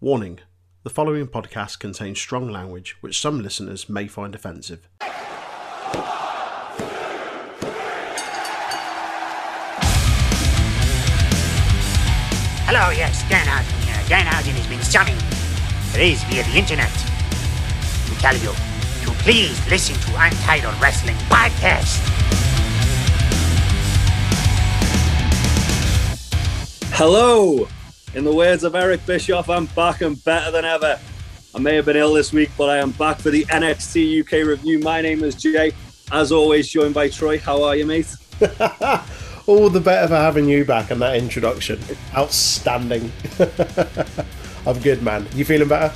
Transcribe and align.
Warning 0.00 0.40
the 0.82 0.90
following 0.90 1.28
podcast 1.28 1.78
contains 1.78 2.18
strong 2.20 2.50
language 2.50 2.96
which 3.00 3.20
some 3.20 3.40
listeners 3.40 3.88
may 3.88 4.08
find 4.08 4.34
offensive. 4.34 4.88
Hello, 12.66 12.90
yes, 12.90 13.22
Dan 13.30 13.46
Housen 13.46 13.80
here. 13.86 14.08
Dan 14.08 14.26
Housen 14.26 14.52
has 14.54 14.66
been 14.66 14.82
summoned, 14.82 15.22
raised 15.96 16.26
via 16.26 16.42
the 16.42 16.58
internet, 16.58 16.92
to 18.06 18.14
tell 18.20 18.34
you 18.34 18.52
to 19.06 19.10
please 19.22 19.56
listen 19.70 19.94
to 19.94 20.20
Untitled 20.20 20.74
Wrestling 20.82 21.16
Podcast. 21.30 22.02
Hello! 26.92 27.68
In 28.14 28.22
the 28.22 28.32
words 28.32 28.62
of 28.62 28.76
Eric 28.76 29.04
Bischoff, 29.06 29.50
I'm 29.50 29.66
back 29.66 30.00
and 30.00 30.22
better 30.22 30.52
than 30.52 30.64
ever. 30.64 31.00
I 31.52 31.58
may 31.58 31.74
have 31.74 31.86
been 31.86 31.96
ill 31.96 32.12
this 32.12 32.32
week, 32.32 32.48
but 32.56 32.70
I 32.70 32.76
am 32.76 32.92
back 32.92 33.18
for 33.18 33.30
the 33.30 33.44
NXT 33.46 34.20
UK 34.20 34.46
review. 34.46 34.78
My 34.78 35.00
name 35.00 35.24
is 35.24 35.34
Jay. 35.34 35.72
As 36.12 36.30
always, 36.30 36.68
joined 36.68 36.94
by 36.94 37.08
Troy. 37.08 37.40
How 37.40 37.64
are 37.64 37.74
you, 37.74 37.86
mate? 37.86 38.14
All 39.46 39.68
the 39.68 39.80
better 39.80 40.06
for 40.06 40.14
having 40.14 40.48
you 40.48 40.64
back 40.64 40.92
and 40.92 41.02
that 41.02 41.16
introduction. 41.16 41.80
Outstanding. 42.14 43.10
I'm 44.66 44.78
good, 44.78 45.02
man. 45.02 45.26
You 45.34 45.44
feeling 45.44 45.66
better? 45.66 45.92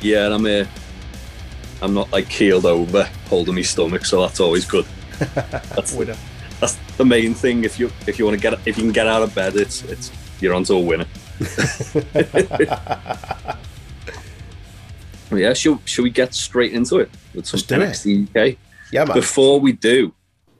Yeah, 0.00 0.32
I'm 0.32 0.44
here. 0.44 0.68
I'm 1.82 1.92
not 1.92 2.12
like 2.12 2.30
keeled 2.30 2.66
over, 2.66 3.02
holding 3.26 3.56
my 3.56 3.62
stomach, 3.62 4.04
so 4.04 4.20
that's 4.20 4.38
always 4.38 4.64
good. 4.64 4.86
That's, 5.18 5.92
Winner. 5.92 6.16
that's 6.60 6.76
the 6.98 7.04
main 7.04 7.32
thing. 7.32 7.64
If 7.64 7.80
you 7.80 7.90
if 8.06 8.18
you 8.18 8.26
want 8.26 8.38
to 8.38 8.50
get 8.50 8.52
if 8.66 8.76
you 8.76 8.84
can 8.84 8.92
get 8.92 9.06
out 9.06 9.22
of 9.22 9.34
bed, 9.34 9.56
it's 9.56 9.82
it's 9.84 10.12
you're 10.40 10.54
onto 10.54 10.74
a 10.74 10.80
winner. 10.80 11.06
yeah, 15.32 15.52
should 15.52 15.78
should 15.84 16.02
we 16.02 16.10
get 16.10 16.34
straight 16.34 16.72
into 16.72 16.98
it 16.98 17.10
with 17.34 17.46
some 17.46 17.58
Let's 17.78 18.02
do 18.02 18.10
it. 18.14 18.26
NXT 18.28 18.52
UK? 18.52 18.58
Yeah, 18.92 19.04
man. 19.04 19.14
Before 19.14 19.60
we 19.60 19.72
do, 19.72 20.14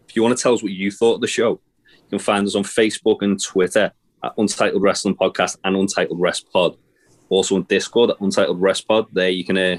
if 0.09 0.17
you 0.17 0.23
want 0.23 0.37
to 0.37 0.43
tell 0.43 0.55
us 0.55 0.63
what 0.63 0.73
you 0.73 0.91
thought 0.91 1.15
of 1.15 1.21
the 1.21 1.27
show, 1.27 1.61
you 1.89 2.11
can 2.11 2.19
find 2.19 2.47
us 2.47 2.55
on 2.55 2.63
Facebook 2.63 3.23
and 3.23 3.43
Twitter 3.43 3.93
at 4.23 4.33
Untitled 4.39 4.83
Wrestling 4.83 5.15
Podcast 5.15 5.59
and 5.65 5.77
Untitled 5.77 6.21
Rest 6.21 6.51
Pod. 6.53 6.77
Also 7.29 7.57
on 7.57 7.63
Discord 7.65 8.11
at 8.11 8.21
Untitled 8.21 8.61
Rest 8.61 8.87
Pod. 8.87 9.07
There 9.13 9.29
you 9.29 9.45
can 9.45 9.57
uh, 9.57 9.79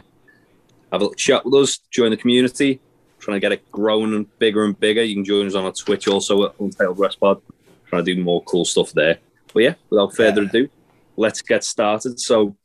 have 0.91 1.01
a 1.01 1.05
little 1.05 1.13
chat 1.13 1.45
with 1.45 1.53
us, 1.55 1.77
join 1.91 2.11
the 2.11 2.17
community, 2.17 2.79
trying 3.19 3.35
to 3.35 3.39
get 3.39 3.51
it 3.51 3.71
growing 3.71 4.13
and 4.13 4.39
bigger 4.39 4.65
and 4.65 4.79
bigger. 4.79 5.03
You 5.03 5.15
can 5.15 5.25
join 5.25 5.47
us 5.47 5.55
on 5.55 5.65
our 5.65 5.71
Twitch 5.71 6.07
also 6.07 6.45
at 6.45 6.59
Untitled 6.59 6.99
Rest 6.99 7.19
Pod, 7.19 7.41
trying 7.87 8.03
to 8.03 8.15
do 8.15 8.21
more 8.21 8.43
cool 8.43 8.65
stuff 8.65 8.91
there. 8.91 9.19
Yeah, 9.59 9.75
without 9.89 10.15
further 10.15 10.43
Yeah. 10.43 10.49
ado, 10.49 10.69
let's 11.15 11.41
get 11.41 11.63
started. 11.63 12.19
So 12.19 12.55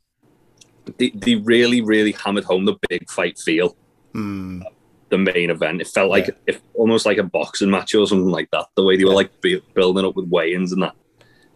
they, 0.97 1.09
they 1.11 1.35
really, 1.35 1.81
really 1.81 2.11
hammered 2.11 2.43
home 2.43 2.65
the 2.65 2.75
big 2.89 3.09
fight 3.09 3.37
feel 3.39 3.75
Hmm. 4.13 4.61
the 5.09 5.17
main 5.17 5.49
event. 5.49 5.81
It 5.81 5.87
felt 5.87 6.09
like 6.09 6.27
Yeah. 6.27 6.33
if 6.47 6.61
almost 6.73 7.05
like 7.05 7.17
a 7.17 7.23
boxing 7.23 7.69
match 7.71 7.95
or 7.95 8.05
something 8.07 8.29
like 8.29 8.49
that. 8.51 8.65
The 8.75 8.83
way 8.83 8.97
they 8.97 9.05
were 9.05 9.13
like 9.13 9.29
bu- 9.41 9.61
building 9.73 10.05
up 10.05 10.15
with 10.15 10.27
weigh-ins 10.29 10.71
and 10.71 10.83
that 10.83 10.95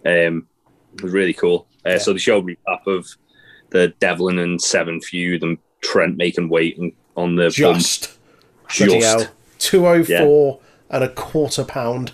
um, 0.06 0.48
it 0.96 1.04
was 1.04 1.12
really 1.14 1.34
cool. 1.34 1.68
Uh. 1.86 1.98
So 2.00 2.14
they 2.14 2.20
showed 2.20 2.46
recap 2.46 2.86
of 2.88 3.08
the 3.72 3.90
Devlin 4.00 4.40
and 4.40 4.62
Seven 4.62 5.02
feud 5.02 5.44
and 5.44 5.58
Trent 5.82 6.18
making 6.18 6.50
weight 6.50 6.78
and 6.78 6.92
on 7.16 7.36
the. 7.36 7.50
Just. 7.50 8.18
Bloody 8.78 9.00
Just. 9.00 9.30
204 9.60 10.60
and 10.90 11.04
a 11.04 11.10
quarter 11.10 11.64
pound. 11.64 12.12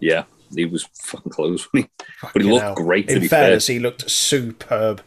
Yeah, 0.00 0.24
he 0.56 0.64
was 0.66 0.84
fucking 1.02 1.30
close, 1.32 1.66
wasn't 1.72 1.90
he? 1.98 2.06
but 2.32 2.42
he 2.42 2.48
looked 2.50 2.62
hell. 2.62 2.74
great. 2.74 3.08
In 3.10 3.20
be 3.20 3.28
fairness, 3.28 3.66
fair, 3.66 3.74
he 3.74 3.80
looked 3.80 4.08
superb. 4.10 5.00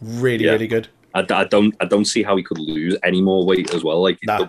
Really, 0.00 0.44
Yeah. 0.44 0.52
really 0.52 0.66
good. 0.68 0.88
I, 1.14 1.24
I 1.30 1.44
don't, 1.44 1.74
I 1.80 1.84
don't 1.86 2.04
see 2.04 2.22
how 2.22 2.36
he 2.36 2.42
could 2.42 2.58
lose 2.58 2.96
any 3.02 3.20
more 3.22 3.44
weight 3.46 3.74
as 3.74 3.82
well. 3.82 4.02
Like 4.02 4.18
Nah. 4.24 4.48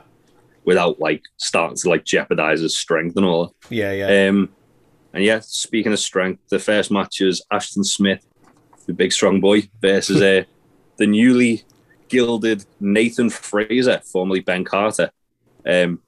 without 0.66 1.00
like 1.00 1.24
starting 1.38 1.78
to 1.78 1.90
like 1.90 2.04
jeopardize 2.06 2.60
his 2.62 2.78
strength 2.78 3.16
and 3.18 3.26
all. 3.26 3.48
that. 3.48 3.76
Yeah, 3.76 3.92
yeah. 3.94 4.30
Um, 4.30 4.50
and 5.14 5.24
yeah, 5.24 5.40
speaking 5.42 5.92
of 5.94 6.00
strength, 6.00 6.42
the 6.50 6.60
first 6.60 6.92
match 6.92 7.22
is 7.22 7.42
Ashton 7.52 7.84
Smith, 7.84 8.26
the 8.86 8.94
big 8.94 9.12
strong 9.12 9.40
boy, 9.40 9.70
versus 9.82 10.22
uh, 10.22 10.44
the 10.98 11.08
newly 11.08 11.64
gilded 12.10 12.66
Nathan 12.80 13.30
Fraser, 13.30 14.02
formerly 14.06 14.42
Ben 14.42 14.64
Carter. 14.64 15.12
Um, 15.66 16.02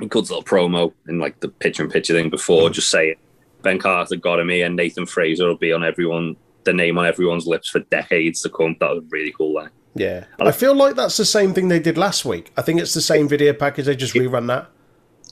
he 0.00 0.08
cuts 0.08 0.30
a 0.30 0.34
little 0.36 0.44
promo 0.44 0.92
in 1.08 1.18
like 1.18 1.40
the 1.40 1.48
picture 1.48 1.82
in 1.82 1.90
picture 1.90 2.14
thing 2.14 2.30
before, 2.30 2.70
just 2.70 2.90
saying 2.90 3.16
Ben 3.66 3.78
Carter 3.78 4.14
got 4.16 4.38
him 4.38 4.48
here, 4.48 4.66
and 4.66 4.76
Nathan 4.76 5.06
Fraser 5.06 5.46
will 5.48 5.56
be 5.56 5.72
on 5.72 5.82
everyone, 5.82 6.36
the 6.64 6.72
name 6.72 6.98
on 6.98 7.06
everyone's 7.06 7.46
lips 7.46 7.68
for 7.68 7.80
decades 7.80 8.40
to 8.42 8.48
come. 8.48 8.76
That 8.78 8.90
was 8.90 8.98
a 9.02 9.06
really 9.10 9.32
cool 9.32 9.54
line. 9.54 9.70
Yeah. 9.94 10.24
I 10.38 10.52
feel 10.52 10.74
like 10.74 10.94
that's 10.94 11.16
the 11.16 11.24
same 11.24 11.52
thing 11.54 11.68
they 11.68 11.80
did 11.80 11.98
last 11.98 12.24
week. 12.24 12.52
I 12.56 12.62
think 12.62 12.80
it's 12.80 12.94
the 12.94 13.00
same 13.00 13.26
video 13.28 13.52
package. 13.54 13.86
They 13.86 13.96
just 13.96 14.14
rerun 14.14 14.46
that. 14.48 14.68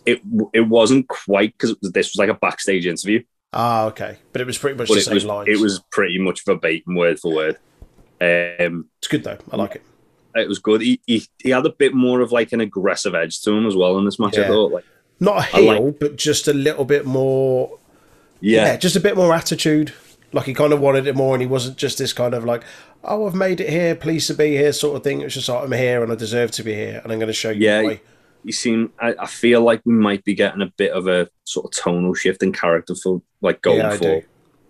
It 0.06 0.21
it 0.53 0.62
wasn't 0.62 1.06
quite 1.09 1.55
because 1.56 1.77
this 1.81 2.09
was 2.12 2.17
like 2.17 2.28
a 2.28 2.34
backstage 2.34 2.87
interview. 2.87 3.23
Ah, 3.53 3.84
okay. 3.87 4.19
But 4.33 4.41
it 4.41 4.47
was 4.47 4.59
pretty 4.59 4.77
much 4.77 4.89
but 4.89 4.94
the 4.94 5.00
it 5.00 5.05
same 5.05 5.15
was 5.15 5.25
lines. 5.25 5.49
it 5.49 5.61
was 5.61 5.81
pretty 5.93 6.19
much 6.19 6.44
verbatim, 6.44 6.94
word 6.97 7.21
for 7.21 7.33
word. 7.33 7.59
Um, 8.21 8.89
It's 8.99 9.09
good 9.09 9.23
though. 9.25 9.39
I 9.53 9.56
like 9.56 9.77
it. 9.77 9.83
it 10.34 10.49
was 10.49 10.59
good. 10.59 10.81
He, 10.81 11.00
he 11.06 11.23
he 11.39 11.50
had 11.50 11.65
a 11.67 11.71
bit 11.71 11.94
more 11.94 12.21
of 12.21 12.33
like 12.33 12.53
an 12.53 12.61
aggressive 12.61 13.15
edge 13.15 13.41
to 13.43 13.53
him 13.53 13.67
as 13.67 13.77
well 13.77 13.97
in 13.99 14.05
this 14.05 14.19
match. 14.19 14.37
I 14.39 14.47
thought, 14.49 14.73
like, 14.73 14.84
Not 15.21 15.37
a 15.53 15.56
I 15.56 15.61
like- 15.61 15.78
heel, 15.78 15.94
but 16.00 16.17
just 16.17 16.49
a 16.49 16.53
little 16.55 16.84
bit 16.84 17.05
more. 17.06 17.78
Yeah. 18.44 18.65
yeah, 18.66 18.77
just 18.77 18.97
a 18.97 19.00
bit 19.00 19.16
more 19.16 19.34
attitude. 19.34 19.93
Like 20.32 20.47
he 20.47 20.55
kind 20.55 20.72
of 20.72 20.81
wanted 20.81 21.06
it 21.06 21.15
more, 21.16 21.34
and 21.34 21.41
he 21.41 21.47
wasn't 21.47 21.77
just 21.77 21.99
this 21.99 22.12
kind 22.12 22.34
of 22.34 22.44
like, 22.44 22.62
"Oh, 23.05 23.27
I've 23.27 23.34
made 23.34 23.60
it 23.60 23.71
here, 23.71 23.94
pleased 23.94 24.27
to 24.28 24.34
be 24.34 24.56
here," 24.56 24.72
sort 24.72 24.97
of 24.97 25.03
thing. 25.05 25.21
It 25.21 25.25
was 25.25 25.34
just 25.34 25.49
like, 25.49 25.62
"I'm 25.65 25.72
here, 25.72 26.03
and 26.03 26.12
I 26.12 26.16
deserve 26.16 26.50
to 26.53 26.62
be 26.62 26.75
here, 26.75 27.00
and 27.03 27.12
I'm 27.12 27.19
going 27.19 27.28
to 27.28 27.32
show 27.32 27.50
you 27.50 27.60
Yeah. 27.66 27.81
the 27.82 27.87
way." 27.87 28.00
he 28.44 28.53
seemed. 28.53 28.91
I, 29.00 29.15
I 29.19 29.27
feel 29.27 29.62
like 29.62 29.81
we 29.87 29.94
might 29.94 30.22
be 30.25 30.34
getting 30.34 30.60
a 30.60 30.71
bit 30.77 30.91
of 30.93 31.06
a 31.06 31.28
sort 31.44 31.66
of 31.66 31.71
tonal 31.82 32.12
shift 32.15 32.43
in 32.43 32.53
character 32.53 32.94
for 32.94 33.22
like 33.41 33.62
going 33.62 33.78
Yeah, 33.78 33.97
for. 33.97 34.22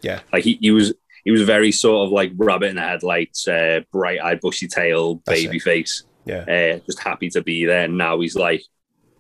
Yeah. 0.03 0.21
Like 0.33 0.45
he, 0.45 0.59
he 0.61 0.71
was 0.71 0.93
he 1.25 1.31
was 1.33 1.43
very 1.43 1.73
sort 1.73 2.07
of 2.07 2.13
like 2.13 2.31
rabbit 2.37 2.69
in 2.69 2.77
the 2.77 2.83
headlights, 2.83 3.49
uh, 3.49 3.81
bright 3.91 4.21
eyed, 4.23 4.41
bushy 4.41 4.69
tail, 4.69 5.17
baby 5.27 5.59
face, 5.59 6.05
Yeah, 6.27 6.45
uh, 6.77 6.79
just 6.87 7.01
happy 7.01 7.31
to 7.31 7.43
be 7.43 7.65
there. 7.65 7.89
Now 7.89 8.21
he's 8.21 8.37
like, 8.37 8.63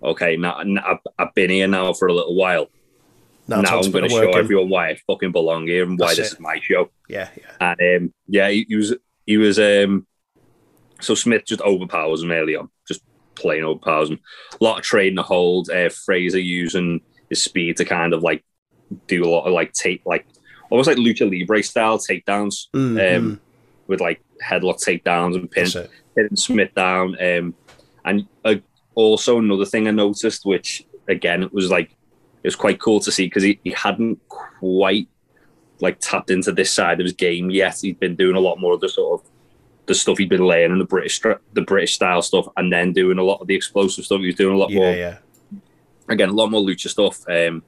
okay, 0.03 0.37
now, 0.37 0.61
now 0.65 0.85
I've, 0.87 0.99
I've 1.19 1.35
been 1.35 1.51
here 1.51 1.67
now 1.67 1.93
for 1.95 2.07
a 2.09 2.13
little 2.13 2.35
while. 2.37 2.69
Now, 3.47 3.61
now 3.61 3.81
I'm 3.81 3.91
going 3.91 4.05
to 4.05 4.11
show 4.11 4.31
everyone 4.33 4.69
why 4.71 4.91
I 4.91 4.97
fucking 5.07 5.33
belong 5.33 5.67
here 5.67 5.85
and 5.85 5.99
why 5.99 6.09
That's 6.09 6.19
this 6.19 6.33
it. 6.33 6.35
is 6.35 6.41
my 6.41 6.59
show. 6.61 6.91
Yeah, 7.09 7.29
yeah, 7.37 7.75
And 7.79 8.03
um, 8.05 8.15
yeah, 8.27 8.49
he, 8.49 8.65
he 8.69 8.77
was 8.77 8.95
he 9.27 9.37
was 9.37 9.59
um 9.59 10.07
so 11.01 11.15
Smith 11.15 11.45
just 11.45 11.61
overpowers 11.61 12.23
him 12.23 12.31
early 12.31 12.57
on, 12.57 12.71
just 12.89 13.03
plain 13.35 13.65
overpowers 13.65 14.11
him. 14.11 14.21
A 14.59 14.65
lot 14.65 14.79
of 14.79 14.85
trading 14.85 15.17
the 15.17 15.23
hold. 15.23 15.69
Uh, 15.71 15.91
Fraser 15.91 16.39
using 16.39 17.01
his 17.29 17.43
speed 17.43 17.77
to 17.79 17.85
kind 17.85 18.15
of 18.15 18.23
like 18.23 18.45
do 19.07 19.25
a 19.25 19.29
lot 19.29 19.45
of 19.47 19.53
like 19.53 19.73
take 19.73 20.03
like 20.07 20.27
almost 20.71 20.87
like 20.87 20.97
lucha 20.99 21.29
libre 21.31 21.63
style 21.63 21.99
takedowns 21.99 22.69
Mm, 22.75 23.17
um, 23.17 23.41
with 23.87 24.01
like 24.01 24.23
headlock 24.43 24.83
takedowns 24.83 25.35
and 25.35 25.51
pin, 25.51 25.67
hitting 26.17 26.37
Smith 26.37 26.75
down. 26.75 27.17
Um, 27.23 27.55
and 28.05 28.27
uh, 28.45 28.55
also 28.95 29.39
another 29.39 29.67
thing 29.67 29.89
I 29.89 29.91
noticed, 29.91 30.47
which 30.47 30.85
again 31.09 31.43
it 31.43 31.53
was 31.53 31.71
like 31.71 31.95
it 32.45 32.49
was 32.49 32.57
quite 32.57 32.79
cool 32.81 33.01
to 33.01 33.11
see 33.11 33.27
because 33.27 33.43
he, 33.43 33.59
he 33.65 33.71
hadn't 33.73 34.21
quite 34.29 35.09
like 35.81 35.99
tapped 35.99 36.31
into 36.31 36.53
this 36.53 36.71
side 36.71 37.01
of 37.01 37.05
his 37.05 37.13
game 37.15 37.51
yet. 37.51 37.79
He'd 37.81 37.99
been 37.99 38.15
doing 38.15 38.37
a 38.37 38.41
lot 38.41 38.61
more 38.61 38.75
of 38.75 38.81
the 38.81 38.89
sort 38.89 39.21
of 39.21 39.27
the 39.87 39.95
stuff 39.95 40.19
he'd 40.19 40.29
been 40.29 40.47
learning, 40.47 40.79
the 40.79 40.85
British 40.85 41.21
the 41.21 41.63
British 41.63 41.95
style 41.95 42.23
stuff, 42.23 42.47
and 42.57 42.73
then 42.73 42.93
doing 42.93 43.19
a 43.19 43.23
lot 43.25 43.41
of 43.41 43.49
the 43.49 43.55
explosive 43.57 44.05
stuff. 44.05 44.21
He 44.21 44.27
was 44.27 44.35
doing 44.37 44.55
a 44.55 44.59
lot 44.59 44.71
Yeah, 44.71 44.79
more 44.79 44.93
yeah, 44.95 45.19
again, 46.09 46.29
a 46.29 46.33
lot 46.33 46.51
more 46.51 46.61
lucha 46.63 46.89
stuff. 46.89 47.25
Um, 47.29 47.63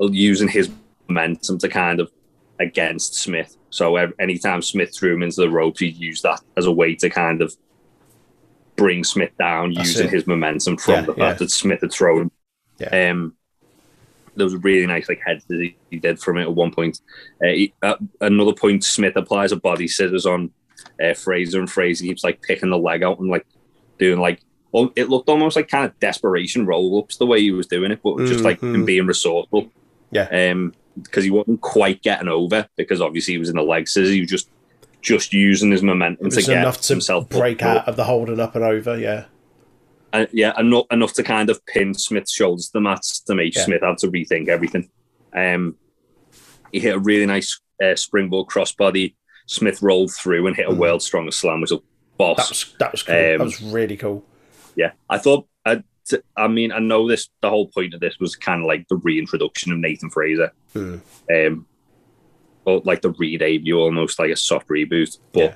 using 0.00 0.48
his 0.48 0.70
momentum 1.08 1.58
to 1.58 1.68
kind 1.68 2.00
of 2.00 2.10
against 2.58 3.14
Smith. 3.14 3.56
So 3.70 3.96
ev- 3.96 4.14
anytime 4.18 4.62
Smith 4.62 4.94
threw 4.94 5.14
him 5.14 5.22
into 5.22 5.40
the 5.42 5.50
ropes, 5.50 5.80
he'd 5.80 5.96
use 5.96 6.22
that 6.22 6.40
as 6.56 6.66
a 6.66 6.72
way 6.72 6.94
to 6.96 7.08
kind 7.10 7.42
of 7.42 7.54
bring 8.76 9.04
Smith 9.04 9.30
down, 9.38 9.72
That's 9.74 9.88
using 9.90 10.06
it. 10.06 10.12
his 10.12 10.26
momentum 10.26 10.76
from 10.76 10.94
Yeah, 10.94 11.00
the 11.02 11.14
fact 11.14 11.38
that 11.40 11.50
Smith 11.50 11.80
had 11.82 11.92
thrown 11.92 12.22
him. 12.22 12.30
Yeah. 12.78 13.10
Um, 13.10 13.36
there 14.40 14.46
was 14.46 14.54
a 14.54 14.58
really 14.58 14.86
nice 14.86 15.08
like 15.08 15.20
head 15.24 15.42
that 15.48 15.70
he, 15.90 15.98
did 15.98 16.18
from 16.18 16.38
it 16.38 16.42
at 16.42 16.54
one 16.54 16.72
point. 16.72 17.00
Uh, 17.42 17.48
he, 17.48 17.72
at 17.82 17.98
another 18.20 18.52
point, 18.52 18.82
Smith 18.84 19.14
applies 19.16 19.52
a 19.52 19.56
body 19.56 19.86
scissors 19.86 20.26
on 20.26 20.50
uh, 21.02 21.14
Fraser, 21.14 21.58
and 21.60 21.70
Fraser 21.70 22.04
keeps 22.04 22.24
like 22.24 22.42
picking 22.42 22.70
the 22.70 22.78
leg 22.78 23.02
out 23.02 23.18
and 23.20 23.28
like 23.30 23.46
doing 23.98 24.18
like. 24.18 24.40
Well, 24.72 24.92
it 24.94 25.08
looked 25.08 25.28
almost 25.28 25.56
like 25.56 25.68
kind 25.68 25.84
of 25.84 25.98
desperation 25.98 26.64
roll 26.64 27.00
ups 27.00 27.16
the 27.16 27.26
way 27.26 27.40
he 27.40 27.50
was 27.50 27.66
doing 27.66 27.90
it, 27.90 28.00
but 28.04 28.18
just 28.26 28.44
like 28.44 28.62
him 28.62 28.82
Mhm. 28.82 28.86
being 28.86 29.06
resourceful. 29.06 29.68
Yeah. 30.12 30.28
Um, 30.52 30.74
because 31.02 31.24
he 31.24 31.30
wasn't 31.30 31.60
quite 31.60 32.02
getting 32.02 32.28
over 32.28 32.68
because 32.76 33.00
obviously 33.00 33.34
he 33.34 33.38
was 33.38 33.48
in 33.48 33.56
the 33.56 33.62
leg 33.62 33.88
scissors. 33.88 34.10
He 34.14 34.20
was 34.20 34.30
just 34.30 34.48
just 35.02 35.32
using 35.32 35.70
his 35.70 35.82
momentum 35.82 36.30
to 36.30 36.42
get 36.42 36.58
enough 36.58 36.80
to 36.82 36.92
himself 36.92 37.28
break 37.30 37.62
up. 37.62 37.78
out 37.82 37.88
of 37.88 37.96
the 37.96 38.04
holding 38.04 38.38
up 38.38 38.54
and 38.54 38.62
over. 38.64 38.98
Yeah, 38.98 39.24
Uh, 40.12 40.26
yeah, 40.32 40.52
enough 40.58 40.86
enough 40.90 41.12
to 41.14 41.22
kind 41.22 41.50
of 41.50 41.64
pin 41.66 41.94
Smith's 41.94 42.32
shoulders 42.32 42.66
to 42.66 42.72
the 42.74 42.80
mat 42.80 43.02
to 43.26 43.34
make 43.34 43.54
Yeah. 43.54 43.64
Smith 43.64 43.82
have 43.82 43.96
to 43.98 44.08
rethink 44.10 44.48
everything. 44.48 44.90
Um, 45.34 45.76
he 46.72 46.80
hit 46.80 46.96
a 46.96 46.98
really 46.98 47.26
nice 47.26 47.60
uh, 47.82 47.94
springboard 47.94 48.48
crossbody. 48.48 49.14
Smith 49.46 49.82
rolled 49.82 50.12
through 50.12 50.46
and 50.46 50.56
hit 50.56 50.68
a 50.68 50.74
world 50.74 51.02
strongest 51.02 51.38
slam, 51.40 51.60
which 51.60 51.70
was 51.70 51.80
boss. 52.16 52.36
That 52.36 52.48
was 52.48 52.74
that 52.80 52.92
was 52.92 53.02
cool. 53.04 53.14
that 53.14 53.34
Um, 53.40 53.46
was 53.46 53.62
really 53.62 53.96
cool. 53.96 54.24
Yeah, 54.76 54.92
I 55.08 55.18
thought. 55.18 55.46
I, 55.64 55.82
I 56.36 56.48
mean, 56.48 56.72
I 56.72 56.78
know 56.80 57.08
this. 57.08 57.28
The 57.40 57.50
whole 57.50 57.68
point 57.68 57.94
of 57.94 58.00
this 58.00 58.18
was 58.18 58.34
kind 58.34 58.62
of 58.62 58.66
like 58.66 58.86
the 58.88 58.96
reintroduction 58.96 59.70
of 59.72 59.78
Nathan 59.78 60.10
Fraser, 60.10 60.50
Hmm. 60.72 60.96
um, 61.32 61.66
or 62.64 62.80
like 62.84 63.02
the 63.02 63.10
re-debut, 63.10 63.78
almost 63.78 64.18
like 64.18 64.30
a 64.30 64.36
soft 64.36 64.68
reboot. 64.68 65.18
But 65.32 65.40
Yeah. 65.40 65.54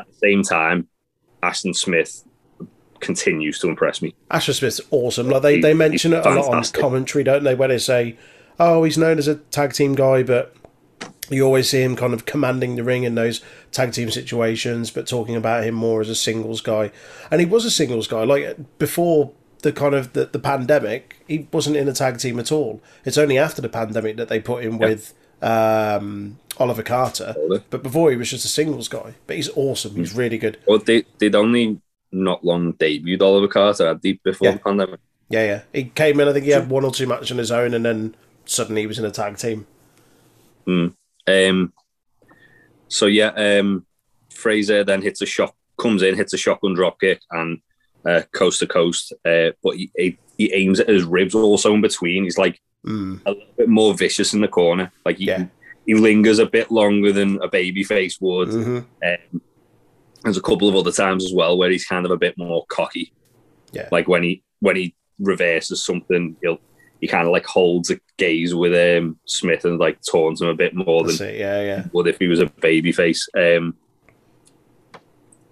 at 0.00 0.06
the 0.08 0.14
same 0.14 0.42
time, 0.42 0.88
Ashton 1.42 1.74
Smith 1.74 2.24
continues 3.04 3.58
to 3.60 3.68
impress 3.68 4.02
me. 4.02 4.14
Ashton 4.30 4.54
Smith's 4.54 4.80
awesome. 4.90 5.28
Like 5.28 5.42
they, 5.42 5.60
they 5.60 5.74
mention 5.74 6.12
it 6.12 6.26
a 6.26 6.30
lot 6.30 6.54
on 6.54 6.64
commentary, 6.64 7.22
don't 7.22 7.44
they? 7.44 7.54
Where 7.54 7.68
they 7.68 7.78
say, 7.78 8.16
"Oh, 8.58 8.82
he's 8.82 8.98
known 8.98 9.18
as 9.18 9.28
a 9.28 9.36
tag 9.36 9.74
team 9.74 9.94
guy, 9.94 10.22
but 10.22 10.56
you 11.30 11.44
always 11.44 11.70
see 11.70 11.82
him 11.82 11.96
kind 11.96 12.12
of 12.14 12.24
commanding 12.24 12.76
the 12.76 12.82
ring 12.82 13.04
in 13.04 13.14
those 13.14 13.42
tag 13.70 13.92
team 13.92 14.10
situations, 14.10 14.90
but 14.90 15.06
talking 15.06 15.36
about 15.36 15.64
him 15.64 15.74
more 15.74 16.00
as 16.00 16.08
a 16.08 16.14
singles 16.14 16.60
guy." 16.60 16.90
And 17.30 17.40
he 17.40 17.46
was 17.46 17.64
a 17.64 17.70
singles 17.70 18.08
guy. 18.08 18.24
Like 18.24 18.78
before 18.78 19.32
the 19.60 19.72
kind 19.72 19.94
of 19.94 20.12
the, 20.14 20.26
the 20.26 20.38
pandemic, 20.38 21.16
he 21.28 21.46
wasn't 21.52 21.76
in 21.76 21.88
a 21.88 21.92
tag 21.92 22.18
team 22.18 22.40
at 22.40 22.50
all. 22.50 22.82
It's 23.04 23.18
only 23.18 23.38
after 23.38 23.62
the 23.62 23.68
pandemic 23.68 24.16
that 24.16 24.28
they 24.28 24.40
put 24.40 24.64
him 24.64 24.78
with 24.78 25.14
um, 25.42 26.38
Oliver 26.58 26.82
Carter. 26.82 27.34
But 27.70 27.82
before 27.82 28.10
he 28.10 28.16
was 28.16 28.30
just 28.30 28.44
a 28.44 28.48
singles 28.48 28.88
guy. 28.88 29.14
But 29.26 29.36
he's 29.36 29.50
awesome. 29.50 29.96
He's 29.96 30.14
really 30.14 30.38
good. 30.38 30.58
Well, 30.66 30.78
they 30.78 31.04
they'd 31.18 31.34
only 31.34 31.80
not 32.14 32.44
long 32.44 32.72
debuted 32.74 33.22
Oliver 33.22 33.48
Carter 33.48 33.88
had 33.88 34.00
before 34.00 34.48
Yeah. 34.48 34.52
the 34.54 34.58
pandemic. 34.60 35.00
Yeah, 35.28 35.44
yeah. 35.44 35.62
He 35.72 35.84
came 35.84 36.20
in. 36.20 36.28
I 36.28 36.32
think 36.32 36.44
he 36.44 36.50
had 36.52 36.68
one 36.70 36.84
or 36.84 36.90
two 36.92 37.06
matches 37.06 37.32
on 37.32 37.38
his 37.38 37.50
own, 37.50 37.74
and 37.74 37.84
then 37.84 38.14
suddenly 38.44 38.82
he 38.82 38.86
was 38.86 38.98
in 38.98 39.04
a 39.04 39.10
tag 39.10 39.36
team. 39.38 39.66
Um, 40.66 41.72
so 42.88 43.06
yeah, 43.06 43.28
um, 43.28 43.86
Fraser 44.30 44.84
then 44.84 45.02
hits 45.02 45.20
a 45.22 45.26
shot, 45.26 45.54
comes 45.78 46.02
in, 46.02 46.14
hits 46.16 46.32
a 46.34 46.38
shotgun 46.38 46.74
drop 46.74 47.00
kick, 47.00 47.20
and 47.30 47.60
uh, 48.06 48.22
coast 48.32 48.60
to 48.60 48.66
coast. 48.66 49.12
Uh, 49.24 49.50
but 49.62 49.76
he, 49.76 49.90
he 49.96 50.18
he 50.38 50.52
aims 50.52 50.80
at 50.80 50.88
his 50.88 51.04
ribs 51.04 51.34
also 51.34 51.74
in 51.74 51.80
between. 51.80 52.24
He's 52.24 52.38
like 52.38 52.60
Mm. 52.86 53.22
a 53.24 53.30
little 53.30 53.46
bit 53.56 53.68
more 53.70 53.94
vicious 53.94 54.34
in 54.34 54.42
the 54.42 54.48
corner. 54.48 54.92
Like 55.06 55.16
he, 55.16 55.24
Yeah. 55.24 55.46
he 55.86 55.94
lingers 55.94 56.38
a 56.38 56.44
bit 56.44 56.70
longer 56.70 57.12
than 57.12 57.40
a 57.40 57.48
baby 57.48 57.82
face 57.82 58.20
would. 58.20 58.48
hmm 58.50 58.76
Um, 59.02 59.40
there's 60.24 60.36
a 60.36 60.42
couple 60.42 60.68
of 60.68 60.74
other 60.74 60.92
times 60.92 61.24
as 61.24 61.32
well 61.32 61.56
where 61.56 61.70
he's 61.70 61.86
kind 61.86 62.04
of 62.04 62.10
a 62.10 62.16
bit 62.16 62.36
more 62.36 62.64
cocky. 62.66 63.12
Yeah. 63.72 63.88
Like 63.92 64.08
when 64.08 64.22
he 64.22 64.42
when 64.60 64.76
he 64.76 64.94
reverses 65.18 65.84
something, 65.84 66.36
he'll 66.42 66.58
he 67.00 67.06
kind 67.08 67.26
of 67.26 67.32
like 67.32 67.44
holds 67.44 67.90
a 67.90 68.00
gaze 68.16 68.54
with 68.54 68.72
um, 68.72 69.18
Smith 69.26 69.64
and 69.64 69.78
like 69.78 69.98
taunts 70.00 70.40
him 70.40 70.48
a 70.48 70.54
bit 70.54 70.74
more 70.74 71.04
That's 71.04 71.18
than 71.18 71.28
it. 71.28 71.38
Yeah, 71.38 71.60
yeah. 71.60 71.84
would 71.92 72.06
if 72.06 72.18
he 72.18 72.28
was 72.28 72.40
a 72.40 72.46
baby 72.46 72.92
face. 72.92 73.28
Um, 73.36 73.76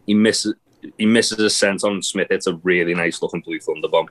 he 0.06 0.14
misses 0.14 0.54
he 0.98 1.06
misses 1.06 1.38
a 1.38 1.42
senton 1.44 1.84
on 1.84 2.02
Smith. 2.02 2.28
It's 2.30 2.46
a 2.46 2.56
really 2.62 2.94
nice 2.94 3.20
looking 3.22 3.40
blue 3.40 3.60
thunder 3.60 3.88
bomb. 3.88 4.08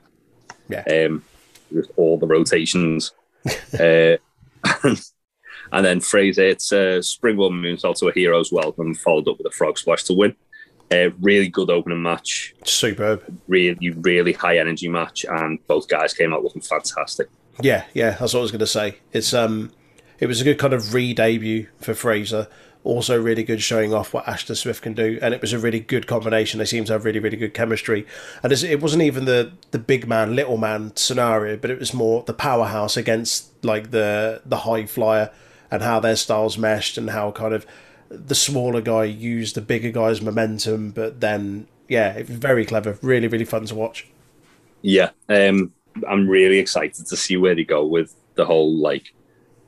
Yeah. 0.68 0.84
Um, 0.86 1.24
with 1.70 1.90
all 1.96 2.18
the 2.18 2.26
rotations. 2.26 3.12
uh, 3.74 4.16
and 4.84 5.84
then 5.84 6.00
Fraser, 6.00 6.42
it's 6.42 6.70
a 6.72 7.02
springboard 7.02 7.52
moonsault 7.52 7.98
to 7.98 8.08
a 8.08 8.12
hero's 8.12 8.52
welcome, 8.52 8.94
followed 8.94 9.28
up 9.28 9.38
with 9.38 9.46
a 9.46 9.56
frog 9.56 9.78
splash 9.78 10.04
to 10.04 10.14
win. 10.14 10.36
Uh, 10.92 11.10
really 11.20 11.48
good 11.48 11.70
opening 11.70 12.02
match, 12.02 12.54
Superb. 12.64 13.22
really, 13.48 13.90
really 13.90 14.34
high 14.34 14.58
energy 14.58 14.88
match, 14.88 15.24
and 15.26 15.66
both 15.66 15.88
guys 15.88 16.12
came 16.12 16.34
out 16.34 16.42
looking 16.42 16.60
fantastic. 16.60 17.28
Yeah, 17.60 17.84
yeah. 17.94 18.10
That's 18.10 18.34
what 18.34 18.40
I 18.40 18.42
was 18.42 18.50
going 18.50 18.60
to 18.60 18.66
say. 18.66 18.98
It's 19.12 19.32
um, 19.32 19.72
it 20.20 20.26
was 20.26 20.40
a 20.40 20.44
good 20.44 20.58
kind 20.58 20.72
of 20.72 20.92
re-debut 20.92 21.68
for 21.80 21.94
Fraser. 21.94 22.46
Also, 22.84 23.20
really 23.20 23.44
good 23.44 23.62
showing 23.62 23.94
off 23.94 24.12
what 24.12 24.26
Ashton 24.26 24.56
Smith 24.56 24.82
can 24.82 24.92
do, 24.92 25.18
and 25.22 25.32
it 25.32 25.40
was 25.40 25.52
a 25.52 25.58
really 25.58 25.78
good 25.78 26.08
combination. 26.08 26.58
They 26.58 26.64
seem 26.64 26.84
to 26.86 26.92
have 26.94 27.04
really, 27.04 27.20
really 27.20 27.36
good 27.36 27.54
chemistry. 27.54 28.04
And 28.42 28.52
it 28.52 28.80
wasn't 28.80 29.04
even 29.04 29.24
the 29.24 29.52
the 29.70 29.78
big 29.78 30.08
man, 30.08 30.34
little 30.34 30.56
man 30.56 30.94
scenario, 30.96 31.56
but 31.56 31.70
it 31.70 31.78
was 31.78 31.94
more 31.94 32.24
the 32.24 32.34
powerhouse 32.34 32.96
against 32.96 33.64
like 33.64 33.92
the 33.92 34.42
the 34.44 34.58
high 34.58 34.86
flyer, 34.86 35.30
and 35.70 35.82
how 35.82 36.00
their 36.00 36.16
styles 36.16 36.58
meshed, 36.58 36.98
and 36.98 37.10
how 37.10 37.30
kind 37.30 37.54
of 37.54 37.64
the 38.12 38.34
smaller 38.34 38.80
guy 38.80 39.04
used 39.04 39.54
the 39.54 39.60
bigger 39.60 39.90
guy's 39.90 40.20
momentum. 40.22 40.90
But 40.90 41.20
then, 41.20 41.66
yeah, 41.88 42.12
it 42.12 42.28
was 42.28 42.36
very 42.38 42.64
clever. 42.64 42.98
Really, 43.02 43.28
really 43.28 43.44
fun 43.44 43.64
to 43.66 43.74
watch. 43.74 44.06
Yeah, 44.82 45.10
um, 45.28 45.72
I'm 46.08 46.28
really 46.28 46.58
excited 46.58 47.06
to 47.06 47.16
see 47.16 47.36
where 47.36 47.54
they 47.54 47.64
go 47.64 47.86
with 47.86 48.14
the 48.34 48.44
whole 48.44 48.74
like 48.76 49.14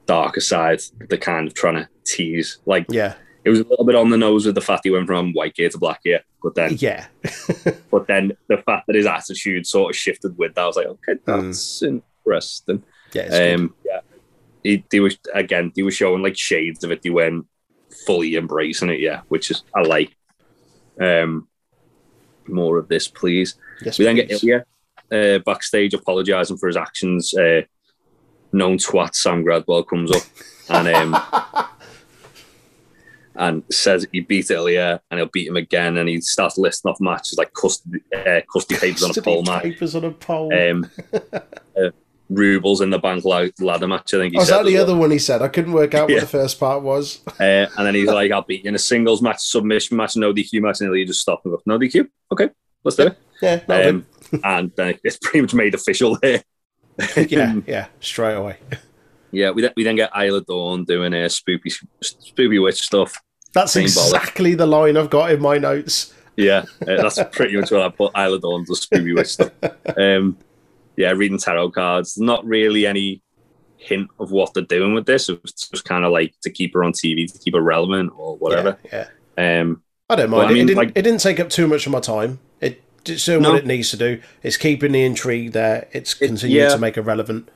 darker 0.06 0.40
side. 0.40 0.80
They're 1.08 1.18
kind 1.18 1.46
of 1.46 1.54
trying 1.54 1.76
to 1.76 1.88
tease. 2.04 2.58
Like 2.66 2.86
Yeah, 2.88 3.14
it 3.44 3.50
was 3.50 3.60
a 3.60 3.64
little 3.64 3.84
bit 3.84 3.94
on 3.94 4.10
the 4.10 4.16
nose 4.18 4.44
with 4.46 4.54
the 4.56 4.60
fact 4.60 4.80
he 4.84 4.90
went 4.90 5.06
from 5.06 5.32
white 5.32 5.54
gear 5.54 5.68
to 5.68 5.78
black 5.78 6.02
gear, 6.02 6.22
but 6.42 6.54
then 6.56 6.76
yeah, 6.78 7.06
but 7.90 8.06
then 8.08 8.32
the 8.48 8.56
fact 8.58 8.86
that 8.88 8.96
his 8.96 9.06
attitude 9.06 9.66
sort 9.66 9.90
of 9.90 9.96
shifted 9.96 10.36
with 10.36 10.54
that, 10.56 10.62
I 10.62 10.66
was 10.66 10.76
like, 10.76 10.86
okay, 10.86 11.14
Mm. 11.14 11.46
that's 11.46 11.82
interesting. 11.82 12.82
yeah. 13.12 13.22
It's 13.22 13.38
good. 13.38 13.54
Um, 13.54 13.74
yeah, 13.86 14.00
he, 14.64 14.84
they 14.90 14.98
was 15.00 15.16
again, 15.32 15.72
they 15.76 15.82
were 15.84 15.90
showing 15.92 16.22
like 16.22 16.36
shades 16.36 16.82
of 16.82 16.90
it. 16.90 17.02
They 17.02 17.10
weren't 17.10 17.46
fully 18.06 18.36
embracing 18.36 18.90
it, 18.90 19.00
yeah, 19.00 19.22
which 19.28 19.50
is 19.50 19.62
I 19.74 19.82
like. 19.82 20.14
Um, 21.00 21.48
more 22.46 22.78
of 22.78 22.88
this, 22.88 23.08
please. 23.08 23.56
yes, 23.82 23.98
We 23.98 24.04
then 24.04 24.16
get 24.16 24.28
please. 24.28 24.42
Ilja 24.42 24.64
uh, 25.12 25.38
backstage 25.40 25.94
apologising 25.94 26.56
for 26.58 26.66
his 26.66 26.76
actions. 26.76 27.34
Uh, 27.34 27.62
known 28.52 28.78
twat 28.78 29.14
Sam 29.14 29.44
Gradwell 29.44 29.86
comes 29.86 30.12
up 30.12 30.22
and 30.68 30.88
um, 30.88 31.66
and 33.36 33.62
says 33.70 34.06
he 34.12 34.20
beat 34.20 34.46
Ilja 34.46 35.00
and 35.10 35.18
he'll 35.18 35.28
beat 35.28 35.48
him 35.48 35.56
again. 35.56 35.96
And 35.96 36.08
he 36.08 36.20
starts 36.20 36.58
listing 36.58 36.90
off 36.90 37.00
matches 37.00 37.36
like 37.38 37.52
custody, 37.52 38.00
uh, 38.14 38.40
custody 38.52 38.78
papers 38.78 39.02
on 39.02 39.10
a 39.10 39.22
pole 39.22 39.42
match, 39.42 39.62
Papers 39.62 39.94
on 39.94 40.04
a 40.04 40.10
pole. 40.12 40.52
um, 40.52 40.90
rubles 42.34 42.80
in 42.80 42.90
the 42.90 42.98
bank 42.98 43.24
la- 43.24 43.48
ladder 43.60 43.88
match. 43.88 44.14
I 44.14 44.18
think 44.18 44.34
he 44.34 44.40
oh, 44.40 44.44
said. 44.44 44.58
that 44.58 44.66
the 44.66 44.76
other 44.76 44.96
one 44.96 45.10
he 45.10 45.18
said? 45.18 45.42
I 45.42 45.48
couldn't 45.48 45.72
work 45.72 45.94
out 45.94 46.10
what 46.10 46.20
the 46.20 46.26
first 46.26 46.58
part 46.60 46.82
was. 46.82 47.20
Uh, 47.40 47.66
and 47.76 47.86
then 47.86 47.94
he's 47.94 48.08
like, 48.08 48.30
"I'll 48.30 48.42
beat 48.42 48.64
you 48.64 48.68
in 48.68 48.74
a 48.74 48.78
singles 48.78 49.22
match, 49.22 49.40
submission 49.40 49.96
match, 49.96 50.16
no 50.16 50.32
DQ 50.32 50.60
match." 50.60 50.80
And 50.80 50.90
Ilja 50.90 51.06
just 51.06 51.20
stopped 51.20 51.44
and 51.44 51.54
goes, 51.54 51.62
"No 51.66 51.78
DQ, 51.78 52.08
okay, 52.32 52.50
let's 52.82 52.96
do 52.96 53.06
it." 53.08 53.18
Yeah, 53.42 53.60
Um, 53.68 54.06
and 54.42 54.72
then 54.76 54.98
it's 55.04 55.16
pretty 55.22 55.42
much 55.42 55.54
made 55.54 55.74
official 55.74 56.18
there. 56.20 56.42
yeah, 57.16 57.56
yeah, 57.66 57.86
straight 58.00 58.34
away. 58.34 58.56
Yeah, 59.30 59.50
we 59.50 59.62
then, 59.62 59.72
we 59.76 59.82
then 59.82 59.96
get 59.96 60.10
Isla 60.16 60.42
Dawn 60.42 60.84
doing 60.84 61.12
uh, 61.12 61.28
spooky 61.28 61.72
spooky 62.00 62.58
witch 62.58 62.80
stuff. 62.82 63.20
That's 63.52 63.72
Same 63.72 63.84
exactly 63.84 64.54
the 64.54 64.66
line 64.66 64.96
I've 64.96 65.10
got 65.10 65.30
in 65.30 65.40
my 65.40 65.58
notes. 65.58 66.14
Yeah, 66.36 66.64
uh, 66.82 67.02
that's 67.02 67.18
pretty 67.32 67.56
much 67.56 67.70
what 67.70 67.82
I 67.82 67.88
put. 67.88 68.16
Isla 68.16 68.40
Dawn 68.40 68.64
does 68.64 68.82
spooky 68.82 69.12
witch 69.12 69.28
stuff. 69.28 69.52
Um, 69.96 70.38
yeah, 70.96 71.10
reading 71.12 71.38
tarot 71.38 71.70
cards. 71.72 72.16
Not 72.18 72.44
really 72.44 72.86
any 72.86 73.22
hint 73.76 74.08
of 74.18 74.30
what 74.30 74.54
they're 74.54 74.62
doing 74.62 74.94
with 74.94 75.06
this. 75.06 75.28
It's 75.28 75.68
just 75.68 75.84
kind 75.84 76.04
of 76.04 76.12
like 76.12 76.34
to 76.42 76.50
keep 76.50 76.74
her 76.74 76.82
on 76.84 76.92
TV, 76.92 77.30
to 77.30 77.38
keep 77.38 77.54
her 77.54 77.60
relevant 77.60 78.12
or 78.16 78.36
whatever. 78.36 78.78
Yeah, 78.92 79.08
yeah. 79.38 79.60
Um, 79.60 79.82
I 80.08 80.16
don't 80.16 80.30
Well, 80.30 80.40
mind. 80.42 80.48
I 80.48 80.52
it. 80.52 80.54
mean, 80.54 80.62
it, 80.62 80.66
didn't, 80.68 80.78
like- 80.78 80.92
it 80.98 81.02
didn't 81.02 81.20
take 81.20 81.40
up 81.40 81.48
too 81.50 81.66
much 81.66 81.86
of 81.86 81.92
my 81.92 82.00
time. 82.00 82.38
It 82.60 82.82
it's 83.06 83.24
doing 83.26 83.42
No. 83.42 83.50
what 83.50 83.58
it 83.58 83.66
needs 83.66 83.90
to 83.90 83.96
do. 83.98 84.20
It's 84.42 84.56
keeping 84.56 84.92
the 84.92 85.02
intrigue 85.04 85.52
there. 85.52 85.88
It's 85.92 86.14
It- 86.22 86.28
continuing 86.28 86.62
yeah. 86.64 86.70
to 86.70 86.78
make 86.78 86.96
her 86.96 87.02
relevant. 87.02 87.48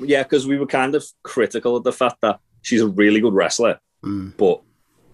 yeah, 0.00 0.22
because 0.22 0.46
we 0.46 0.58
were 0.58 0.66
kind 0.66 0.94
of 0.94 1.04
critical 1.22 1.76
of 1.76 1.84
the 1.84 1.92
fact 1.92 2.16
that 2.22 2.40
she's 2.62 2.80
a 2.80 2.88
really 2.88 3.20
good 3.20 3.34
wrestler, 3.34 3.78
Mm. 4.04 4.32
but 4.36 4.62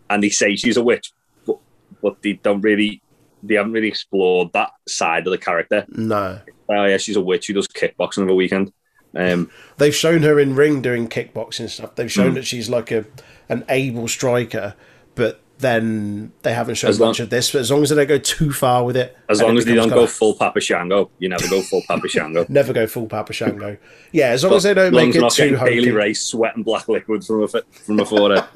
and 0.09 0.23
they 0.23 0.31
say 0.31 0.55
she's 0.57 0.77
a 0.77 0.83
witch, 0.83 1.11
but 1.47 1.59
but 2.01 2.23
they 2.23 2.35
don't 2.35 2.61
really, 2.61 3.03
they 3.47 3.55
haven't 3.55 3.73
really 3.73 3.89
explored 3.89 4.53
that 4.53 4.71
side 4.89 5.27
of 5.27 5.31
the 5.31 5.39
character. 5.39 5.85
No, 5.89 6.41
Oh 6.69 6.85
yeah, 6.85 6.97
she's 6.97 7.17
a 7.17 7.21
witch 7.21 7.47
who 7.47 7.55
does 7.55 7.69
kickboxing 7.69 8.23
of 8.23 8.29
a 8.29 8.35
weekend. 8.35 8.73
Um, 9.15 9.51
they've 9.79 9.95
shown 9.95 10.23
her 10.23 10.39
in 10.39 10.55
ring 10.57 10.83
doing 10.83 11.09
kickboxing 11.09 11.71
stuff. 11.71 11.95
They've 11.95 12.11
shown 12.13 12.33
Mm. 12.33 12.35
that 12.35 12.45
she's 12.47 12.69
like 12.69 12.91
a 12.91 13.05
an 13.49 13.65
able 13.69 14.09
striker, 14.09 14.75
but 15.15 15.41
then 15.59 16.33
they 16.43 16.53
haven't 16.53 16.75
shown 16.75 16.91
As 16.91 17.01
long- 17.01 17.11
much 17.11 17.21
of 17.21 17.31
this. 17.31 17.51
But 17.53 17.61
as 17.61 17.71
long 17.71 17.83
as 17.83 17.89
they 17.91 17.97
don't 17.97 18.09
go 18.09 18.19
too 18.19 18.53
far 18.53 18.85
with 18.85 18.95
it, 18.97 19.17
as 19.31 19.41
long 19.41 19.55
it 19.55 19.61
as 19.61 19.65
they 19.65 19.75
don't 19.75 19.89
go 19.89 19.95
kinda- 19.95 20.09
full 20.11 20.35
Papa 20.35 20.61
Shango, 20.61 21.11
you 21.19 21.29
never 21.31 21.49
go 21.49 21.63
full 21.63 21.83
Papa 21.89 22.09
Shango. 22.09 22.45
never 22.51 22.73
go 22.75 22.87
full 22.87 23.07
Papa 23.07 23.33
Shango. 23.33 23.77
Yeah, 24.13 24.31
as 24.31 24.45
long 24.45 24.53
as 24.55 24.65
they 24.65 24.75
don't 24.75 24.93
make 24.93 25.15
it 25.15 25.21
too 25.31 25.51
getting 25.51 25.57
Haley 25.57 25.77
hokey. 25.79 25.91
Ray 25.93 26.13
sweating 26.15 26.63
black 26.65 26.89
liquid 26.89 27.25
from 27.25 27.45
a 27.45 27.49
from 27.49 28.01
a 28.01 28.05
forehead, 28.05 28.45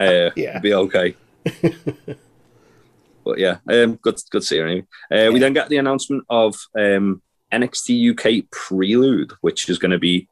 uh, 0.00 0.30
Yeah. 0.36 0.58
be 0.60 0.72
okay. 0.72 1.16
but 3.30 3.38
yeah, 3.38 3.58
um, 3.70 3.94
good 4.02 4.18
good 4.30 4.42
to 4.42 4.46
see 4.46 4.58
her 4.58 4.66
anyway. 4.66 4.86
Uh, 5.08 5.30
We 5.32 5.38
then 5.38 5.52
got 5.52 5.68
the 5.68 5.76
announcement 5.76 6.24
of 6.28 6.56
um, 6.76 7.22
NXT 7.52 8.10
UK 8.10 8.50
Prelude, 8.50 9.32
which 9.40 9.68
is 9.68 9.78
going 9.78 9.92
to 9.92 10.00
be 10.00 10.28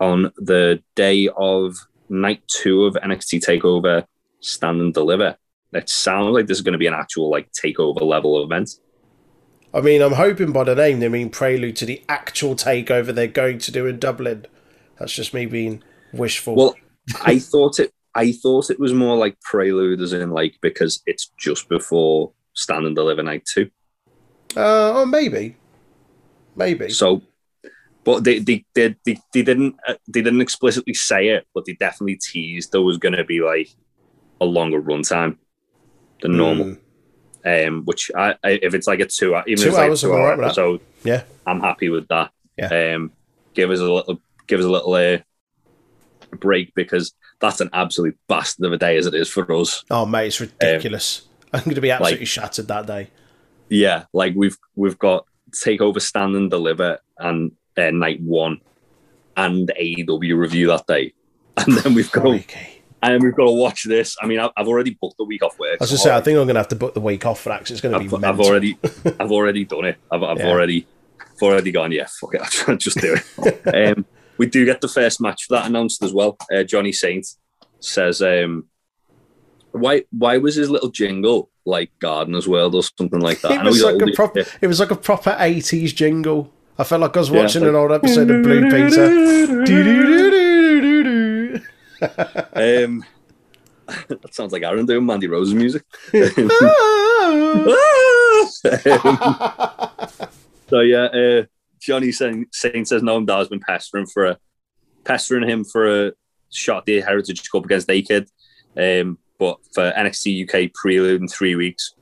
on 0.00 0.32
the 0.36 0.82
day 0.96 1.28
of 1.36 1.76
night 2.08 2.42
two 2.48 2.84
of 2.84 2.94
NXT 2.94 3.44
Takeover 3.46 4.04
Stand 4.40 4.80
and 4.80 4.92
Deliver. 4.92 5.36
It 5.72 5.88
sounds 5.88 6.34
like 6.34 6.48
this 6.48 6.58
is 6.58 6.62
going 6.62 6.72
to 6.72 6.78
be 6.78 6.88
an 6.88 6.94
actual 6.94 7.30
like 7.30 7.52
takeover 7.52 8.02
level 8.02 8.42
event. 8.42 8.70
I 9.72 9.80
mean, 9.80 10.02
I'm 10.02 10.14
hoping 10.14 10.50
by 10.50 10.64
the 10.64 10.74
name 10.74 10.98
they 10.98 11.08
mean 11.08 11.30
prelude 11.30 11.76
to 11.76 11.86
the 11.86 12.02
actual 12.08 12.56
takeover 12.56 13.14
they're 13.14 13.28
going 13.28 13.58
to 13.58 13.70
do 13.70 13.86
in 13.86 14.00
Dublin. 14.00 14.46
That's 14.98 15.12
just 15.12 15.32
me 15.32 15.46
being 15.46 15.84
wishful. 16.12 16.56
Well, 16.56 16.74
I 17.22 17.38
thought 17.52 17.78
it. 17.78 17.92
I 18.14 18.32
thought 18.32 18.70
it 18.70 18.80
was 18.80 18.92
more 18.92 19.16
like 19.16 19.40
prelude, 19.40 20.00
as 20.00 20.12
in 20.12 20.30
like 20.30 20.56
because 20.60 21.02
it's 21.06 21.30
just 21.38 21.68
before 21.68 22.32
Stand 22.54 22.86
and 22.86 22.96
Deliver 22.96 23.22
Night 23.22 23.44
Two. 23.46 23.70
Uh, 24.56 24.92
oh, 25.00 25.06
maybe, 25.06 25.56
maybe. 26.56 26.90
So, 26.90 27.22
but 28.04 28.24
they 28.24 28.40
they 28.40 28.64
they, 28.74 28.96
they, 29.04 29.18
they 29.32 29.42
didn't 29.42 29.76
uh, 29.86 29.94
they 30.08 30.22
didn't 30.22 30.40
explicitly 30.40 30.94
say 30.94 31.28
it, 31.28 31.46
but 31.54 31.64
they 31.64 31.74
definitely 31.74 32.16
teased 32.16 32.72
there 32.72 32.82
was 32.82 32.98
going 32.98 33.14
to 33.16 33.24
be 33.24 33.40
like 33.40 33.68
a 34.40 34.44
longer 34.44 34.80
runtime 34.82 35.36
than 36.22 36.36
normal. 36.36 36.76
Mm, 37.44 37.68
Um, 37.68 37.84
which 37.84 38.10
I, 38.16 38.34
I 38.44 38.50
if 38.62 38.74
it's 38.74 38.86
like 38.86 39.00
a 39.00 39.06
two 39.06 39.36
even 39.46 39.62
Two 39.62 39.62
if 39.62 39.68
it's 39.68 39.76
like 39.76 39.86
a 39.86 39.90
hours, 39.90 40.00
two 40.00 40.12
hour 40.12 40.18
alright 40.20 40.38
with 40.38 40.44
that. 40.46 40.60
episode, 40.60 40.80
yeah, 41.04 41.22
I'm 41.46 41.60
happy 41.60 41.88
with 41.88 42.08
that. 42.08 42.32
Yeah. 42.58 42.94
Um, 42.94 43.12
give 43.54 43.70
us 43.70 43.78
a 43.80 43.84
little 43.90 44.20
give 44.46 44.58
us 44.60 44.66
a 44.66 44.70
little 44.70 44.92
uh, 44.92 45.18
break 46.38 46.74
because 46.74 47.14
that's 47.40 47.60
an 47.60 47.70
absolute 47.72 48.18
bastard 48.28 48.66
of 48.66 48.72
a 48.72 48.78
day 48.78 48.96
as 48.96 49.06
it 49.06 49.14
is 49.14 49.28
for 49.28 49.50
us. 49.52 49.84
Oh, 49.90 50.06
mate, 50.06 50.28
it's 50.28 50.40
ridiculous. 50.40 51.22
I'm 51.52 51.64
going 51.64 51.74
to 51.74 51.80
be 51.80 51.90
absolutely 51.90 52.26
shattered 52.26 52.68
that 52.68 52.86
day. 52.86 53.08
Yeah, 53.68 54.04
like 54.12 54.34
we've 54.36 54.56
we've 54.74 54.98
got 54.98 55.26
take 55.52 55.80
over, 55.80 56.00
stand 56.00 56.34
and 56.36 56.50
deliver, 56.50 56.98
and 57.18 57.52
uh, 57.76 57.90
night 57.90 58.20
one, 58.20 58.60
and 59.36 59.70
AEW 59.80 60.36
review 60.36 60.66
that 60.68 60.86
day, 60.86 61.12
and 61.56 61.76
then 61.78 61.94
we've 61.94 62.10
got 62.10 62.22
Crikey. 62.22 62.82
and 63.02 63.22
we've 63.22 63.34
got 63.34 63.46
to 63.46 63.52
watch 63.52 63.84
this. 63.84 64.16
I 64.20 64.26
mean, 64.26 64.40
I've, 64.40 64.68
already 64.68 64.96
booked 65.00 65.18
the 65.18 65.24
week 65.24 65.42
off 65.42 65.58
work. 65.58 65.78
I 65.80 65.84
was 65.84 65.90
just 65.90 66.02
say, 66.02 66.14
I 66.14 66.20
think 66.20 66.36
I'm 66.36 66.46
going 66.46 66.54
to 66.54 66.60
have 66.60 66.68
to 66.68 66.76
book 66.76 66.94
the 66.94 67.00
week 67.00 67.24
off 67.26 67.40
for 67.40 67.50
that 67.50 67.70
it's 67.70 67.80
going 67.80 67.92
to 67.92 67.98
be 68.00 68.26
I've, 68.26 68.34
I've 68.34 68.40
already 68.40 68.78
I've 69.20 69.32
already 69.32 69.64
done 69.64 69.84
it. 69.86 69.98
I've, 70.10 70.22
I've 70.22 70.38
Yeah. 70.38 70.48
already 70.48 70.86
I've 71.20 71.42
already 71.42 71.72
gone. 71.72 71.92
Yeah, 71.92 72.06
fuck 72.20 72.34
it. 72.34 72.64
I'll 72.68 72.76
just 72.76 72.98
do 72.98 73.16
it. 73.38 73.96
um, 73.98 74.04
we 74.40 74.46
do 74.46 74.64
get 74.64 74.80
the 74.80 74.88
first 74.88 75.20
match 75.20 75.44
for 75.44 75.52
that 75.56 75.66
announced 75.66 76.02
as 76.02 76.14
well. 76.14 76.38
Uh, 76.50 76.62
Johnny 76.62 76.92
Saint 76.92 77.26
says, 77.80 78.22
um, 78.22 78.64
"Why 79.72 80.04
why 80.10 80.38
was 80.38 80.54
his 80.54 80.70
little 80.70 80.88
jingle 80.88 81.50
like 81.66 81.90
Gardener's 81.98 82.48
World 82.48 82.74
or 82.74 82.82
something 82.82 83.20
like 83.20 83.42
that?" 83.42 83.52
It 83.52 83.68
was 83.68 83.82
like 83.82 84.00
a 84.00 84.12
proper. 84.14 84.44
It 84.62 84.66
was 84.66 84.80
like 84.80 84.90
a 84.90 84.96
proper 84.96 85.36
'80s 85.38 85.94
jingle. 85.94 86.50
I 86.78 86.84
felt 86.84 87.02
like 87.02 87.14
I 87.14 87.20
was 87.20 87.28
Yeah, 87.28 87.42
watching 87.42 87.60
like- 87.60 87.68
an 87.68 87.76
old 87.76 87.92
episode 87.92 88.30
of 88.30 88.42
Blue 88.42 88.62
Peter. 88.70 89.06
Um, 92.54 93.04
that 94.08 94.34
sounds 94.34 94.52
like 94.54 94.62
Aaron 94.62 94.86
doing 94.86 95.04
Mandy 95.04 95.26
Rose's 95.28 95.54
music. 95.54 95.82
Um, 97.20 97.76
so 100.68 100.80
yeah, 100.80 101.04
uh, 101.04 101.42
Johnny 101.80 102.12
Saint, 102.12 102.54
Saint 102.54 102.86
says 102.86 103.02
Noam 103.02 103.26
Dar's 103.26 103.48
been 103.48 103.60
pestering 103.60 104.06
for 104.06 104.26
a 104.26 104.38
pestering 105.04 105.48
him 105.48 105.64
for 105.64 106.06
a 106.08 106.12
shot 106.50 106.78
at 106.78 106.84
the 106.86 107.00
Heritage 107.00 107.50
Cup 107.50 107.64
against 107.64 107.90
A 107.90 108.02
Kid, 108.02 108.28
um, 108.76 109.18
but 109.38 109.58
for 109.74 109.90
NXT 109.96 110.44
UK 110.48 110.72
prelude 110.74 111.20
in 111.22 111.28
three 111.28 111.54
weeks, 111.54 111.94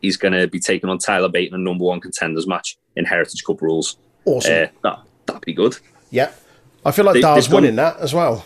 he's 0.00 0.16
going 0.16 0.32
to 0.32 0.46
be 0.46 0.60
taking 0.60 0.88
on 0.88 0.98
Tyler 0.98 1.28
Bate 1.28 1.48
in 1.48 1.54
a 1.54 1.58
number 1.62 1.84
one 1.84 2.00
contenders 2.00 2.46
match 2.46 2.76
in 2.96 3.04
Heritage 3.04 3.42
Cup 3.44 3.60
rules. 3.60 3.96
Awesome. 4.24 4.52
Uh, 4.52 4.66
that 4.82 5.00
that'd 5.26 5.42
be 5.44 5.52
good. 5.54 5.76
yeah, 6.10 6.32
I 6.84 6.92
feel 6.92 7.04
like 7.04 7.14
They- 7.14 7.20
Dar's 7.22 7.48
winning 7.48 7.76
that 7.76 7.98
as 7.98 8.14
well. 8.14 8.44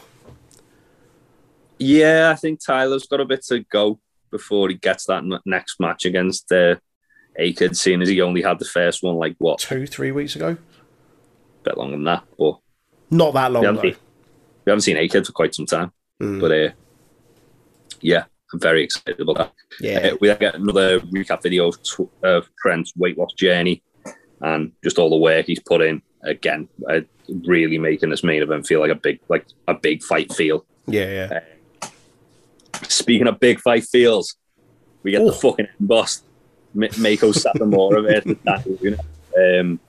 Yeah, 1.78 2.30
I 2.32 2.36
think 2.36 2.64
Tyler's 2.64 3.06
got 3.06 3.20
a 3.20 3.24
bit 3.24 3.44
to 3.46 3.60
go 3.60 3.98
before 4.30 4.68
he 4.68 4.74
gets 4.76 5.06
that 5.06 5.24
next 5.44 5.80
match 5.80 6.04
against 6.06 6.50
uh, 6.52 6.76
A 7.36 7.52
Kid, 7.52 7.76
seeing 7.76 8.00
as 8.02 8.08
he 8.08 8.20
only 8.20 8.42
had 8.42 8.58
the 8.58 8.64
first 8.64 9.02
one 9.02 9.16
like 9.16 9.34
what 9.38 9.58
Two, 9.58 9.86
three 9.86 10.12
weeks 10.12 10.36
ago. 10.36 10.50
a 10.50 11.62
bit 11.64 11.76
longer 11.76 11.96
than 11.96 12.04
that, 12.04 12.24
but. 12.38 12.58
Not 13.10 13.34
that 13.34 13.52
long 13.52 13.62
We 13.62 13.66
haven't, 13.66 13.82
seen, 13.82 13.96
we 14.64 14.70
haven't 14.70 14.80
seen 14.82 14.96
A-Kid 14.96 15.26
for 15.26 15.32
quite 15.32 15.54
some 15.54 15.66
time. 15.66 15.92
Mm. 16.22 16.40
But 16.40 16.52
uh, 16.52 16.70
yeah, 18.00 18.24
I'm 18.52 18.60
very 18.60 18.82
excited 18.84 19.20
about 19.20 19.36
that. 19.36 19.52
Yeah, 19.80 19.98
Uh, 20.12 20.16
we 20.20 20.28
then 20.28 20.38
get 20.38 20.54
another 20.54 21.00
recap 21.00 21.42
video 21.42 21.68
of, 21.68 21.82
tw- 21.82 22.10
of 22.22 22.48
Trent's 22.60 22.92
weight 22.96 23.18
loss 23.18 23.32
journey 23.34 23.82
and 24.40 24.72
just 24.82 24.98
all 24.98 25.10
the 25.10 25.16
work 25.16 25.46
he's 25.46 25.60
put 25.60 25.80
in. 25.82 26.02
Again, 26.22 26.68
uh, 26.88 27.00
really 27.46 27.78
making 27.78 28.10
this 28.10 28.24
main 28.24 28.42
event 28.42 28.66
feel 28.66 28.80
like 28.80 28.90
a 28.90 28.94
big, 28.94 29.20
like 29.28 29.46
a 29.68 29.74
big 29.74 30.02
fight 30.02 30.32
feel. 30.32 30.64
yeah, 30.86 31.28
yeah. 31.30 31.40
Speaking 32.88 33.26
of 33.28 33.38
big 33.40 33.60
fight 33.60 33.84
feels, 33.84 34.36
we 35.02 35.10
get 35.12 35.20
Oh. 35.20 35.26
the 35.26 35.32
fucking 35.32 35.68
boss, 35.80 36.22
Meiko 36.74 37.32
Satomura 37.34 38.02
versus 38.02 38.36
Daniel 38.44 38.78
Luna. 38.82 39.60
Um, 39.60 39.80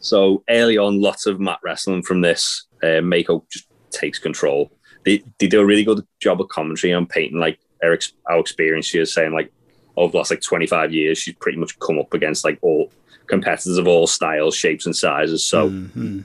so 0.00 0.42
early 0.48 0.78
on, 0.78 1.00
lots 1.00 1.26
of 1.26 1.40
mat 1.40 1.58
wrestling 1.64 2.02
from 2.02 2.20
this. 2.20 2.66
Uh, 2.82 3.00
Meiko 3.02 3.42
just 3.50 3.66
takes 3.90 4.18
control. 4.18 4.70
They, 5.04 5.22
they 5.38 5.46
do 5.46 5.60
a 5.60 5.64
really 5.66 5.84
good 5.84 6.06
job 6.20 6.40
of 6.40 6.48
commentary 6.48 6.92
on 6.92 7.06
painting 7.06 7.38
like 7.38 7.58
Eric's 7.82 8.12
our 8.28 8.38
experience. 8.38 8.86
She 8.86 8.98
is 8.98 9.12
saying 9.12 9.32
like 9.32 9.52
over 9.96 10.12
the 10.12 10.18
last 10.18 10.30
like 10.30 10.40
25 10.40 10.92
years, 10.92 11.18
she's 11.18 11.34
pretty 11.36 11.58
much 11.58 11.78
come 11.78 11.98
up 11.98 12.12
against 12.12 12.44
like 12.44 12.58
all 12.62 12.90
competitors 13.26 13.78
of 13.78 13.86
all 13.88 14.06
styles, 14.06 14.54
shapes, 14.54 14.86
and 14.86 14.94
sizes. 14.94 15.44
So 15.44 15.70
Mhm. 15.70 16.24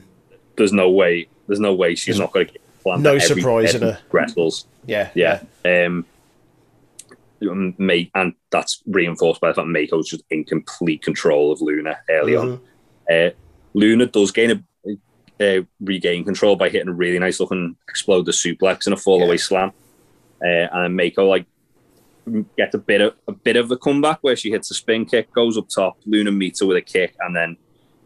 there's 0.56 0.72
no 0.72 0.90
way 0.90 1.28
there's 1.48 1.60
no 1.60 1.74
way 1.74 1.94
she's 1.94 2.18
not 2.18 2.32
going 2.32 2.46
to 2.46 2.52
get 2.52 2.62
planned 2.82 3.02
No 3.02 3.14
every- 3.16 3.20
surprise 3.42 3.74
in 3.74 3.82
her. 3.82 3.98
wrestles. 4.12 4.66
yeah, 4.86 5.10
Yeah. 5.14 5.40
Um, 5.64 6.06
May 7.78 8.10
and 8.14 8.34
that's 8.50 8.82
reinforced 8.86 9.40
by 9.40 9.48
the 9.48 9.54
fact 9.54 9.68
Meiko's 9.68 10.08
just 10.08 10.24
in 10.30 10.44
complete 10.44 11.02
control 11.02 11.52
of 11.52 11.60
Luna 11.60 11.98
early 12.10 12.36
on. 12.36 12.60
Mhm. 13.10 13.28
Uh, 13.28 13.34
Luna 13.74 14.06
does 14.06 14.30
gain 14.30 14.50
a 14.50 14.62
uh, 15.40 15.62
regain 15.80 16.24
control 16.24 16.54
by 16.56 16.68
hitting 16.68 16.88
a 16.88 16.92
really 16.92 17.18
nice 17.18 17.40
looking 17.40 17.74
exploder 17.88 18.30
suplex 18.30 18.86
and 18.86 18.94
a 18.94 18.96
fall 18.96 19.22
away 19.22 19.34
Yeah. 19.34 19.40
slam. 19.40 19.72
Uh, 20.44 20.68
and 20.72 20.98
Meiko 20.98 21.28
like 21.28 21.46
gets 22.56 22.74
a 22.74 22.78
bit 22.78 23.00
of 23.00 23.14
a 23.26 23.32
bit 23.32 23.56
of 23.56 23.70
a 23.70 23.76
comeback 23.76 24.18
where 24.20 24.36
she 24.36 24.50
hits 24.50 24.70
a 24.70 24.74
spin 24.74 25.04
kick, 25.04 25.32
goes 25.32 25.58
up 25.58 25.68
top, 25.68 25.98
Luna 26.06 26.30
meets 26.30 26.60
her 26.60 26.66
with 26.66 26.76
a 26.76 26.82
kick, 26.82 27.14
and 27.20 27.34
then 27.34 27.56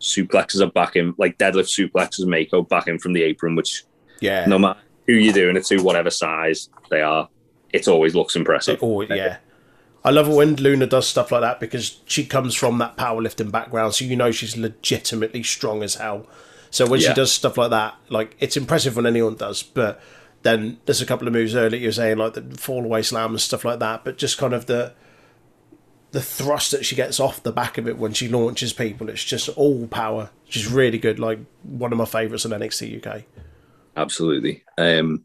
suplexes 0.00 0.61
her 0.61 0.71
back 0.71 0.97
in 0.97 1.14
like 1.19 1.37
deadlift 1.38 1.69
suplexes 1.69 2.25
Meiko 2.25 2.66
back 2.66 2.87
in 2.88 2.99
from 2.99 3.12
the 3.12 3.23
apron, 3.23 3.55
which 3.55 3.85
Yeah. 4.21 4.47
no 4.47 4.59
matter 4.59 4.81
who 5.07 5.12
you're 5.14 5.33
doing 5.35 5.57
it 5.57 5.64
to, 5.66 5.83
whatever 5.83 6.11
size 6.11 6.69
they 6.90 7.02
are, 7.02 7.28
it 7.73 7.88
always 7.88 8.14
looks 8.14 8.37
impressive. 8.37 8.78
Oh, 8.82 9.02
yeah. 9.02 9.38
I 10.04 10.11
love 10.11 10.28
it 10.28 10.35
when 10.35 10.54
Luna 10.54 10.87
does 10.87 11.06
stuff 11.06 11.32
like 11.32 11.40
that 11.40 11.58
because 11.58 12.00
she 12.06 12.25
comes 12.25 12.54
from 12.54 12.78
that 12.78 12.96
powerlifting 12.96 13.50
background, 13.50 13.94
so 13.94 14.04
you 14.04 14.14
know 14.14 14.30
she's 14.30 14.56
legitimately 14.56 15.42
strong 15.42 15.82
as 15.82 15.96
hell. 15.96 16.28
So 16.70 16.87
when 16.87 17.00
she 17.00 17.12
does 17.12 17.32
stuff 17.32 17.58
like 17.58 17.70
that, 17.70 17.96
like 18.08 18.37
it's 18.38 18.56
impressive 18.56 18.94
when 18.94 19.06
anyone 19.06 19.35
does, 19.35 19.62
but 19.62 20.00
then 20.42 20.78
there's 20.85 21.00
a 21.00 21.06
couple 21.06 21.26
of 21.26 21.32
moves 21.32 21.56
earlier 21.56 21.80
you're 21.80 21.90
saying 21.90 22.18
like 22.18 22.35
the 22.35 22.42
fall 22.56 22.85
away 22.85 23.02
slam 23.02 23.30
and 23.30 23.40
stuff 23.40 23.64
like 23.64 23.80
that, 23.80 24.04
but 24.04 24.16
just 24.16 24.38
kind 24.38 24.52
of 24.52 24.66
the 24.66 24.92
the 26.12 26.23
thrust 26.23 26.70
that 26.70 26.85
she 26.85 26.94
gets 26.94 27.18
off 27.18 27.42
the 27.42 27.52
back 27.52 27.76
of 27.76 27.88
it 27.88 27.99
when 27.99 28.12
she 28.12 28.28
launches 28.28 28.73
people, 28.73 29.08
it's 29.08 29.25
just 29.25 29.49
all 29.50 29.87
power. 29.88 30.30
She's 30.49 30.70
really 30.70 30.99
good, 30.99 31.18
like 31.18 31.40
one 31.62 31.92
of 31.92 31.99
my 31.99 32.04
favourites 32.04 32.44
in 32.44 32.52
NXT 32.52 33.04
UK. 33.04 33.25
Absolutely. 33.96 34.62
Um, 34.78 35.25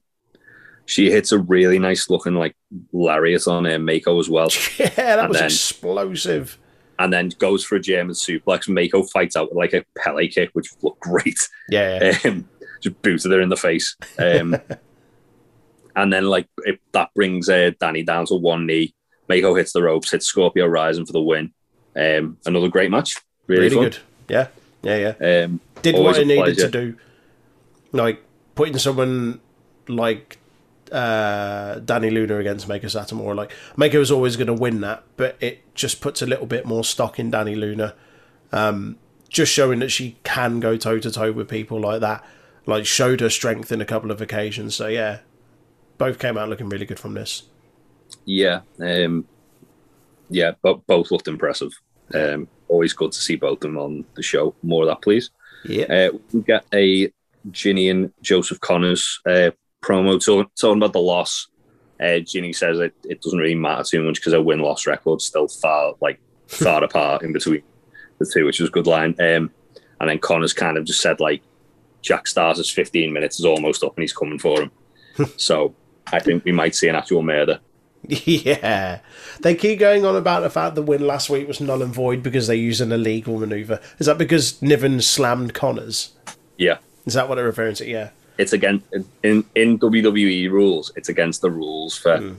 she 0.92 1.10
hits 1.10 1.32
a 1.32 1.40
really 1.40 1.80
nice 1.80 2.10
looking 2.10 2.36
like 2.36 2.56
lariat 2.92 3.48
on 3.48 3.66
uh, 3.66 3.70
Meiko 3.72 4.20
as 4.20 4.30
well, 4.30 4.50
Yeah, 4.78 4.90
that 4.90 5.20
And 5.20 5.30
was 5.30 5.38
then- 5.38 5.46
explosive. 5.46 6.58
and 7.00 7.12
then 7.14 7.30
goes 7.40 7.64
for 7.64 7.76
a 7.76 7.80
German 7.80 8.14
suplex. 8.14 8.68
Meiko 8.68 9.10
fights 9.10 9.36
out 9.36 9.50
with 9.50 9.58
like 9.58 9.74
a 9.74 9.86
Pele 9.98 10.28
kick, 10.28 10.50
which 10.54 10.68
looked 10.82 11.00
great. 11.00 11.40
Yeah, 11.70 12.18
Um, 12.26 12.48
just 12.82 13.02
booted 13.02 13.32
her 13.32 13.42
in 13.42 13.50
the 13.50 13.56
face. 13.58 13.96
Um, 14.20 14.56
and 15.96 16.12
then 16.14 16.26
like 16.26 16.48
it, 16.66 16.80
that 16.94 17.14
brings 17.16 17.50
uh, 17.50 17.72
Dani 17.82 18.06
down 18.06 18.26
to 18.28 18.36
one 18.36 18.66
knee. 18.66 18.94
Meiko 19.30 19.58
hits 19.58 19.72
the 19.74 19.82
ropes, 19.82 20.12
hits 20.12 20.26
Scorpio 20.28 20.66
Rising 20.68 21.06
for 21.06 21.14
the 21.14 21.22
win. 21.22 21.54
Um, 21.96 22.38
another 22.46 22.68
great 22.70 22.92
match. 22.92 23.16
Really, 23.48 23.70
really 23.70 23.86
good. 23.90 23.98
Yeah, 24.30 24.48
yeah, 24.84 25.14
yeah. 25.22 25.44
Um, 25.46 25.60
did 25.82 25.96
what 25.96 26.18
it 26.18 26.28
needed 26.28 26.44
pleasure. 26.56 26.70
to 26.70 26.92
do. 26.92 26.98
Like 27.94 28.22
putting 28.56 28.78
someone 28.78 29.40
like 29.88 30.38
uh, 30.92 31.80
Dani 31.80 32.12
Luna 32.12 32.38
against 32.38 32.68
Meiko 32.68 32.86
Satomura. 32.86 33.36
Like 33.36 33.52
Meiko 33.76 34.00
was 34.00 34.12
always 34.12 34.36
going 34.36 34.48
to 34.48 34.54
win 34.54 34.82
that, 34.82 35.04
but 35.18 35.38
it 35.40 35.74
just 35.76 36.02
puts 36.02 36.22
a 36.22 36.26
little 36.26 36.46
bit 36.46 36.66
more 36.66 36.84
stock 36.84 37.20
in 37.20 37.32
Dani 37.32 37.56
Luna. 37.56 37.96
Um, 38.52 38.98
just 39.30 39.52
showing 39.52 39.80
that 39.80 39.90
she 39.90 40.18
can 40.24 40.60
go 40.60 40.76
toe 40.76 41.00
to 41.00 41.10
toe 41.10 41.32
with 41.32 41.48
people 41.48 41.80
like 41.80 42.02
that. 42.02 42.24
Like 42.66 42.86
showed 42.86 43.22
her 43.22 43.30
strength 43.30 43.72
in 43.72 43.82
a 43.82 43.86
couple 43.86 44.12
of 44.12 44.22
occasions. 44.22 44.76
So 44.76 44.88
yeah, 44.88 45.20
both 45.98 46.20
came 46.20 46.38
out 46.38 46.50
looking 46.50 46.70
really 46.70 46.86
good 46.86 47.00
from 47.00 47.14
this. 47.14 47.44
Yeah, 48.26 48.62
um, 48.80 49.26
yeah, 50.30 50.52
but 50.62 50.86
both 50.86 51.12
looked 51.12 51.28
impressive. 51.28 51.72
Um, 52.14 52.48
always 52.68 52.94
good 52.94 53.14
to 53.14 53.20
see 53.20 53.36
both 53.38 53.54
of 53.54 53.62
them 53.62 53.78
on 53.78 54.06
the 54.16 54.22
show. 54.22 54.54
More 54.64 54.84
of 54.84 54.90
that, 54.90 55.02
please. 55.02 55.30
Yeah, 55.64 55.86
Uh, 55.86 56.18
we 56.34 56.42
get 56.42 56.66
a 56.74 57.12
Jinny 57.52 57.90
and 57.90 58.12
Joseph 58.22 58.60
Conners 58.60 59.20
uh, 59.26 59.52
promo 59.82 60.24
talk, 60.24 60.52
talking 60.60 60.78
about 60.78 60.94
the 60.94 61.00
loss. 61.00 61.48
Uh, 62.00 62.20
Jinny 62.20 62.54
says 62.54 62.80
it, 62.80 62.94
it 63.04 63.22
doesn't 63.22 63.40
really 63.40 63.56
matter 63.56 63.84
too 63.84 64.04
much 64.04 64.16
because 64.16 64.34
her 64.34 64.42
win 64.42 64.60
loss 64.60 64.88
record's 64.88 65.26
still 65.26 65.48
far 65.48 65.94
like 66.02 66.20
far 66.48 66.84
apart 66.86 67.24
in 67.24 67.34
between 67.34 67.62
the 68.20 68.26
two, 68.32 68.46
which 68.46 68.60
was 68.60 68.70
a 68.70 68.72
good 68.72 68.88
line. 68.88 69.16
Um, 69.20 69.52
and 70.00 70.10
then 70.10 70.20
Conners 70.20 70.54
kind 70.56 70.78
of 70.78 70.86
just 70.86 71.02
said 71.02 71.20
like 71.20 71.44
Jack 72.02 72.26
Starz' 72.26 72.74
15 72.74 73.14
minutes 73.14 73.40
is 73.40 73.46
almost 73.46 73.84
up 73.84 73.96
and 73.96 74.02
he's 74.02 74.14
coming 74.14 74.40
for 74.40 74.62
him. 74.64 74.72
so 75.38 75.76
I 76.12 76.20
think 76.20 76.44
we 76.44 76.52
might 76.52 76.76
see 76.76 76.88
an 76.88 76.96
actual 76.96 77.22
murder. 77.22 77.60
Yeah. 78.08 79.02
They 79.42 79.54
keep 79.54 79.78
going 79.78 80.06
on 80.06 80.16
about 80.16 80.42
the 80.42 80.50
fact 80.50 80.74
the 80.74 80.82
win 80.82 81.06
last 81.06 81.30
week 81.30 81.48
was 81.48 81.62
null 81.62 81.84
and 81.84 81.94
void 81.94 82.24
because 82.24 82.48
they 82.48 82.56
used 82.56 82.82
an 82.82 82.92
illegal 82.92 83.38
maneuver. 83.38 83.80
Is 84.00 84.08
that 84.08 84.18
because 84.18 84.60
Niven 84.60 85.02
slammed 85.02 85.54
Conners? 85.54 86.10
Yeah, 86.58 86.80
Is 87.06 87.14
that 87.14 87.30
what 87.30 87.36
they're 87.36 87.46
referring 87.46 87.76
to? 87.76 87.88
Yeah. 87.88 88.10
It's 88.42 88.54
against 88.54 88.86
in 89.24 89.44
in 89.56 89.80
WWE 89.80 90.50
rules. 90.52 90.92
It's 90.98 91.10
against 91.10 91.42
the 91.42 91.52
rules 91.52 91.98
for 92.04 92.18
Hmm. 92.18 92.34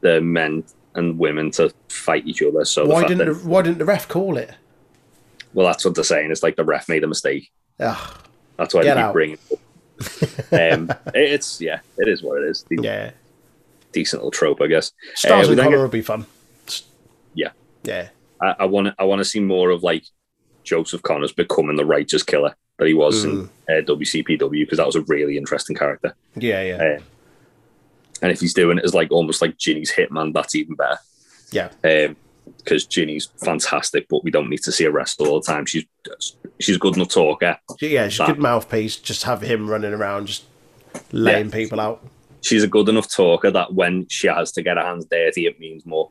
the 0.00 0.20
men 0.20 0.64
and 0.94 1.18
women 1.18 1.50
to 1.52 1.64
fight 1.88 2.26
each 2.26 2.42
other. 2.42 2.64
So 2.64 2.86
Why 2.86 3.06
didn't 3.06 3.28
the, 3.28 3.34
why 3.48 3.62
didn't 3.62 3.78
the 3.78 3.84
ref 3.84 4.08
call 4.08 4.36
it? 4.36 4.50
well, 5.54 5.66
that's 5.66 5.84
what 5.84 5.94
they're 5.94 6.04
saying. 6.14 6.30
It's 6.30 6.42
like 6.42 6.56
the 6.56 6.64
ref 6.64 6.88
made 6.88 7.04
a 7.04 7.06
mistake. 7.06 7.50
Ugh, 7.80 8.18
That's 8.58 8.74
why 8.74 8.82
they 8.82 8.88
keep 8.90 8.96
out. 8.98 9.12
bringing. 9.12 9.38
It 10.52 10.72
um, 10.74 10.92
it's 11.14 11.60
yeah, 11.60 11.80
it 11.98 12.08
is 12.08 12.22
what 12.22 12.42
it 12.42 12.48
is. 12.48 12.64
The 12.68 12.78
yeah. 12.82 13.10
decent 13.92 14.20
little 14.22 14.30
trope, 14.40 14.60
I 14.60 14.66
guess. 14.66 14.92
Starz 15.16 15.46
Uh, 15.48 15.52
and 15.52 15.60
Connor 15.60 15.82
would 15.82 15.90
be 15.90 16.02
fun. 16.02 16.26
Yeah. 17.34 17.50
Yeah. 17.84 18.08
I, 18.40 18.66
want 18.66 18.88
to 18.88 18.94
I 18.98 19.04
want 19.04 19.18
to 19.20 19.24
see 19.24 19.40
more 19.40 19.70
of 19.70 19.82
like 19.82 20.04
Joseph 20.64 21.02
Conners 21.02 21.32
becoming 21.32 21.76
the 21.76 21.84
righteous 21.84 22.22
killer 22.22 22.54
that 22.78 22.86
he 22.88 22.94
was 22.94 23.24
Hmm. 23.24 23.46
in 23.68 23.78
uh, 23.78 23.80
WCPW 23.82 24.60
because 24.64 24.78
that 24.78 24.86
was 24.86 24.96
a 24.96 25.02
really 25.02 25.36
interesting 25.36 25.76
character. 25.76 26.14
Yeah, 26.36 26.62
yeah. 26.62 26.76
Uh, 26.76 27.00
and 28.22 28.32
if 28.32 28.40
he's 28.40 28.54
doing 28.54 28.78
it 28.78 28.84
as 28.84 28.94
like 28.94 29.10
almost 29.12 29.42
like 29.42 29.56
Jinny's 29.58 29.92
hitman, 29.92 30.32
that's 30.32 30.54
even 30.54 30.74
better. 30.74 30.98
yeah. 31.50 31.68
Because 32.56 32.86
Jinny's 32.86 33.26
fantastic, 33.44 34.06
but 34.08 34.24
we 34.24 34.30
don't 34.30 34.48
need 34.48 34.62
to 34.62 34.72
see 34.72 34.84
her 34.84 34.90
wrestle 34.90 35.28
all 35.28 35.40
the 35.40 35.46
time. 35.46 35.66
She's 35.66 35.84
she's 36.58 36.76
a 36.76 36.78
good 36.78 36.96
enough 36.96 37.08
talker. 37.10 37.58
Yeah, 37.80 38.08
she's 38.08 38.20
a 38.20 38.22
that. 38.22 38.28
good 38.34 38.38
mouthpiece. 38.42 38.96
Just 38.96 39.24
have 39.24 39.42
him 39.42 39.68
running 39.68 39.92
around, 39.92 40.26
just 40.26 40.44
laying 41.12 41.46
Yeah. 41.48 41.52
people 41.52 41.78
out. 41.78 42.02
She's 42.40 42.62
a 42.62 42.66
good 42.68 42.88
enough 42.88 43.12
talker 43.14 43.50
that 43.50 43.74
when 43.74 44.06
she 44.08 44.28
has 44.28 44.50
to 44.52 44.62
get 44.62 44.78
her 44.78 44.82
hands 44.82 45.04
dirty, 45.10 45.46
it 45.46 45.60
means 45.60 45.84
more. 45.84 46.10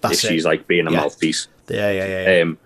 That's 0.00 0.24
if 0.24 0.30
it. 0.30 0.34
she's 0.34 0.44
like 0.44 0.66
being 0.66 0.88
a 0.88 0.90
Yeah. 0.90 0.96
mouthpiece. 1.02 1.46
yeah, 1.68 1.90
yeah, 1.92 2.06
yeah. 2.06 2.30
yeah. 2.36 2.42
Um, 2.42 2.58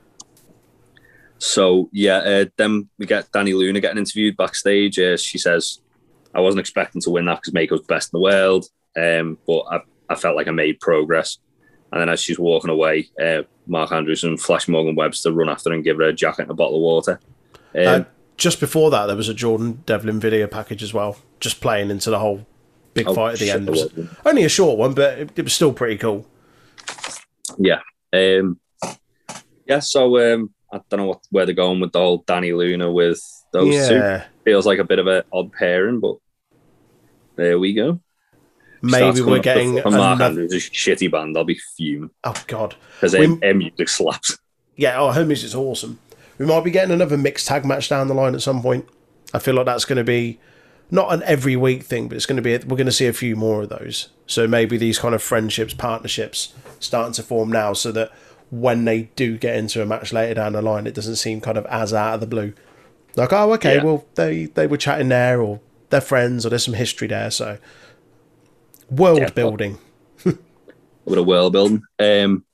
so 1.45 1.91
yeah, 1.93 2.17
uh, 2.19 2.45
then 2.57 2.89
we 2.99 3.05
get 3.07 3.31
Dani 3.31 3.55
Luna 3.57 3.81
getting 3.81 3.99
interviewed 3.99 4.37
backstage. 4.37 4.99
Uh, 4.99 5.17
she 5.17 5.37
says, 5.39 5.81
"I 6.35 6.41
wasn't 6.41 6.61
expecting 6.61 7.03
to 7.03 7.11
win 7.11 7.27
that 7.27 7.41
because 7.43 7.53
Meiko's 7.53 7.87
best 7.87 8.11
in 8.13 8.19
the 8.19 8.23
world, 8.23 8.67
um, 8.97 9.37
but 9.47 9.61
I, 9.71 9.81
I 10.09 10.15
felt 10.15 10.37
like 10.37 10.49
I 10.49 10.53
made 10.53 10.81
progress." 10.81 11.39
And 11.93 12.01
then 12.01 12.09
as 12.09 12.21
she's 12.21 12.39
walking 12.39 12.71
away, 12.71 13.11
uh, 13.23 13.43
Mark 13.67 13.93
Andrews 13.93 14.25
and 14.25 14.41
Flash 14.41 14.69
Morgan 14.69 14.97
Webster 14.97 15.31
run 15.33 15.49
after 15.51 15.69
her 15.71 15.75
and 15.75 15.85
give 15.85 15.99
her 15.99 16.05
a 16.05 16.13
jacket 16.13 16.43
and 16.43 16.51
a 16.51 16.55
bottle 16.55 16.77
of 16.77 16.83
water. 16.83 17.21
Um, 17.75 17.87
Uh, 17.87 18.05
just 18.37 18.59
before 18.59 18.91
that, 18.91 19.07
there 19.07 19.17
was 19.17 19.29
a 19.29 19.35
Jordan 19.35 19.83
Devlin 19.87 20.19
video 20.19 20.47
package 20.47 20.83
as 20.83 20.93
well, 20.95 21.19
just 21.41 21.61
playing 21.61 21.91
into 21.91 22.11
the 22.11 22.19
whole 22.19 22.47
big 22.95 23.07
Oh, 23.07 23.15
fight 23.15 23.35
at 23.35 23.39
the 23.39 23.51
end. 23.51 23.69
It 23.69 23.71
was 23.71 23.93
was. 23.95 24.09
only 24.25 24.45
a 24.45 24.49
short 24.49 24.79
one, 24.79 24.95
but 24.95 25.19
it, 25.19 25.31
it 25.37 25.43
was 25.43 25.53
still 25.53 25.73
pretty 25.73 25.99
cool. 25.99 26.27
yeah, 27.59 27.81
um, 28.13 28.59
yeah. 29.67 29.81
So 29.81 30.35
um, 30.35 30.54
I 30.73 30.81
don't 30.89 30.99
know 31.01 31.07
what, 31.07 31.21
where 31.31 31.47
they're 31.47 31.55
going 31.55 31.81
with 31.81 31.93
the 31.93 32.01
whole 32.01 32.23
Dani 32.25 32.57
Luna 32.57 32.91
with 32.91 33.21
those 33.53 33.89
two. 33.89 34.21
Feels 34.45 34.67
like 34.67 34.79
a 34.79 34.85
bit 34.85 34.99
of 34.99 35.07
an 35.07 35.23
odd 35.33 35.53
pairing, 35.53 36.01
but 36.01 36.17
there 37.37 37.59
we 37.59 37.73
go. 37.75 38.01
maybe 38.83 39.21
we're 39.23 39.39
getting 39.39 39.79
and 39.79 39.95
Mark 39.95 40.17
another. 40.17 40.25
Andrews 40.43 40.53
is 40.53 40.67
a 40.67 40.71
shitty 40.71 41.11
band. 41.11 41.37
I'll 41.37 41.45
be 41.45 41.59
fuming 41.77 42.11
Oh 42.25 42.35
God, 42.47 42.75
because 42.97 43.15
We- 43.15 43.35
their 43.37 43.55
music 43.55 43.89
slaps. 43.89 44.39
yeah. 44.77 44.99
Oh, 45.01 45.13
her 45.13 45.25
music's 45.25 45.55
awesome. 45.55 45.99
We 46.39 46.47
might 46.47 46.65
be 46.65 46.71
getting 46.73 46.91
another 46.93 47.17
mixed 47.17 47.47
tag 47.47 47.65
match 47.65 47.89
down 47.89 48.09
the 48.09 48.15
line 48.15 48.35
at 48.35 48.43
some 48.43 48.61
point. 48.61 48.87
I 49.33 49.39
feel 49.39 49.55
like 49.55 49.67
that's 49.67 49.85
going 49.85 49.99
to 49.99 50.05
be 50.05 50.39
not 50.91 51.13
an 51.13 51.23
every 51.25 51.57
week 51.57 51.85
thing, 51.85 52.09
but 52.09 52.17
it's 52.17 52.27
going 52.27 52.37
to 52.37 52.43
be. 52.43 52.53
We're 52.59 52.77
going 52.77 52.87
to 52.87 52.93
see 52.93 53.07
a 53.07 53.13
few 53.13 53.37
more 53.37 53.63
of 53.63 53.69
those. 53.69 54.09
So 54.27 54.47
maybe 54.49 54.77
these 54.77 54.99
kind 54.99 55.15
of 55.15 55.23
friendships, 55.23 55.75
partnerships, 55.75 56.53
starting 56.81 57.13
to 57.15 57.23
form 57.23 57.51
now, 57.53 57.73
so 57.73 57.93
that 57.93 58.11
when 58.61 58.85
they 58.85 59.03
do 59.17 59.37
get 59.39 59.57
into 59.57 59.83
a 59.83 59.87
match 59.87 60.13
later 60.13 60.35
down 60.35 60.53
the 60.53 60.63
line, 60.63 60.87
it 60.87 60.95
doesn't 60.95 61.17
seem 61.17 61.41
kind 61.41 61.59
of 61.59 61.67
as 61.67 61.93
out 61.93 62.15
of 62.15 62.21
the 62.21 62.27
blue. 62.27 62.53
Like, 63.17 63.33
oh, 63.33 63.53
okay, 63.55 63.77
Yeah. 63.77 63.85
well, 63.85 64.05
they 64.15 64.47
they 64.47 64.67
were 64.67 64.77
chatting 64.77 65.09
there, 65.09 65.41
or 65.41 65.61
they're 65.91 66.01
friends, 66.01 66.45
or 66.47 66.51
there's 66.51 66.65
some 66.65 66.75
history 66.75 67.09
there. 67.09 67.31
So 67.31 67.59
world 68.91 69.19
Yeah. 69.21 69.31
building. 69.31 69.79
with 70.25 71.19
a 71.19 71.23
world 71.23 71.53
building. 71.53 71.83
Um, 71.99 72.45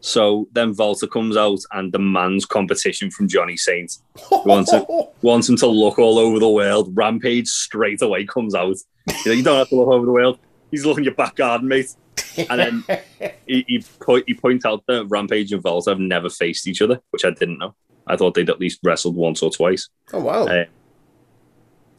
so 0.00 0.48
then 0.52 0.74
Walter 0.76 1.06
comes 1.06 1.36
out 1.36 1.58
and 1.72 1.92
demands 1.92 2.46
competition 2.46 3.10
from 3.10 3.28
Johnny 3.28 3.56
Saint. 3.56 3.98
wants 4.30 4.72
it. 4.72 4.84
Wants 5.22 5.48
him 5.50 5.56
to 5.56 5.66
look 5.66 5.98
all 5.98 6.18
over 6.18 6.38
the 6.38 6.48
world. 6.48 6.90
Rampage 6.96 7.46
straight 7.48 8.00
away 8.00 8.24
comes 8.24 8.54
out. 8.54 8.76
You, 9.08 9.14
know, 9.26 9.32
you 9.32 9.42
don't 9.42 9.58
have 9.58 9.68
to 9.68 9.76
look 9.76 9.88
over 9.88 10.06
the 10.06 10.12
world. 10.12 10.38
He's 10.70 10.86
looking 10.86 11.04
your 11.04 11.12
back 11.14 11.36
garden, 11.36 11.68
mate. 11.68 11.94
And 12.48 12.60
then 12.60 12.84
he, 13.46 13.64
he, 13.66 13.84
point, 14.00 14.24
he 14.26 14.34
points 14.34 14.64
out 14.64 14.84
that 14.86 15.06
Rampage 15.06 15.52
and 15.52 15.62
Walter 15.62 15.90
have 15.90 15.98
never 15.98 16.30
faced 16.30 16.66
each 16.68 16.80
other, 16.80 17.00
which 17.10 17.24
I 17.24 17.30
didn't 17.30 17.58
know. 17.58 17.74
I 18.06 18.16
thought 18.16 18.34
they'd 18.34 18.48
at 18.48 18.60
least 18.60 18.80
wrestled 18.82 19.16
once 19.16 19.42
or 19.42 19.50
twice. 19.50 19.88
oh 20.12 20.20
wow. 20.20 20.46
Uh, 20.46 20.64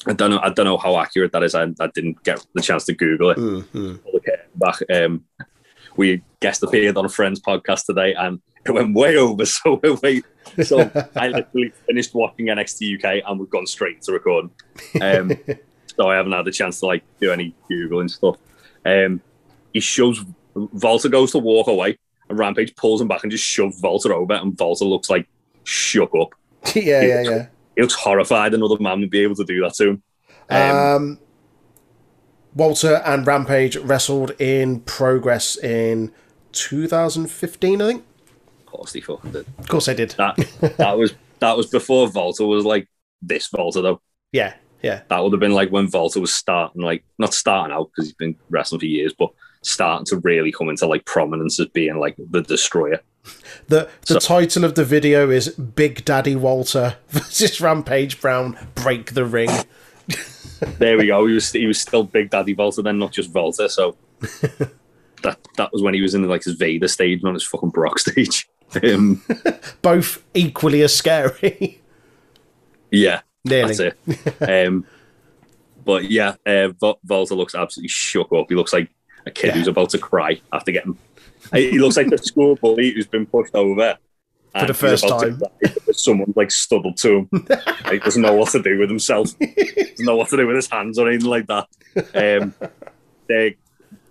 I 0.07 0.13
don't 0.13 0.31
know. 0.31 0.39
I 0.41 0.49
don't 0.49 0.65
know 0.65 0.77
how 0.77 0.97
accurate 0.97 1.31
that 1.33 1.43
is. 1.43 1.53
I, 1.53 1.63
I 1.79 1.87
didn't 1.93 2.23
get 2.23 2.43
the 2.55 2.61
chance 2.61 2.85
to 2.85 2.93
Google 2.93 3.29
it. 3.31 3.37
Mhm. 3.37 3.99
At 4.07 4.23
it 4.25 4.49
back. 4.59 4.77
Um, 4.91 5.25
we 5.95 6.23
guest 6.39 6.63
appeared 6.63 6.97
on 6.97 7.05
a 7.05 7.09
friend's 7.09 7.39
podcast 7.39 7.85
today, 7.85 8.13
and 8.15 8.41
it 8.65 8.71
went 8.71 8.95
way 8.95 9.17
over. 9.17 9.43
So 9.45 9.79
we're. 9.83 10.21
So 10.63 10.89
I 11.15 11.27
literally 11.53 11.71
finished 11.85 12.15
watching 12.15 12.47
NXT 12.47 12.97
UK, 12.97 13.23
and 13.27 13.39
we've 13.39 13.49
gone 13.49 13.67
straight 13.67 14.01
to 14.03 14.11
recording. 14.11 14.49
Um, 14.99 15.33
so 15.95 16.09
I 16.09 16.15
haven't 16.15 16.31
had 16.31 16.45
the 16.45 16.51
chance 16.51 16.79
to 16.79 16.87
like 16.87 17.03
do 17.19 17.31
any 17.31 17.53
googling 17.69 18.09
stuff. 18.09 18.37
Um, 18.83 19.21
he 19.73 19.79
shoves 19.79 20.23
Walter 20.53 21.09
goes 21.09 21.31
to 21.31 21.39
walk 21.39 21.67
away, 21.67 21.97
and 22.29 22.37
Rampage 22.37 22.75
pulls 22.75 23.01
him 23.01 23.07
back 23.07 23.23
and 23.23 23.31
just 23.31 23.45
shoves 23.45 23.81
Walter 23.81 24.13
over, 24.13 24.33
and 24.33 24.57
Walter 24.59 24.85
looks 24.85 25.09
like 25.09 25.27
shook 25.63 26.11
up. 26.19 26.29
yeah, 26.75 27.01
yeah, 27.01 27.21
yeah. 27.21 27.47
He 27.75 27.81
looks 27.81 27.93
horrified. 27.95 28.53
Another 28.53 28.77
man 28.79 28.99
would 29.01 29.09
be 29.09 29.23
able 29.23 29.35
to 29.35 29.43
do 29.45 29.61
that 29.61 29.73
to 29.75 29.89
him. 29.89 30.03
Um, 30.49 30.77
Um, 30.77 31.19
Walter 32.53 33.01
and 33.05 33.25
Rampage 33.25 33.77
wrestled 33.77 34.31
in 34.39 34.81
Progress 34.81 35.55
in 35.57 36.11
2015, 36.51 37.81
I 37.81 37.85
think. 37.87 38.03
of 38.59 38.65
course, 38.65 38.93
he 38.93 39.01
fucking 39.01 39.31
did. 39.31 39.45
Of 39.57 39.67
course, 39.69 39.85
they 39.85 39.95
did. 39.95 40.11
That 40.11 40.35
that 40.77 40.97
was 40.97 41.13
that 41.39 41.55
was 41.55 41.67
before 41.67 42.09
Walter 42.09 42.45
was 42.45 42.65
like 42.65 42.87
this 43.21 43.49
Walter 43.53 43.81
though. 43.81 44.01
Yeah, 44.33 44.53
yeah, 44.81 45.01
That 45.09 45.23
would 45.23 45.31
have 45.33 45.39
been 45.39 45.53
like 45.53 45.69
when 45.71 45.89
Walter 45.91 46.19
was 46.19 46.33
starting, 46.33 46.81
like 46.81 47.03
not 47.17 47.33
starting 47.33 47.73
out 47.73 47.89
because 47.91 48.07
he's 48.07 48.15
been 48.15 48.35
wrestling 48.49 48.79
for 48.79 48.85
years, 48.85 49.13
but 49.17 49.31
starting 49.63 50.05
to 50.05 50.17
really 50.17 50.51
come 50.51 50.69
into 50.69 50.85
like 50.87 51.05
prominence 51.05 51.59
as 51.59 51.67
being 51.67 51.97
like 51.99 52.15
the 52.17 52.41
destroyer. 52.41 53.01
The 53.67 53.89
the 54.07 54.19
So- 54.19 54.19
title 54.19 54.63
of 54.63 54.75
the 54.75 54.83
video 54.85 55.29
is 55.29 55.49
Big 55.49 56.03
Daddy 56.05 56.35
Walter 56.35 56.95
versus 57.09 57.61
Rampage 57.61 58.19
Brown 58.19 58.57
Break 58.75 59.13
the 59.13 59.25
Ring. 59.25 59.49
There 60.77 60.97
we 60.97 61.07
go. 61.07 61.25
He 61.27 61.33
was 61.33 61.51
he 61.51 61.65
was 61.67 61.79
still 61.79 62.03
Big 62.03 62.29
Daddy 62.29 62.53
Walter 62.53 62.81
then, 62.81 62.99
not 62.99 63.11
just 63.11 63.33
Walter. 63.33 63.67
So 63.69 63.95
that 65.23 65.37
that 65.57 65.71
was 65.71 65.81
when 65.81 65.93
he 65.93 66.01
was 66.01 66.13
in 66.15 66.27
like 66.27 66.43
his 66.43 66.55
Vader 66.55 66.87
stage, 66.87 67.21
not 67.23 67.33
his 67.35 67.43
fucking 67.43 67.69
Brock 67.69 67.99
stage. 67.99 68.47
Um, 68.81 69.21
Both 69.81 70.23
equally 70.33 70.81
as 70.81 70.95
scary. 70.95 71.81
yeah, 72.89 73.19
Nearly. 73.43 73.73
that's 73.75 73.95
it. 74.39 74.67
Um, 74.67 74.85
but 75.83 76.09
yeah, 76.09 76.35
uh, 76.45 76.69
Walter 77.05 77.35
looks 77.35 77.53
absolutely 77.53 77.89
shook 77.89 78.31
up. 78.31 78.45
He 78.47 78.55
looks 78.55 78.71
like 78.71 78.89
a 79.25 79.31
kid 79.31 79.47
Yeah. 79.47 79.53
who's 79.53 79.67
about 79.67 79.89
to 79.91 79.97
cry 79.97 80.41
after 80.53 80.71
getting. 80.71 80.97
He 81.53 81.79
looks 81.79 81.97
like 81.97 82.09
the 82.09 82.17
school 82.17 82.55
bully 82.55 82.91
who's 82.91 83.07
been 83.07 83.25
pushed 83.25 83.55
over 83.55 83.97
for 84.57 84.65
the 84.65 84.73
first 84.73 85.07
time. 85.07 85.39
cry 85.39 85.71
Someone's 85.91 86.35
like 86.35 86.51
stood 86.51 86.85
up 86.85 86.95
to 86.97 87.17
him. 87.19 87.29
like 87.85 88.03
doesn't 88.03 88.21
know 88.21 88.33
what 88.33 88.49
to 88.49 88.61
do 88.61 88.77
with 88.79 88.89
himself. 88.89 89.37
doesn't 89.39 90.05
know 90.05 90.15
what 90.15 90.29
to 90.29 90.37
do 90.37 90.47
with 90.47 90.55
his 90.57 90.69
hands 90.69 90.97
or 90.99 91.07
anything 91.09 91.29
like 91.29 91.47
that. 91.47 91.67
Um, 92.13 92.53
they 93.27 93.57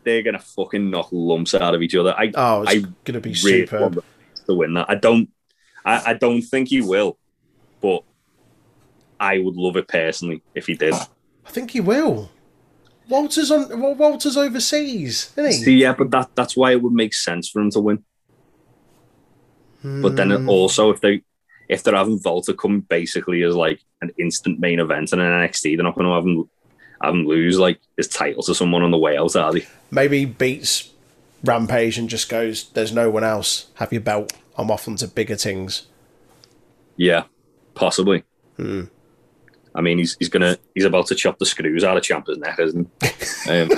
they're 0.05 0.23
gonna 0.23 0.39
fucking 0.39 0.91
knock 0.91 1.09
lumps 1.13 1.55
out 1.55 1.75
of 1.75 1.83
each 1.83 1.95
other. 1.95 2.15
I 2.17 2.33
Oh, 2.35 2.63
it's 2.63 2.71
I 2.73 2.79
going 2.79 3.15
to 3.15 3.21
be 3.21 3.31
really 3.45 3.67
superb. 3.67 4.03
to 4.47 4.55
win 4.55 4.75
that. 4.75 4.87
I 4.89 4.95
don't. 4.97 5.29
I, 5.85 6.11
I 6.11 6.15
don't 6.15 6.43
think 6.43 6.69
he 6.69 6.81
will, 6.81 7.19
but 7.81 8.03
I 9.19 9.39
would 9.39 9.57
love 9.57 9.77
it 9.77 9.89
personally 9.89 10.43
if 10.55 10.67
he 10.67 10.75
did. 10.75 10.95
I 10.95 11.07
think 11.51 11.71
he 11.71 11.81
will. 11.81 12.31
Walter's 13.11 13.51
on. 13.51 13.81
Well, 13.81 13.95
Walter's 13.95 14.37
overseas, 14.37 15.33
isn't 15.37 15.47
he? 15.47 15.53
See, 15.65 15.77
yeah, 15.79 15.93
but 15.93 16.11
that 16.13 16.31
that's 16.35 16.57
why 16.57 16.73
it 16.73 16.81
would 16.83 16.93
make 16.93 17.13
sense 17.13 17.49
for 17.49 17.61
him 17.61 17.71
to 17.73 17.81
win. 17.81 18.05
But 19.83 20.17
then 20.17 20.31
Hmm. 20.31 20.49
also, 20.49 20.91
if 20.91 21.01
they 21.01 21.23
if 21.69 21.83
they're 21.83 21.95
having 21.95 22.21
Walter 22.25 22.53
come 22.53 22.81
basically 22.81 23.43
as 23.43 23.55
like 23.55 23.81
an 24.03 24.11
instant 24.19 24.59
main 24.59 24.81
event 24.81 25.13
in 25.13 25.21
an 25.21 25.33
NXT, 25.33 25.77
they're 25.77 25.85
not 25.85 25.95
going 25.95 26.07
to 26.07 26.15
have 26.15 26.25
him 26.25 26.49
have 27.03 27.15
him 27.15 27.27
lose 27.27 27.59
like 27.59 27.81
his 27.97 28.09
title 28.09 28.43
to 28.43 28.55
someone 28.55 28.83
on 28.83 28.91
the 28.91 28.99
way 28.99 29.17
out, 29.17 29.35
are 29.37 29.53
they? 29.53 29.67
maybe 29.91 30.19
he 30.21 30.25
beats 30.27 30.91
Rampage 31.43 31.97
and 31.97 32.09
just 32.11 32.29
goes, 32.29 32.69
"There's 32.75 32.93
no 32.93 33.09
one 33.11 33.25
else. 33.25 33.69
Have 33.77 33.93
your 33.93 34.03
belt. 34.03 34.33
I'm 34.59 34.71
off 34.71 34.87
onto 34.87 35.07
bigger 35.07 35.37
things." 35.37 35.87
Yeah, 36.97 37.25
possibly. 37.75 38.25
Hmm. 38.57 38.85
I 39.75 39.81
mean, 39.81 39.99
he's 39.99 40.17
he's 40.19 40.29
gonna 40.29 40.59
he's 40.75 40.85
about 40.85 41.07
to 41.09 41.15
chop 41.15 41.39
the 41.39 41.47
screws 41.47 41.85
out 41.85 41.97
of 41.97 42.03
Ciampa's 42.03 42.39
neck, 42.39 42.59
isn't 42.59 42.89
he? 43.03 43.51
Um, 43.51 43.71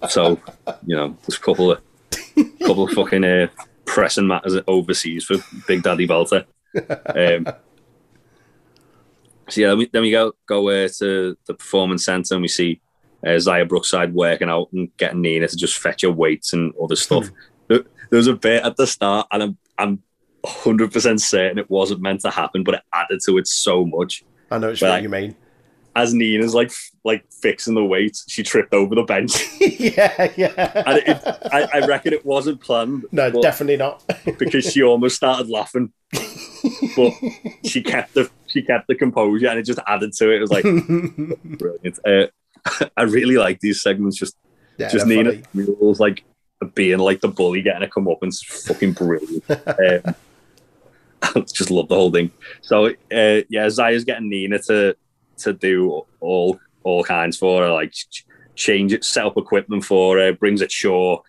so 0.08 0.40
you 0.86 0.96
know, 0.96 1.16
there's 1.22 1.38
a 1.38 1.40
couple 1.40 1.72
of 1.72 1.80
couple 2.60 2.84
of 2.84 2.90
fucking 2.92 3.24
uh, 3.24 3.48
pressing 3.84 4.26
matters 4.26 4.56
overseas 4.66 5.24
for 5.24 5.36
Big 5.66 5.82
Daddy 5.82 6.06
Walter. 6.06 6.46
Um, 6.76 7.46
so 9.48 9.60
yeah, 9.60 9.68
then 9.68 9.78
we, 9.78 9.88
then 9.92 10.02
we 10.02 10.10
go 10.10 10.32
go 10.46 10.68
uh, 10.68 10.88
to 10.98 11.36
the 11.46 11.54
performance 11.54 12.04
center 12.04 12.34
and 12.34 12.42
we 12.42 12.48
see 12.48 12.80
uh, 13.24 13.30
Xia 13.30 13.68
Brookside 13.68 14.14
working 14.14 14.48
out 14.48 14.72
and 14.72 14.94
getting 14.96 15.20
Nina 15.20 15.48
to 15.48 15.56
just 15.56 15.78
fetch 15.78 16.02
her 16.02 16.10
weights 16.10 16.52
and 16.52 16.72
other 16.82 16.96
stuff. 16.96 17.30
there, 17.68 17.84
there 18.10 18.16
was 18.16 18.26
a 18.26 18.34
bit 18.34 18.64
at 18.64 18.76
the 18.76 18.86
start, 18.86 19.26
and 19.30 19.42
I'm 19.42 19.58
I'm 19.78 20.02
100 20.44 20.92
percent 20.92 21.20
certain 21.20 21.58
it 21.58 21.68
wasn't 21.70 22.00
meant 22.00 22.20
to 22.22 22.30
happen, 22.30 22.62
but 22.64 22.74
it 22.74 22.82
added 22.92 23.20
to 23.26 23.38
it 23.38 23.46
so 23.48 23.84
much. 23.84 24.24
I 24.50 24.58
know 24.58 24.70
it's 24.70 24.80
what 24.82 24.90
I- 24.92 24.98
you 25.00 25.08
mean. 25.08 25.34
As 25.96 26.12
Nina's 26.12 26.56
like 26.56 26.70
f- 26.70 26.90
like 27.04 27.24
fixing 27.40 27.74
the 27.74 27.84
weights, 27.84 28.24
she 28.28 28.42
tripped 28.42 28.74
over 28.74 28.96
the 28.96 29.04
bench, 29.04 29.32
yeah, 29.60 30.28
yeah. 30.36 30.82
and 30.84 30.98
it, 31.06 31.22
I, 31.52 31.68
I 31.72 31.86
reckon 31.86 32.12
it 32.12 32.26
wasn't 32.26 32.60
planned. 32.60 33.04
no, 33.12 33.30
definitely 33.30 33.76
not. 33.76 34.02
because 34.38 34.72
she 34.72 34.82
almost 34.82 35.14
started 35.14 35.48
laughing, 35.48 35.92
but 36.96 37.12
she 37.64 37.80
kept 37.80 38.14
the 38.14 38.28
she 38.48 38.62
kept 38.62 38.88
the 38.88 38.96
composure, 38.96 39.46
and 39.46 39.56
it 39.60 39.62
just 39.66 39.78
added 39.86 40.12
to 40.14 40.32
it. 40.32 40.38
It 40.38 40.40
was 40.40 40.50
like 40.50 40.64
brilliant. 41.58 41.98
Uh, 42.04 42.26
I 42.96 43.02
really 43.02 43.36
like 43.36 43.60
these 43.60 43.80
segments. 43.80 44.16
Just 44.18 44.36
yeah, 44.78 44.88
just 44.88 45.06
Nina 45.06 45.42
funny. 45.52 45.94
Like 46.00 46.24
being 46.74 46.98
like 46.98 47.20
the 47.20 47.28
bully, 47.28 47.62
getting 47.62 47.84
a 47.84 47.88
come 47.88 48.08
up, 48.08 48.18
and 48.22 48.30
it's 48.30 48.42
fucking 48.66 48.94
brilliant. 48.94 49.44
um, 49.48 50.14
just 51.52 51.70
love 51.70 51.88
the 51.88 51.94
whole 51.94 52.10
thing. 52.10 52.30
So 52.62 52.86
uh, 52.86 53.42
yeah, 53.48 53.66
Xia's 53.66 54.04
getting 54.04 54.28
Nina 54.28 54.58
to 54.60 54.96
to 55.38 55.52
do 55.52 56.02
all 56.20 56.58
all 56.82 57.04
kinds 57.04 57.36
for 57.36 57.62
her, 57.62 57.72
like 57.72 57.94
change 58.54 58.92
it, 58.92 59.04
set 59.04 59.26
up 59.26 59.36
equipment 59.36 59.84
for 59.84 60.18
her, 60.18 60.32
brings 60.32 60.62
it 60.62 60.70
shore. 60.70 61.22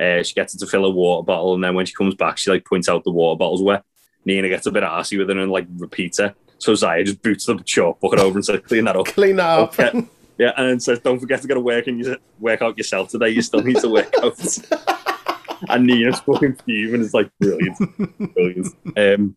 Uh, 0.00 0.22
she 0.22 0.34
gets 0.34 0.52
her 0.52 0.58
to 0.58 0.66
fill 0.66 0.84
a 0.84 0.90
water 0.90 1.24
bottle, 1.24 1.54
and 1.54 1.64
then 1.64 1.74
when 1.74 1.86
she 1.86 1.94
comes 1.94 2.14
back, 2.14 2.38
she 2.38 2.50
like 2.50 2.64
points 2.64 2.88
out 2.88 3.04
the 3.04 3.10
water 3.10 3.38
bottle's 3.38 3.62
wet. 3.62 3.84
Nina 4.24 4.48
gets 4.48 4.66
a 4.66 4.72
bit 4.72 4.82
arsy 4.82 5.18
with 5.18 5.28
her 5.28 5.38
and 5.38 5.50
like 5.50 5.66
repeats 5.76 6.18
her. 6.18 6.34
So 6.58 6.72
Xia 6.72 7.04
just 7.04 7.22
boots 7.22 7.46
the 7.46 7.56
chalk 7.64 8.00
bucket 8.00 8.18
over 8.18 8.38
and 8.38 8.44
says, 8.44 8.60
"Clean 8.60 8.84
that 8.84 8.96
up." 8.96 9.06
Clean 9.06 9.36
that 9.36 9.58
up. 9.58 9.78
Okay. 9.78 10.06
Yeah, 10.38 10.52
and 10.56 10.68
then 10.68 10.80
says, 10.80 10.98
"Don't 10.98 11.20
forget 11.20 11.40
to 11.42 11.48
go 11.48 11.54
to 11.54 11.60
work 11.60 11.86
and 11.86 11.98
you 11.98 12.16
work 12.40 12.60
out 12.62 12.76
yourself 12.76 13.08
today. 13.08 13.30
You 13.30 13.42
still 13.42 13.62
need 13.62 13.78
to 13.78 13.88
work 13.88 14.12
out." 14.22 14.38
and 15.68 15.86
Nina's 15.86 16.20
fucking 16.20 16.56
fuming. 16.64 17.02
It's 17.02 17.14
like 17.14 17.30
brilliant, 17.40 18.34
brilliant. 18.34 18.74
Um, 18.96 19.36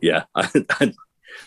yeah, 0.00 0.24
I, 0.34 0.48
I, 0.70 0.92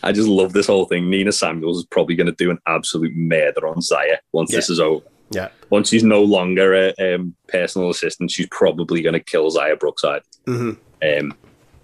I 0.02 0.12
just 0.12 0.28
love 0.28 0.52
this 0.52 0.66
whole 0.66 0.84
thing. 0.86 1.08
Nina 1.10 1.32
Samuels 1.32 1.78
is 1.78 1.86
probably 1.86 2.16
going 2.16 2.26
to 2.26 2.32
do 2.32 2.50
an 2.50 2.58
absolute 2.66 3.14
murder 3.14 3.66
on 3.66 3.76
Xia 3.76 4.18
once 4.32 4.50
this 4.50 4.70
is 4.70 4.80
over. 4.80 5.04
Yeah. 5.30 5.48
Once 5.70 5.90
she's 5.90 6.04
no 6.04 6.22
longer 6.22 6.74
a 6.74 7.14
um, 7.14 7.34
personal 7.48 7.90
assistant, 7.90 8.30
she's 8.30 8.48
probably 8.50 9.02
going 9.02 9.12
to 9.12 9.20
kill 9.20 9.50
Xia 9.50 9.78
Brookside. 9.78 10.22
hmm 10.46 10.72
Um, 11.02 11.34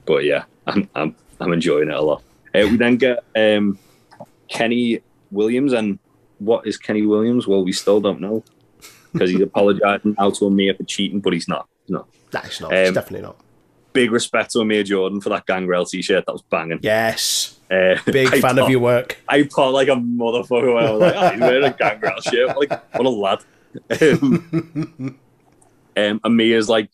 but 0.06 0.24
yeah, 0.24 0.44
I'm 0.66 0.88
I'm 0.94 1.16
I'm 1.40 1.52
enjoying 1.52 1.88
it 1.88 1.94
a 1.94 2.00
lot. 2.00 2.22
Uh, 2.54 2.66
we 2.70 2.76
then 2.76 2.96
get 2.96 3.24
um, 3.36 3.78
Kenny 4.48 5.00
Williams, 5.30 5.72
and 5.72 5.98
what 6.38 6.66
is 6.66 6.76
Kenny 6.76 7.02
Williams? 7.02 7.46
Well, 7.46 7.64
we 7.64 7.72
still 7.72 8.00
don't 8.00 8.20
know 8.20 8.44
because 9.14 9.30
he's 9.30 9.40
apologising 9.40 10.14
now 10.18 10.28
to 10.30 10.46
Amir 10.46 10.74
for 10.74 10.82
cheating, 10.84 11.20
but 11.20 11.32
he's 11.32 11.48
not. 11.48 11.66
He's 11.86 11.92
not. 11.94 12.08
No, 12.34 12.40
it's 12.44 12.60
not. 12.60 12.72
it's 12.72 12.88
Um, 12.88 12.94
definitely 12.94 13.22
not. 13.26 13.36
Big 13.94 14.10
respect 14.10 14.50
to 14.50 14.58
Amir 14.60 14.82
Jordan 14.82 15.20
for 15.20 15.28
that 15.30 15.46
Gangrel 15.46 15.86
t-shirt. 15.86 16.26
That 16.26 16.32
was 16.32 16.42
banging. 16.42 16.80
Yes. 16.82 17.58
Uh, 17.70 17.96
Big 18.06 18.28
I 18.34 18.40
fan 18.40 18.58
of 18.58 18.68
your 18.68 18.80
work. 18.80 19.18
I 19.28 19.44
thought 19.44 19.72
like 19.72 19.88
a 19.88 19.92
motherfucker. 19.92 20.76
I 20.82 20.90
was 20.90 21.00
like, 21.00 21.14
oh, 21.16 21.30
he's 21.30 21.40
wearing 21.40 21.64
a 21.64 21.72
Gangrel 21.72 22.20
shirt. 22.20 22.58
Like, 22.58 22.94
what 22.94 23.06
a 23.06 23.08
lad. 23.08 23.38
Um, 24.00 25.18
um, 25.96 26.20
Amir's 26.24 26.68
like, 26.68 26.90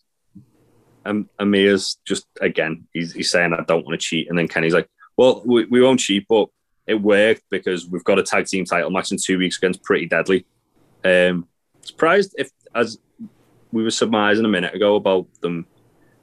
um, 1.05 1.27
Amir's 1.39 1.97
just 2.05 2.27
again, 2.39 2.87
he's, 2.93 3.13
he's 3.13 3.31
saying, 3.31 3.53
I 3.53 3.63
don't 3.63 3.85
want 3.85 3.99
to 3.99 4.05
cheat. 4.05 4.29
And 4.29 4.37
then 4.37 4.47
Kenny's 4.47 4.73
like, 4.73 4.87
well, 5.17 5.41
we, 5.43 5.65
we 5.65 5.81
won't 5.81 5.99
cheat, 5.99 6.27
but 6.29 6.49
it 6.87 6.95
worked 7.01 7.43
because 7.49 7.87
we've 7.87 8.03
got 8.03 8.19
a 8.19 8.23
tag 8.23 8.45
team 8.45 8.65
title 8.65 8.91
match 8.91 9.11
in 9.11 9.17
two 9.17 9.37
weeks 9.39 9.57
against 9.57 9.83
Pretty 9.83 10.05
Deadly. 10.05 10.45
Um, 11.03 11.47
surprised 11.83 12.35
if, 12.37 12.49
as 12.75 12.97
we 13.71 13.83
were 13.83 13.91
surmising 13.91 14.45
a 14.45 14.49
minute 14.49 14.73
ago 14.75 14.95
about 14.95 15.27
them 15.41 15.65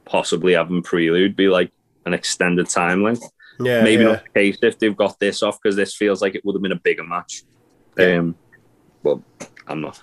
possibly 0.05 0.55
having 0.55 0.83
Prelude 0.83 1.37
be 1.37 1.49
like 1.49 1.71
an 2.07 2.15
extended 2.15 2.69
time 2.69 3.03
length 3.03 3.23
Yeah. 3.61 3.83
maybe 3.83 4.03
yeah. 4.03 4.11
not 4.11 4.25
the 4.25 4.31
case 4.41 4.59
if 4.63 4.79
they've 4.79 4.97
got 4.97 5.19
this 5.21 5.43
off 5.43 5.59
because 5.61 5.77
this 5.77 5.95
feels 5.95 6.23
like 6.23 6.35
it 6.35 6.45
would 6.45 6.55
have 6.55 6.63
been 6.63 6.73
a 6.73 6.81
bigger 6.81 7.05
match. 7.05 7.43
Um, 7.99 8.37
but 9.03 9.19
I'm 9.67 9.81
not. 9.81 10.01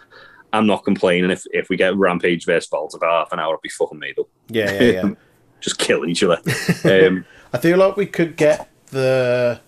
I'm 0.52 0.68
not 0.68 0.84
complaining 0.86 1.32
if, 1.32 1.44
if 1.52 1.70
we 1.70 1.76
get 1.76 1.96
Rampage 1.98 2.46
versus 2.46 2.70
Walter 2.72 2.98
for 2.98 3.08
half 3.08 3.32
an 3.32 3.40
hour, 3.40 3.54
it'd 3.54 3.62
be 3.62 3.70
fucking 3.70 4.00
made 4.00 4.18
up. 4.20 4.28
Yeah, 4.48 4.72
yeah, 4.72 4.92
yeah. 4.92 5.10
Just 5.62 5.80
kill 5.80 6.06
each 6.06 6.24
other. 6.24 6.42
Um, 6.86 7.26
I 7.52 7.58
feel 7.58 7.78
like 7.78 7.96
we 7.98 8.06
could 8.06 8.36
get 8.36 8.70
the 8.88 9.60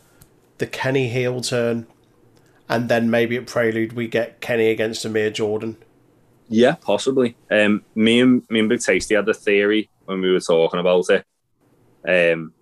the 0.58 0.68
Kenny 0.68 1.08
heel 1.10 1.42
turn, 1.42 1.88
and 2.70 2.90
then 2.90 3.10
maybe 3.10 3.38
at 3.38 3.46
Prelude 3.48 3.94
we 3.94 4.08
get 4.08 4.42
Kenny 4.42 4.70
against 4.70 5.06
Amir 5.06 5.30
Jordan. 5.32 5.78
yeah, 6.50 6.76
possibly. 6.76 7.36
Um, 7.52 7.84
me 7.96 8.20
and 8.22 8.44
me 8.50 8.60
and 8.60 8.70
Big 8.70 8.82
Tasty 8.82 9.16
had 9.16 9.28
a 9.30 9.34
theory 9.34 9.90
when 10.06 10.22
we 10.22 10.32
were 10.32 10.40
talking 10.40 10.80
about 10.80 11.06
it. 11.10 11.26
Um, 12.08 12.54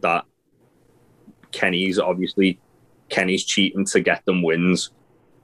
that 0.00 0.24
Kenny's 1.52 1.98
obviously 1.98 2.58
Kenny's 3.08 3.44
cheating 3.44 3.84
to 3.86 4.00
get 4.00 4.24
them 4.24 4.42
wins, 4.42 4.90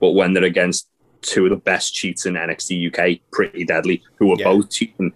but 0.01 0.11
when 0.13 0.33
they're 0.33 0.45
against 0.45 0.89
two 1.23 1.45
of 1.45 1.51
the 1.51 1.57
best 1.57 1.95
cheats 1.95 2.25
in 2.27 2.35
NXT 2.35 2.89
UK, 2.89 3.21
pretty 3.31 3.65
deadly, 3.65 4.03
who 4.17 4.33
are 4.33 4.37
Yeah. 4.39 4.45
both 4.45 4.71
cheating, 4.71 5.13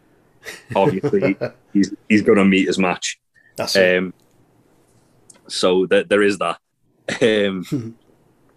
obviously 0.77 1.37
he's 1.73 1.93
he's 2.09 2.23
going 2.23 2.39
to 2.39 2.45
meet 2.45 2.67
his 2.67 2.79
match. 2.79 3.19
That's 3.57 3.75
it. 3.77 3.99
Um, 3.99 4.15
so 5.49 5.87
that 5.87 6.09
there 6.09 6.23
is 6.23 6.39
that. 6.39 6.59
Um, 7.23 7.95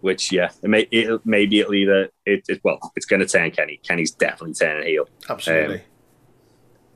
which 0.00 0.32
yeah, 0.32 0.50
it 0.62 0.68
may 0.68 0.80
it, 0.90 1.20
maybe 1.24 1.60
it'll 1.60 1.74
either 1.74 2.10
it, 2.24 2.44
it 2.48 2.60
well 2.62 2.78
it's 2.96 3.06
going 3.06 3.20
to 3.20 3.26
turn 3.26 3.50
Kenny. 3.50 3.80
Kenny's 3.82 4.12
definitely 4.12 4.54
turning 4.54 4.86
heel, 4.86 5.08
Absolutely. 5.28 5.82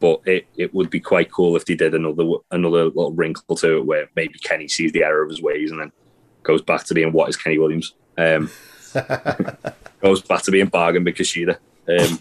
but 0.00 0.20
it, 0.26 0.46
it 0.56 0.74
would 0.74 0.90
be 0.90 1.00
quite 1.00 1.30
cool 1.30 1.56
if 1.56 1.64
they 1.64 1.74
did 1.74 1.94
another 1.94 2.24
another 2.50 2.84
little 2.84 3.12
wrinkle 3.12 3.56
to 3.56 3.78
it 3.78 3.86
where 3.86 4.08
maybe 4.14 4.38
Kenny 4.38 4.68
sees 4.68 4.92
the 4.92 5.04
error 5.04 5.22
of 5.22 5.30
his 5.30 5.42
ways 5.42 5.70
and 5.70 5.80
then 5.80 5.92
goes 6.42 6.62
back 6.62 6.84
to 6.84 6.94
being 6.94 7.12
what 7.12 7.28
is 7.28 7.36
Kenny 7.36 7.58
Williams. 7.58 7.94
Um, 8.16 8.50
goes 10.00 10.22
back 10.22 10.42
to 10.42 10.50
being 10.50 10.66
bargain 10.66 11.04
because 11.04 11.28
Sheeta. 11.28 11.58
Um, 11.88 12.20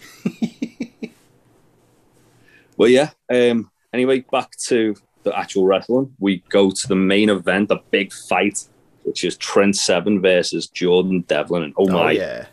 well, 2.76 2.88
yeah. 2.88 3.10
Um, 3.30 3.70
anyway, 3.92 4.20
back 4.20 4.50
to 4.68 4.96
the 5.22 5.36
actual 5.38 5.66
wrestling. 5.66 6.14
We 6.18 6.42
go 6.48 6.70
to 6.70 6.88
the 6.88 6.96
main 6.96 7.30
event, 7.30 7.68
the 7.68 7.80
big 7.90 8.12
fight, 8.12 8.66
which 9.04 9.24
is 9.24 9.36
Trent 9.36 9.76
Seven 9.76 10.20
versus 10.20 10.68
Jordan 10.68 11.20
Devlin. 11.22 11.64
And 11.64 11.74
oh, 11.76 11.86
oh 11.88 11.92
my, 11.92 12.12
yeah. 12.12 12.46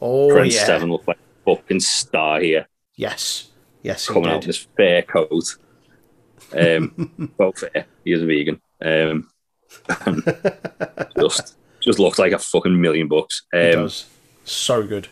Oh 0.00 0.30
Trent 0.30 0.52
yeah. 0.52 0.64
Seven 0.64 0.90
looked 0.90 1.08
like 1.08 1.18
a 1.18 1.56
fucking 1.56 1.80
star 1.80 2.40
here, 2.40 2.66
Yes. 2.96 3.50
Yes, 3.82 4.08
coming 4.08 4.30
out 4.30 4.42
in 4.42 4.46
this 4.46 4.66
fair 4.76 5.02
coat. 5.02 5.56
Um, 6.56 7.32
well, 7.38 7.52
fair. 7.52 7.86
He 8.02 8.12
is 8.12 8.22
a 8.22 8.26
vegan. 8.26 8.60
Um, 8.82 9.28
just, 11.18 11.56
just 11.80 11.98
looks 11.98 12.18
like 12.18 12.32
a 12.32 12.38
fucking 12.38 12.80
million 12.80 13.08
bucks. 13.08 13.42
Um, 13.52 13.72
does. 13.72 14.06
So 14.44 14.86
good. 14.86 15.08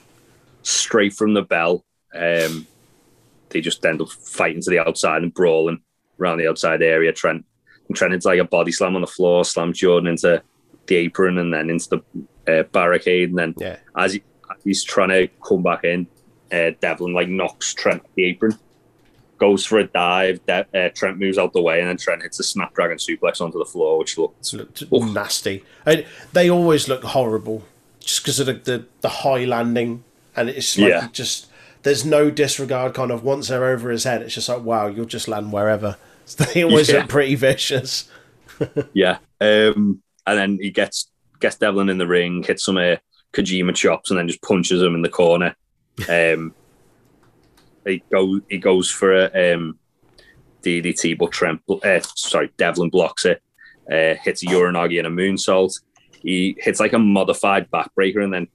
straight 0.63 1.13
from 1.13 1.35
the 1.35 1.43
bell. 1.43 1.85
Um, 2.15 2.67
they 3.51 3.61
just 3.61 3.85
end 3.85 4.01
up 4.01 4.09
fighting 4.09 4.63
to 4.63 4.71
the 4.71 4.79
outside 4.79 5.23
and 5.23 5.35
brawling 5.35 5.83
around 6.19 6.39
the 6.39 6.49
outside 6.49 6.81
area. 6.81 7.13
Trent 7.13 7.45
and 7.89 7.97
Trent 7.97 8.15
into 8.15 8.29
like 8.29 8.41
a 8.41 8.45
body 8.45 8.73
slam 8.73 8.95
on 8.95 9.03
the 9.03 9.07
floor, 9.07 9.45
slams 9.45 9.79
Jordan 9.79 10.09
into 10.09 10.43
the 10.87 10.97
apron 10.97 11.39
and 11.39 11.53
then 11.53 11.71
into 11.71 11.89
the 12.47 12.61
uh, 12.61 12.63
barricade. 12.65 13.31
And 13.31 13.39
then 13.39 13.55
Yeah. 13.59 13.77
as, 13.97 14.15
he, 14.15 14.23
as 14.51 14.63
he's 14.65 14.85
trying 14.85 15.11
to 15.11 15.29
come 15.47 15.63
back 15.63 15.85
in, 15.85 16.07
uh, 16.53 16.73
Devlin 16.81 17.15
like 17.15 17.29
knocks 17.29 17.73
Trent 17.75 18.03
the 18.15 18.25
apron, 18.25 18.59
goes 19.39 19.65
for 19.67 19.79
a 19.79 19.85
dive. 19.85 20.45
De- 20.47 20.67
uh, 20.75 20.89
Trent 20.95 21.19
moves 21.19 21.39
out 21.39 21.53
the 21.53 21.63
way, 21.63 21.81
and 21.81 21.89
then 21.89 21.97
Trent 21.97 22.23
hits 22.23 22.39
a 22.41 22.43
snapdragon 22.45 22.99
suplex 22.99 23.41
onto 23.41 23.59
the 23.59 23.65
floor, 23.65 23.99
which 23.99 24.19
looks 24.19 24.53
looked 24.53 24.83
Oof. 24.93 25.13
nasty. 25.13 25.65
And 25.87 26.05
they 26.33 26.51
always 26.51 26.89
look 26.89 27.03
horrible 27.03 27.65
just 28.01 28.23
because 28.23 28.39
of 28.41 28.47
the, 28.47 28.53
the, 28.55 28.85
the 29.01 29.09
high 29.09 29.45
landing. 29.45 30.05
And 30.37 30.49
it's 30.49 30.77
like 30.79 30.89
Yeah. 30.91 31.09
just, 31.13 31.47
there's 31.83 32.05
no 32.05 32.31
disregard 32.31 32.95
kind 32.95 33.11
of 33.11 33.23
once 33.25 33.49
they're 33.49 33.65
over 33.67 33.91
his 33.91 34.05
head. 34.05 34.23
It's 34.23 34.35
just 34.35 34.49
like, 34.49 34.63
wow, 34.63 34.87
you'll 34.89 35.05
just 35.07 35.29
land 35.29 35.53
wherever. 35.53 35.97
They 36.55 36.63
always 36.63 36.89
Yeah. 36.89 37.01
look 37.01 37.09
pretty 37.09 37.35
vicious. 37.35 38.09
Yeah. 38.93 39.19
Um, 39.41 40.03
and 40.27 40.39
then 40.39 40.59
he 40.61 40.71
gets 40.71 41.11
gets 41.41 41.57
Devlin 41.57 41.89
in 41.89 41.99
the 41.99 42.07
ring, 42.07 42.43
hits 42.43 42.65
some 42.65 42.77
uh, 42.77 42.97
Kojima 43.33 43.75
chops, 43.75 44.11
and 44.11 44.19
then 44.19 44.29
just 44.29 44.43
punches 44.43 44.81
him 44.83 44.95
in 44.95 45.03
the 45.03 45.09
corner. 45.09 45.55
Um, 46.09 46.55
he 47.87 48.03
go 48.11 48.41
he 48.49 48.59
goes 48.59 48.91
for 48.91 49.13
a 49.27 49.55
um, 49.55 49.79
DDT, 50.63 51.19
but 51.19 51.33
Trent, 51.33 51.61
uh, 51.69 52.01
sorry, 52.17 52.53
Devlin 52.57 52.91
blocks 52.91 53.25
it. 53.25 53.43
uh, 53.91 54.15
hits 54.23 54.43
a 54.45 54.47
Uranage 54.47 54.97
and 54.99 55.09
a 55.09 55.11
moonsault. 55.11 55.81
He 56.23 56.55
hits 56.61 56.79
like 56.79 56.93
a 56.93 56.99
modified 57.01 57.69
backbreaker 57.73 58.23
and 58.23 58.33
then 58.33 58.47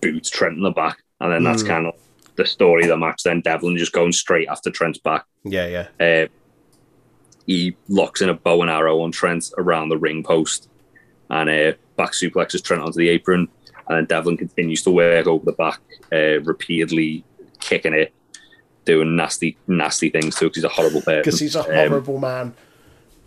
boots 0.00 0.28
Trent 0.28 0.56
in 0.56 0.62
the 0.64 0.72
back. 0.72 0.98
And 1.20 1.32
then 1.32 1.44
that's 1.44 1.62
Mm. 1.62 1.66
kind 1.68 1.86
of 1.86 1.94
the 2.34 2.44
story 2.44 2.82
of 2.82 2.88
the 2.88 2.96
match. 2.96 3.22
Then 3.22 3.42
Devlin 3.42 3.76
just 3.78 3.92
going 3.92 4.10
straight 4.10 4.48
after 4.48 4.70
Trent's 4.72 4.98
back. 4.98 5.24
Yeah, 5.44 5.86
yeah. 6.00 6.24
Uh, 6.24 6.26
he 7.46 7.76
locks 7.88 8.22
in 8.22 8.28
a 8.28 8.34
bow 8.34 8.62
and 8.62 8.70
arrow 8.70 9.00
on 9.02 9.12
Trent 9.12 9.44
around 9.56 9.88
the 9.88 9.98
ring 9.98 10.24
post 10.24 10.68
and 11.32 11.50
uh, 11.50 11.72
back 11.96 12.12
suplexes 12.12 12.62
Trent 12.62 12.82
onto 12.82 12.98
the 12.98 13.08
apron. 13.08 13.48
And 13.88 13.96
then 13.98 14.04
Devlin 14.04 14.36
continues 14.36 14.82
to 14.84 14.90
work 14.92 15.26
over 15.26 15.44
the 15.44 15.52
back, 15.52 15.80
uh, 16.12 16.40
repeatedly 16.42 17.24
kicking 17.58 17.94
it, 17.94 18.14
doing 18.84 19.16
nasty, 19.16 19.56
nasty 19.66 20.08
things 20.08 20.36
to 20.36 20.46
it 20.46 20.48
'cause 20.50 20.54
he's 20.56 20.64
a 20.64 20.68
horrible 20.68 21.00
person. 21.02 21.22
Because 21.24 21.40
he's 21.40 21.56
a 21.56 21.60
Um, 21.84 21.88
horrible 21.90 22.18
man. 22.18 22.54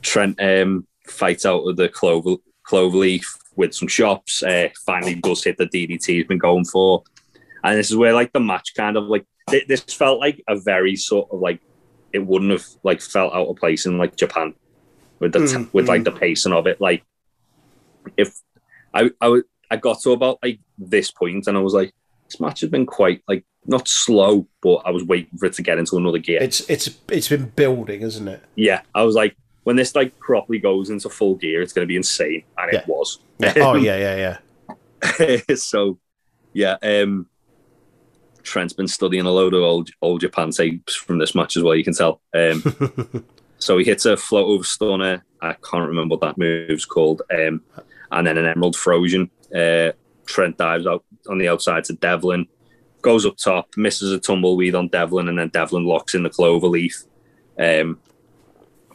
Trent 0.02 0.42
um, 0.42 0.88
fights 1.08 1.46
out 1.46 1.64
of 1.64 1.76
the 1.76 1.90
clover, 1.90 2.36
clover 2.64 2.98
leaf 2.98 3.28
with 3.58 3.74
some 3.74 3.88
shops. 3.90 4.44
Uh, 4.44 4.70
finally, 4.86 5.16
does 5.16 5.44
hit 5.44 5.58
the 5.58 5.66
DDT 5.66 6.14
he's 6.16 6.26
been 6.26 6.38
going 6.38 6.66
for, 6.66 7.04
and 7.64 7.78
this 7.78 7.90
is 7.92 7.98
where 7.98 8.14
like 8.14 8.32
the 8.34 8.40
match 8.40 8.74
kind 8.78 8.96
of 8.98 9.06
like 9.06 9.26
thi- 9.50 9.66
this 9.68 9.82
felt 9.82 10.20
like 10.20 10.42
a 10.48 10.56
very 10.58 10.96
sort 10.96 11.28
of 11.32 11.40
like 11.40 11.60
it 12.14 12.20
wouldn't 12.26 12.52
have 12.52 12.66
like 12.84 13.02
felt 13.02 13.34
out 13.34 13.48
of 13.48 13.56
place 13.58 13.86
in 13.86 13.98
like 13.98 14.16
Japan 14.16 14.54
with 15.20 15.34
the 15.34 15.40
Mm, 15.40 15.74
with 15.74 15.88
like 15.90 16.04
the 16.06 16.12
pacing 16.12 16.54
of 16.54 16.66
it. 16.68 16.80
Like 16.80 17.04
if 18.18 18.34
I 18.94 19.10
I 19.22 19.42
I 19.72 19.76
got 19.78 20.00
to 20.02 20.12
about 20.12 20.40
like 20.44 20.60
this 20.78 21.12
point 21.12 21.48
and 21.48 21.58
I 21.58 21.62
was 21.62 21.74
like 21.74 21.94
this 22.30 22.40
match 22.40 22.62
has 22.62 22.70
been 22.70 22.86
quite 22.86 23.22
like 23.28 23.46
not 23.68 23.88
slow, 23.88 24.48
but 24.62 24.76
I 24.86 24.92
was 24.92 25.04
waiting 25.04 25.38
for 25.38 25.48
it 25.48 25.54
to 25.54 25.62
get 25.64 25.78
into 25.80 25.98
another 25.98 26.20
gear 26.20 26.42
It's 26.42 26.62
it's 26.70 26.90
it's 27.10 27.28
been 27.30 27.46
building, 27.56 28.02
isn't 28.02 28.28
it? 28.28 28.42
yeah, 28.56 28.82
I 28.94 29.04
was 29.04 29.16
like, 29.16 29.36
when 29.64 29.76
this 29.76 29.96
like 29.96 30.18
properly 30.20 30.60
goes 30.60 30.90
into 30.92 31.10
full 31.10 31.36
gear, 31.36 31.62
it's 31.62 31.74
going 31.74 31.84
to 31.86 31.88
be 31.88 31.96
insane, 31.98 32.44
and 32.58 32.72
Yeah. 32.74 32.80
it 32.82 32.88
was. 32.88 33.20
Yeah. 33.40 33.54
oh 33.58 33.76
yeah, 33.76 33.98
yeah, 33.98 34.38
yeah. 35.18 35.38
so, 35.56 36.00
yeah, 36.54 36.78
um, 36.84 37.28
Trent's 38.44 38.74
been 38.74 38.88
studying 38.88 39.26
a 39.26 39.32
load 39.32 39.54
of 39.56 39.64
old 39.64 39.90
old 40.02 40.22
Japan 40.22 40.52
tapes 40.52 40.96
from 40.96 41.18
this 41.18 41.34
match 41.36 41.58
as 41.58 41.64
well. 41.64 41.76
You 41.76 41.84
can 41.84 41.94
tell. 41.96 42.22
Um, 42.34 42.64
so 43.58 43.78
he 43.80 43.86
hits 43.86 44.06
a 44.06 44.16
float 44.16 44.48
over 44.48 44.64
stunner. 44.64 45.26
I 45.42 45.54
can't 45.54 45.88
remember 45.88 46.14
what 46.16 46.22
that 46.22 46.38
move's 46.38 46.86
called. 46.86 47.24
Um, 47.34 47.62
and 48.12 48.28
then 48.28 48.38
an 48.38 48.46
Emerald 48.46 48.76
Flowsion. 48.76 49.30
Uh, 49.56 49.92
Trent 50.26 50.58
dives 50.58 50.88
out 50.88 51.04
on 51.30 51.38
the 51.38 51.48
outside 51.48 51.84
to 51.86 51.94
Devlin, 51.94 52.48
goes 53.02 53.26
up 53.26 53.38
top, 53.38 53.70
misses 53.78 54.12
a 54.12 54.20
tumbleweed 54.20 54.76
on 54.76 54.88
Devlin, 54.88 55.28
and 55.30 55.38
then 55.38 55.50
Devlin 55.50 55.86
locks 55.86 56.14
in 56.16 56.24
the 56.24 56.30
clover 56.30 56.68
leaf. 56.68 57.04
Um, 57.60 58.00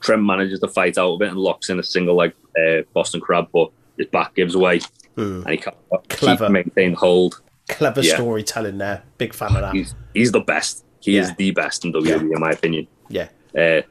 Trent 0.00 0.22
manages 0.22 0.60
to 0.60 0.68
fight 0.68 0.98
out 0.98 1.14
of 1.14 1.22
it 1.22 1.28
and 1.28 1.38
locks 1.38 1.70
in 1.70 1.78
a 1.78 1.82
single 1.82 2.16
leg 2.16 2.32
uh, 2.58 2.82
Boston 2.94 3.20
Crab, 3.20 3.48
but 3.52 3.70
his 3.96 4.06
back 4.08 4.34
gives 4.34 4.54
away 4.54 4.80
Hmm. 5.16 5.42
and 5.44 5.50
he 5.50 5.56
can't 5.56 5.76
Clever. 6.08 6.46
keep 6.46 6.52
maintain 6.52 6.94
hold. 6.94 7.40
Clever 7.68 8.00
Yeah. 8.00 8.14
storytelling 8.14 8.78
there. 8.78 9.02
Big 9.18 9.34
fan 9.34 9.54
of 9.56 9.62
that. 9.62 9.74
He's 9.74 9.94
he's 10.14 10.32
the 10.32 10.40
best. 10.40 10.84
He 11.00 11.16
is 11.16 11.34
the 11.36 11.50
best 11.52 11.84
in 11.84 11.92
WWE, 11.92 12.32
in 12.34 12.40
my 12.40 12.50
opinion. 12.50 12.86
Yeah. 13.08 13.28
Uh, 13.56 13.82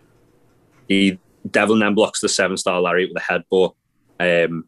he 0.87 1.19
Devlin 1.49 1.79
then 1.79 1.93
blocks 1.95 2.21
the 2.21 2.29
seven 2.29 2.57
star 2.57 2.81
Larry 2.81 3.05
with 3.11 3.21
a 3.21 3.25
headbutt. 3.25 3.73
Um, 4.19 4.65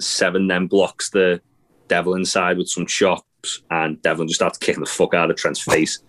seven 0.00 0.46
then 0.48 0.66
blocks 0.66 1.10
the 1.10 1.40
Devil 1.88 2.14
inside 2.14 2.58
with 2.58 2.68
some 2.68 2.86
chops, 2.86 3.62
and 3.70 4.00
Devlin 4.02 4.28
just 4.28 4.38
starts 4.40 4.58
kicking 4.58 4.82
the 4.82 4.88
fuck 4.90 5.14
out 5.14 5.30
of 5.30 5.36
Trent's 5.36 5.60
face. 5.60 6.00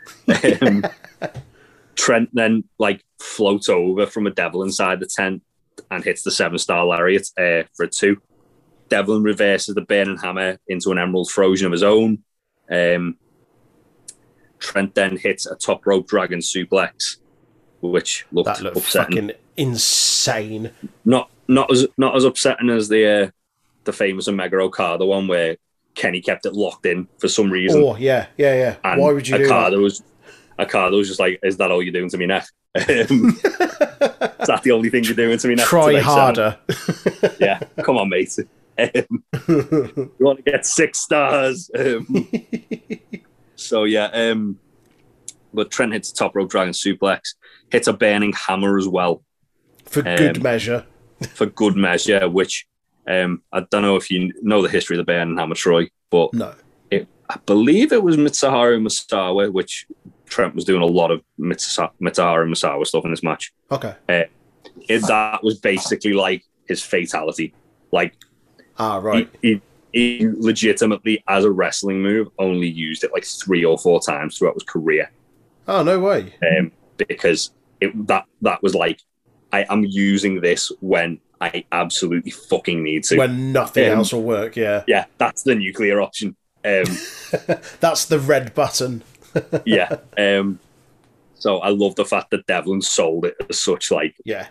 um, 0.61 0.83
Trent 1.95 2.29
then 2.33 2.63
like 2.77 3.03
floats 3.19 3.69
over 3.69 4.05
from 4.05 4.27
a 4.27 4.31
Devil 4.31 4.63
inside 4.63 4.99
the 4.99 5.05
tent 5.05 5.41
and 5.91 6.03
hits 6.03 6.23
the 6.23 6.31
seven 6.31 6.57
star 6.57 6.85
Lariat 6.85 7.27
uh, 7.37 7.63
for 7.75 7.83
a 7.85 7.87
two. 7.87 8.21
Devlin 8.89 9.23
reverses 9.23 9.75
the 9.75 9.81
burning 9.81 10.17
hammer 10.17 10.57
into 10.67 10.91
an 10.91 10.99
Emerald 10.99 11.29
Flowsion 11.31 11.65
of 11.65 11.71
his 11.71 11.83
own. 11.83 12.19
Um, 12.69 13.17
Trent 14.59 14.95
then 14.95 15.17
hits 15.17 15.45
a 15.45 15.55
top 15.55 15.85
rope 15.85 16.07
dragon 16.07 16.39
suplex, 16.39 17.17
which 17.81 18.25
looked, 18.31 18.47
That 18.47 18.61
looked 18.63 18.77
upsetting. 18.77 19.15
fucking 19.29 19.31
insane. 19.57 20.71
Not 21.03 21.29
not 21.47 21.71
as 21.71 21.87
not 21.97 22.15
as 22.15 22.23
upsetting 22.23 22.69
as 22.69 22.89
the 22.89 23.23
uh, 23.25 23.29
the 23.85 23.93
famous 23.93 24.27
Omega 24.27 24.57
Okada 24.57 25.05
one 25.05 25.27
where 25.27 25.57
Kenny 25.95 26.21
kept 26.21 26.45
it 26.45 26.53
locked 26.53 26.85
in 26.85 27.07
for 27.19 27.27
some 27.27 27.49
reason. 27.49 27.81
Oh 27.81 27.95
yeah, 27.95 28.27
yeah, 28.37 28.53
yeah. 28.55 28.75
and 28.83 28.99
Why 29.01 29.13
would 29.13 29.27
you 29.27 29.37
do 29.37 29.45
Okada 29.45 29.77
that? 29.77 29.81
was 29.81 30.03
Okada 30.59 30.95
was 30.95 31.07
just 31.07 31.19
like, 31.19 31.39
"Is 31.43 31.57
that 31.57 31.71
all 31.71 31.81
you're 31.81 31.93
doing 31.93 32.09
to 32.09 32.17
me 32.17 32.25
neck? 32.25 32.45
Um, 32.75 33.29
is 33.29 34.47
that 34.47 34.61
the 34.63 34.71
only 34.71 34.89
thing 34.89 35.05
you're 35.05 35.13
doing 35.13 35.37
to 35.37 35.47
me 35.47 35.55
now?" 35.55 35.63
Try 35.65 35.93
today, 35.93 36.01
son?" 36.03 36.13
harder. 36.35 36.57
Yeah, 37.39 37.59
come 37.83 37.97
on, 37.97 38.09
mate. 38.09 38.37
Um, 38.77 39.23
you 39.47 40.11
want 40.19 40.43
to 40.43 40.51
get 40.51 40.65
six 40.65 40.99
stars. 40.99 41.71
Um, 41.73 42.27
so 43.55 43.85
yeah, 43.85 44.07
um, 44.07 44.59
but 45.53 45.71
Trent 45.71 45.93
hits 45.93 46.11
a 46.11 46.15
top 46.15 46.35
rope 46.35 46.49
dragon 46.49 46.73
suplex, 46.73 47.35
hits 47.71 47.87
a 47.87 47.93
burning 47.93 48.33
hammer 48.33 48.77
as 48.77 48.87
well 48.87 49.23
For 49.85 50.01
good 50.01 50.37
Um, 50.37 50.43
measure. 50.43 50.85
for 51.29 51.45
good 51.45 51.75
measure. 51.77 52.27
Which 52.27 52.67
um, 53.07 53.41
I 53.51 53.61
don't 53.61 53.81
know 53.81 53.95
if 53.95 54.09
you 54.11 54.33
know 54.41 54.61
the 54.61 54.69
history 54.69 54.95
of 54.95 55.05
the 55.05 55.11
burning 55.11 55.37
hammer, 55.37 55.55
Troy, 55.55 55.89
but 56.09 56.33
No. 56.33 56.53
it, 56.91 57.07
I 57.29 57.37
believe 57.45 57.91
it 57.91 58.03
was 58.03 58.17
Mitsuharu 58.17 58.81
Misawa, 58.81 59.51
which 59.51 59.85
Trent 60.25 60.55
was 60.55 60.65
doing 60.65 60.81
a 60.81 60.85
lot 60.85 61.11
of 61.11 61.21
Mitsuha- 61.39 61.91
Mitsuharu 62.01 62.49
Misawa 62.49 62.85
stuff 62.85 63.05
in 63.05 63.11
this 63.11 63.23
match. 63.23 63.53
Okay. 63.71 63.93
It, 64.09 64.31
that 65.07 65.43
was 65.43 65.59
basically 65.59 66.13
like 66.13 66.43
his 66.67 66.83
fatality. 66.83 67.53
Like 67.91 68.15
Ah, 68.77 68.97
right. 68.97 69.29
he, 69.41 69.61
he, 69.93 70.19
he 70.19 70.27
legitimately, 70.27 71.23
as 71.27 71.45
a 71.45 71.51
wrestling 71.51 72.01
move, 72.01 72.27
only 72.39 72.67
used 72.67 73.03
it 73.03 73.11
like 73.13 73.23
three 73.23 73.63
or 73.63 73.77
four 73.77 74.01
times 74.01 74.37
throughout 74.37 74.55
his 74.55 74.63
career. 74.63 75.11
Oh 75.67 75.83
no 75.83 75.99
way. 75.99 76.33
Um, 76.57 76.71
because 77.07 77.51
it 77.81 78.07
that 78.07 78.25
that 78.41 78.61
was 78.61 78.75
like, 78.75 78.99
I 79.53 79.65
am 79.69 79.83
using 79.85 80.41
this 80.41 80.71
when 80.81 81.19
I 81.41 81.65
absolutely 81.71 82.31
fucking 82.31 82.81
need 82.83 83.03
to. 83.05 83.17
When 83.17 83.51
nothing 83.51 83.91
Um, 83.91 83.99
else 83.99 84.13
will 84.13 84.23
work. 84.23 84.55
Yeah. 84.55 84.83
yeah, 84.87 85.05
that's 85.17 85.43
the 85.43 85.55
nuclear 85.55 86.01
option. 86.01 86.35
Um, 86.63 86.85
That's 87.79 88.05
the 88.05 88.17
red 88.19 88.55
button. 88.55 89.03
yeah. 89.65 89.97
Um, 90.17 90.57
so 91.35 91.59
I 91.59 91.69
love 91.69 91.93
the 91.95 92.05
fact 92.05 92.31
that 92.31 92.47
Devlin 92.47 92.81
sold 92.81 93.25
it 93.25 93.35
as 93.49 93.59
such, 93.59 93.91
like 93.91 94.15
Yeah. 94.25 94.47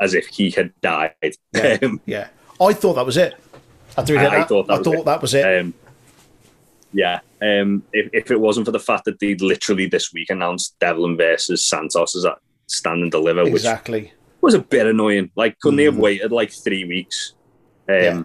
as 0.00 0.14
if 0.14 0.26
he 0.28 0.50
had 0.50 0.72
died. 0.80 1.12
Yeah. 1.52 1.76
Um, 1.82 2.00
Yeah. 2.06 2.28
I 2.58 2.72
thought 2.72 2.94
that 2.94 3.04
was 3.04 3.18
it. 3.18 3.34
I- 3.98 4.04
did 4.04 4.16
I 4.18 4.44
thought 4.44 4.68
that 4.68 4.72
I 4.74 4.78
was 4.78 4.84
thought 4.86 4.94
it. 5.00 5.04
that 5.04 5.20
was 5.20 5.34
it. 5.34 5.60
Um, 5.60 5.74
yeah. 6.94 7.20
Um, 7.42 7.82
if, 7.92 8.08
if 8.12 8.30
it 8.30 8.40
wasn't 8.40 8.64
for 8.66 8.72
the 8.72 8.80
fact 8.80 9.04
that 9.04 9.18
they'd 9.18 9.40
literally 9.42 9.86
this 9.86 10.12
week 10.14 10.30
announced 10.30 10.78
Devlin 10.80 11.16
versus 11.16 11.66
Santos 11.66 12.16
as 12.16 12.24
a 12.24 12.36
stand 12.68 13.02
and 13.02 13.10
deliver, 13.10 13.44
which 13.44 13.52
exactly. 13.52 14.12
Was 14.42 14.54
a 14.54 14.58
bit 14.60 14.86
annoying. 14.86 15.30
Like, 15.36 15.58
couldn't 15.60 15.76
they 15.76 15.84
have 15.84 15.94
Mm. 15.94 15.98
waited 16.00 16.32
like 16.32 16.50
three 16.52 16.84
weeks? 16.84 17.34
Um, 17.88 17.94
Yeah. 17.96 18.22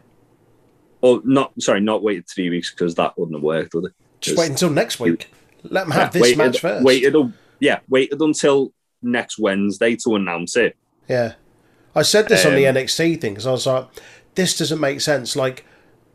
Or 1.01 1.21
not? 1.23 1.51
Sorry, 1.61 1.81
not 1.81 2.01
waited 2.03 2.25
three 2.27 2.49
weeks 2.49 2.71
because 2.71 2.95
that 2.95 3.17
wouldn't 3.17 3.35
have 3.37 3.43
worked, 3.43 3.73
would 3.75 3.85
it? 3.85 3.91
Just 4.21 4.37
wait 4.37 4.49
until 4.49 4.69
next 4.71 4.99
week. 4.99 5.29
Let 5.63 5.83
them 5.83 5.91
have 5.91 6.01
Yeah, 6.03 6.09
this 6.09 6.21
waited, 6.21 6.37
match 6.37 6.59
first. 6.59 6.83
Waited, 6.83 7.33
yeah, 7.59 7.79
waited 7.89 8.19
until 8.21 8.71
next 9.03 9.37
Wednesday 9.37 9.95
to 9.97 10.15
announce 10.15 10.55
it. 10.55 10.75
Yeah. 11.07 11.33
I 11.95 12.01
said 12.01 12.27
this 12.27 12.45
on 12.45 12.55
the 12.55 12.67
Um, 12.67 12.75
NXT 12.75 13.15
thing 13.21 13.33
because 13.33 13.45
I 13.47 13.51
was 13.51 13.65
like, 13.67 13.87
this 14.35 14.57
doesn't 14.57 14.79
make 14.79 14.99
sense. 15.01 15.35
Like, 15.35 15.63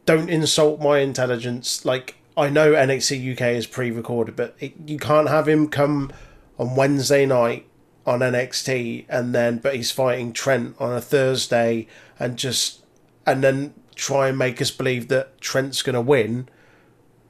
don't 0.07 0.29
insult 0.29 0.81
my 0.81 0.99
intelligence. 0.99 1.85
Like, 1.85 2.17
I 2.37 2.49
know 2.51 2.73
NXT 2.73 3.33
UK 3.33 3.57
is 3.57 3.67
pre 3.67 3.91
recorded, 3.91 4.35
but 4.37 4.57
it, 4.61 4.73
you 4.87 4.99
can't 4.99 5.29
have 5.29 5.47
him 5.49 5.69
come 5.69 6.13
on 6.59 6.75
Wednesday 6.75 7.27
night 7.27 7.67
on 8.11 8.21
NXT 8.21 9.07
and 9.09 9.35
then, 9.35 9.59
but 9.59 9.75
he's 9.75 9.91
fighting 9.91 10.33
Trent 10.33 10.75
on 10.79 10.93
a 10.93 11.01
Thursday 11.01 11.87
and 12.19 12.37
just, 12.37 12.85
and 13.27 13.43
then 13.43 13.73
try 13.95 14.29
and 14.29 14.37
make 14.39 14.61
us 14.61 14.71
believe 14.71 15.09
that 15.09 15.41
Trent's 15.41 15.83
going 15.83 15.95
to 15.95 16.01
win 16.01 16.49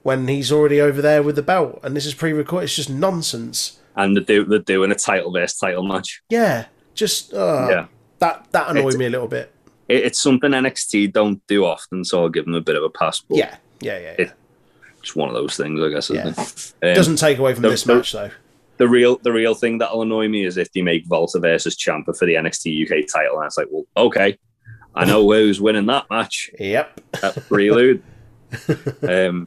when 0.02 0.26
he's 0.28 0.50
already 0.50 0.80
over 0.80 1.02
there 1.02 1.22
with 1.22 1.36
the 1.36 1.42
belt. 1.42 1.78
And 1.82 1.94
this 1.94 2.06
is 2.06 2.14
pre 2.14 2.32
recorded. 2.32 2.64
It's 2.64 2.76
just 2.76 2.90
nonsense. 2.90 3.78
And 3.96 4.16
they're, 4.16 4.24
do, 4.24 4.44
they're 4.44 4.58
doing 4.60 4.90
a 4.90 4.94
title 4.94 5.30
versus 5.32 5.58
title 5.58 5.82
match. 5.82 6.22
Yeah. 6.30 6.66
Just, 6.94 7.34
uh, 7.34 7.66
Yeah. 7.70 7.86
That, 8.18 8.46
that 8.52 8.70
annoyed 8.70 8.80
It's- 8.88 8.96
me 8.96 9.06
a 9.06 9.10
little 9.10 9.28
bit. 9.28 9.52
It, 9.88 10.04
it's 10.04 10.20
something 10.20 10.50
NXT 10.52 11.12
don't 11.12 11.44
do 11.46 11.64
often, 11.64 12.04
so 12.04 12.22
I'll 12.22 12.28
give 12.28 12.44
them 12.44 12.54
a 12.54 12.60
bit 12.60 12.76
of 12.76 12.82
a 12.82 12.90
pass. 12.90 13.20
But 13.20 13.38
Yeah, 13.38 13.56
yeah, 13.80 13.98
yeah. 13.98 14.02
yeah. 14.18 14.24
It- 14.26 14.32
It's 15.00 15.16
one 15.16 15.28
of 15.28 15.34
those 15.34 15.56
things, 15.56 15.80
I 15.82 15.88
guess. 15.88 16.10
Isn't 16.10 16.36
Yeah. 16.36 16.42
it? 16.42 16.72
Um, 16.90 16.94
doesn't 16.94 17.16
take 17.16 17.38
away 17.38 17.54
from 17.54 17.62
this 17.64 17.86
match 17.86 18.12
though. 18.12 18.30
The 18.80 18.88
real 18.88 19.18
the 19.18 19.30
real 19.30 19.54
thing 19.54 19.76
that'll 19.76 20.00
annoy 20.00 20.28
me 20.28 20.46
is 20.46 20.56
if 20.56 20.72
they 20.72 20.80
make 20.80 21.04
Walter 21.06 21.38
versus 21.38 21.76
Ciampa 21.76 22.16
for 22.16 22.24
the 22.24 22.36
NXT 22.36 22.82
UK 22.84 23.06
title, 23.12 23.36
and 23.36 23.44
it's 23.44 23.58
like, 23.58 23.66
well, 23.70 23.84
okay, 23.94 24.38
I 24.94 25.04
know 25.04 25.30
who's 25.30 25.60
winning 25.60 25.84
that 25.84 26.08
match 26.08 26.50
Yep. 26.58 27.00
at 27.22 27.34
the 27.34 27.42
prelude. 27.42 28.02
um, 29.06 29.46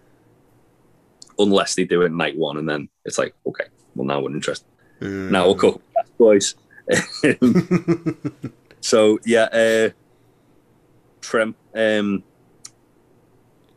unless 1.39 1.73
they 1.73 1.83
do 1.83 2.03
it 2.03 2.11
night 2.11 2.37
one, 2.37 2.57
and 2.57 2.69
then 2.69 2.89
it's 3.05 3.17
like, 3.17 3.33
okay, 3.47 3.65
well 3.95 4.05
now 4.05 4.21
we're 4.21 4.35
interested. 4.35 4.67
Now 5.01 5.47
we'll 5.47 5.55
cook, 5.55 5.81
boys. 6.19 6.53
so 8.81 9.17
yeah, 9.25 9.45
uh, 9.45 9.89
Trent. 11.21 11.55
Um, 11.73 12.23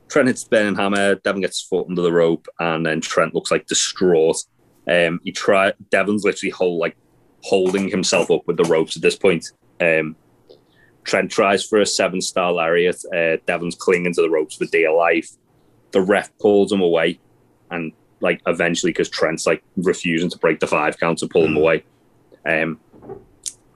Trent 0.08 0.28
hits 0.28 0.44
burning 0.44 0.76
hammer. 0.76 1.14
Devon 1.14 1.40
gets 1.40 1.60
his 1.60 1.66
foot 1.66 1.86
under 1.88 2.02
the 2.02 2.12
rope, 2.12 2.46
and 2.60 2.84
then 2.84 3.00
Trent 3.00 3.34
looks 3.34 3.50
like 3.50 3.66
distraught. 3.66 4.44
Um, 4.88 5.20
he 5.24 5.32
try. 5.32 5.72
Devon's 5.90 6.24
literally 6.24 6.52
like 6.78 6.96
holding 7.42 7.88
himself 7.88 8.30
up 8.30 8.46
with 8.46 8.56
the 8.56 8.64
ropes 8.64 8.96
at 8.96 9.02
this 9.02 9.16
point. 9.16 9.52
Um, 9.80 10.16
Trent 11.04 11.30
tries 11.30 11.64
for 11.64 11.80
a 11.80 11.86
seven 11.86 12.20
star 12.20 12.52
lariat. 12.52 13.02
Uh, 13.14 13.36
Devon's 13.46 13.76
clinging 13.76 14.14
to 14.14 14.22
the 14.22 14.30
ropes 14.30 14.56
for 14.56 14.66
dear 14.66 14.92
life. 14.92 15.30
The 15.92 16.02
ref 16.02 16.36
pulls 16.38 16.72
him 16.72 16.80
away, 16.80 17.20
and 17.70 17.92
like 18.20 18.40
eventually, 18.46 18.92
because 18.92 19.08
Trent's 19.08 19.46
like 19.46 19.62
refusing 19.76 20.30
to 20.30 20.38
break 20.38 20.60
the 20.60 20.66
five 20.66 20.98
count 20.98 21.18
to 21.18 21.28
pull 21.28 21.44
him 21.44 21.56
away. 21.56 21.84
Um, 22.44 22.80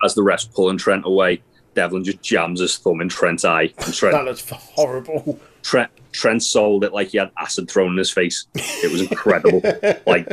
as 0.03 0.15
the 0.15 0.23
ref's 0.23 0.45
pulling 0.45 0.79
Trent 0.79 1.05
away, 1.05 1.43
Devlin 1.75 2.05
just 2.05 2.23
jams 2.23 2.61
his 2.61 2.77
thumb 2.77 3.01
in 3.01 3.09
Trent's 3.09 3.45
eye. 3.45 3.73
And 3.79 3.95
Trent, 3.95 4.15
That 4.15 4.25
looks 4.25 4.49
horrible. 4.49 5.39
Trent, 5.63 5.91
Trent 6.13 6.43
sold 6.43 6.85
it 6.85 6.93
like 6.93 7.09
he 7.09 7.19
had 7.19 7.31
acid 7.39 7.71
thrown 7.71 7.93
in 7.93 7.99
his 7.99 8.11
face. 8.11 8.47
It 8.55 8.91
was 8.91 9.03
incredible. 9.03 9.61
like 10.07 10.29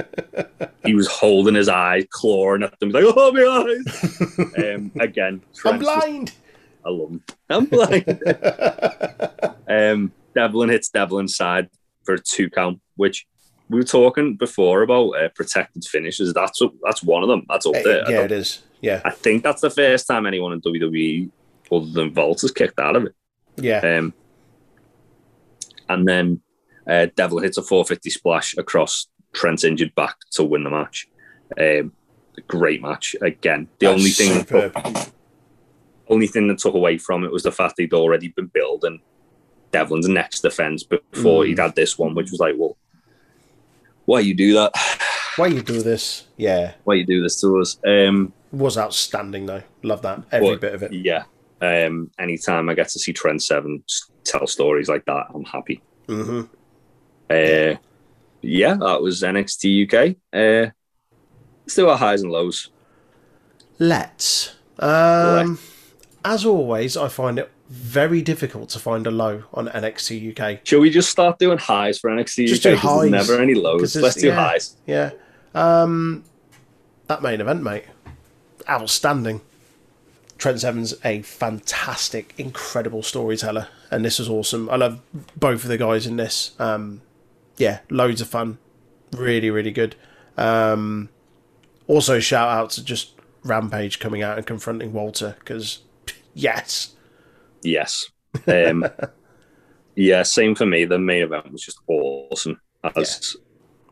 he 0.85 0.95
was 0.95 1.07
holding 1.07 1.55
his 1.55 1.69
eye, 1.69 2.07
clawing 2.09 2.63
at 2.63 2.79
them, 2.79 2.89
He's 2.89 2.95
like, 2.95 3.13
"Oh 3.15 3.31
my 3.31 3.43
eyes!" 3.43 4.75
um, 4.75 4.91
again, 4.99 5.33
I'm 5.33 5.53
Trent's 5.55 5.85
just- 5.85 5.99
blind. 5.99 6.31
I 6.85 6.89
love 6.89 7.09
him. 7.11 7.23
I'm 7.49 7.65
blind. 7.65 8.23
um, 9.67 10.11
Devlin 10.33 10.69
hits 10.69 10.89
Devlin's 10.89 11.35
side 11.35 11.69
for 12.05 12.13
a 12.15 12.19
two 12.19 12.49
count, 12.49 12.79
which 12.95 13.27
we 13.69 13.77
were 13.77 13.83
talking 13.83 14.35
before 14.37 14.81
about 14.83 15.09
uh, 15.11 15.27
protected 15.35 15.83
finishes. 15.83 16.33
That's 16.33 16.61
that's 16.83 17.03
one 17.03 17.23
of 17.23 17.29
them. 17.29 17.45
That's 17.49 17.65
up 17.65 17.73
there. 17.83 18.09
Yeah, 18.09 18.21
it 18.21 18.31
is. 18.31 18.63
Yeah, 18.81 19.01
I 19.05 19.11
think 19.11 19.43
that's 19.43 19.61
the 19.61 19.69
first 19.69 20.07
time 20.07 20.25
anyone 20.25 20.53
in 20.53 20.61
WWE 20.61 21.29
other 21.71 21.85
than 21.91 22.13
Vault 22.13 22.41
has 22.41 22.51
kicked 22.51 22.79
out 22.79 22.95
of 22.95 23.05
it. 23.05 23.15
yeah. 23.57 23.79
Um, 23.97 24.13
and 25.89 26.07
then 26.07 26.41
uh, 26.87 27.07
Devil 27.15 27.39
hits 27.39 27.57
a 27.57 27.61
450 27.63 28.09
splash 28.09 28.57
across 28.57 29.07
Trent's 29.33 29.63
injured 29.63 29.93
back 29.95 30.15
to 30.31 30.43
win 30.43 30.63
the 30.63 30.69
match. 30.69 31.07
Um, 31.59 31.93
great 32.47 32.81
match 32.81 33.15
again. 33.21 33.67
The 33.79 33.87
That's 33.87 33.97
only 33.99 34.09
thing, 34.11 34.33
superb. 34.39 34.77
only 36.09 36.27
thing 36.27 36.47
that 36.49 36.57
took 36.59 36.73
away 36.75 36.97
from 36.97 37.23
it 37.23 37.31
was 37.31 37.43
the 37.43 37.51
fact 37.51 37.75
he'd 37.77 37.93
already 37.93 38.29
been 38.29 38.47
building 38.47 39.01
Devlin's 39.71 40.07
next 40.07 40.41
defense 40.41 40.83
before 40.83 41.43
Mm. 41.43 41.47
he'd 41.47 41.59
had 41.59 41.75
this 41.75 41.97
one, 41.97 42.15
which 42.15 42.31
was 42.31 42.39
like, 42.39 42.55
well, 42.57 42.77
why 44.05 44.19
you 44.21 44.33
do 44.33 44.53
that? 44.53 44.71
Why 45.37 45.47
you 45.47 45.61
do 45.61 45.83
this? 45.83 46.25
Yeah, 46.35 46.73
Why 46.83 46.95
you 46.95 47.05
do 47.05 47.21
this 47.21 47.39
to 47.41 47.59
us? 47.59 47.77
Um, 47.85 48.33
was 48.51 48.77
outstanding 48.77 49.45
though. 49.45 49.63
Love 49.83 50.01
that 50.03 50.23
every 50.31 50.51
But, 50.51 50.61
bit 50.61 50.73
of 50.75 50.83
it. 50.83 50.93
Yeah. 50.93 51.23
Um, 51.61 52.11
anytime 52.19 52.69
I 52.69 52.73
get 52.75 52.89
to 52.89 52.99
see 52.99 53.13
Trent 53.13 53.41
Seven 53.41 53.83
tell 54.23 54.45
stories 54.47 54.89
like 54.89 55.05
that, 55.05 55.27
I'm 55.33 55.43
happy. 55.45 55.81
hmm 56.07 56.41
Uh, 57.29 57.75
yeah, 58.41 58.75
that 58.75 58.99
was 59.01 59.21
NXT 59.23 59.85
UK. 59.85 60.15
Uh, 60.31 60.71
let's 61.63 61.75
do 61.75 61.89
our 61.89 61.97
highs 61.97 62.21
and 62.21 62.31
lows. 62.31 62.69
Let's. 63.79 64.55
Um, 64.79 65.59
as 66.23 66.45
always, 66.45 66.95
I 66.95 67.07
find 67.07 67.39
it 67.39 67.51
very 67.69 68.21
difficult 68.21 68.69
to 68.69 68.79
find 68.79 69.05
a 69.07 69.11
low 69.11 69.43
on 69.53 69.67
NXT 69.67 70.39
UK. 70.39 70.61
Shall 70.65 70.79
we 70.79 70.89
just 70.89 71.09
start 71.09 71.37
doing 71.39 71.57
highs 71.57 71.99
for 71.99 72.09
NXT 72.09 72.47
Just 72.47 72.61
UK? 72.61 72.63
do 72.63 72.69
there's 72.69 72.81
highs. 72.81 73.11
never 73.11 73.41
any 73.41 73.55
lows. 73.55 73.95
Let's 73.95 74.15
do 74.15 74.27
yeah. 74.27 74.35
highs. 74.35 74.77
Yeah. 74.85 75.11
Um, 75.53 76.23
that 77.07 77.21
main 77.21 77.41
event, 77.41 77.63
mate, 77.63 77.85
outstanding. 78.69 79.41
Trent 80.37 80.59
Seven's 80.59 80.93
a 81.03 81.23
fantastic, 81.23 82.33
incredible 82.37 83.01
storyteller, 83.01 83.69
and 83.89 84.05
this 84.05 84.19
was 84.19 84.29
awesome. 84.29 84.69
I 84.69 84.75
love 84.75 85.01
both 85.35 85.63
of 85.63 85.69
the 85.69 85.77
guys 85.77 86.05
in 86.05 86.17
this. 86.17 86.51
Um, 86.59 87.01
yeah, 87.57 87.79
loads 87.89 88.21
of 88.21 88.27
fun, 88.27 88.59
really, 89.11 89.49
really 89.49 89.71
good. 89.71 89.95
Um, 90.37 91.09
also, 91.87 92.19
shout 92.19 92.49
out 92.49 92.69
to 92.71 92.83
just 92.83 93.13
Rampage 93.43 93.97
coming 93.97 94.21
out 94.21 94.37
and 94.37 94.45
confronting 94.45 94.93
Walter 94.93 95.35
because 95.39 95.79
yes, 96.35 96.95
Yes. 97.63 98.09
Um, 98.47 98.85
yeah, 99.95 100.23
same 100.23 100.55
for 100.55 100.65
me. 100.65 100.85
The 100.85 100.99
main 100.99 101.23
event 101.23 101.51
was 101.51 101.61
just 101.61 101.79
awesome, 101.87 102.59
as 102.95 103.35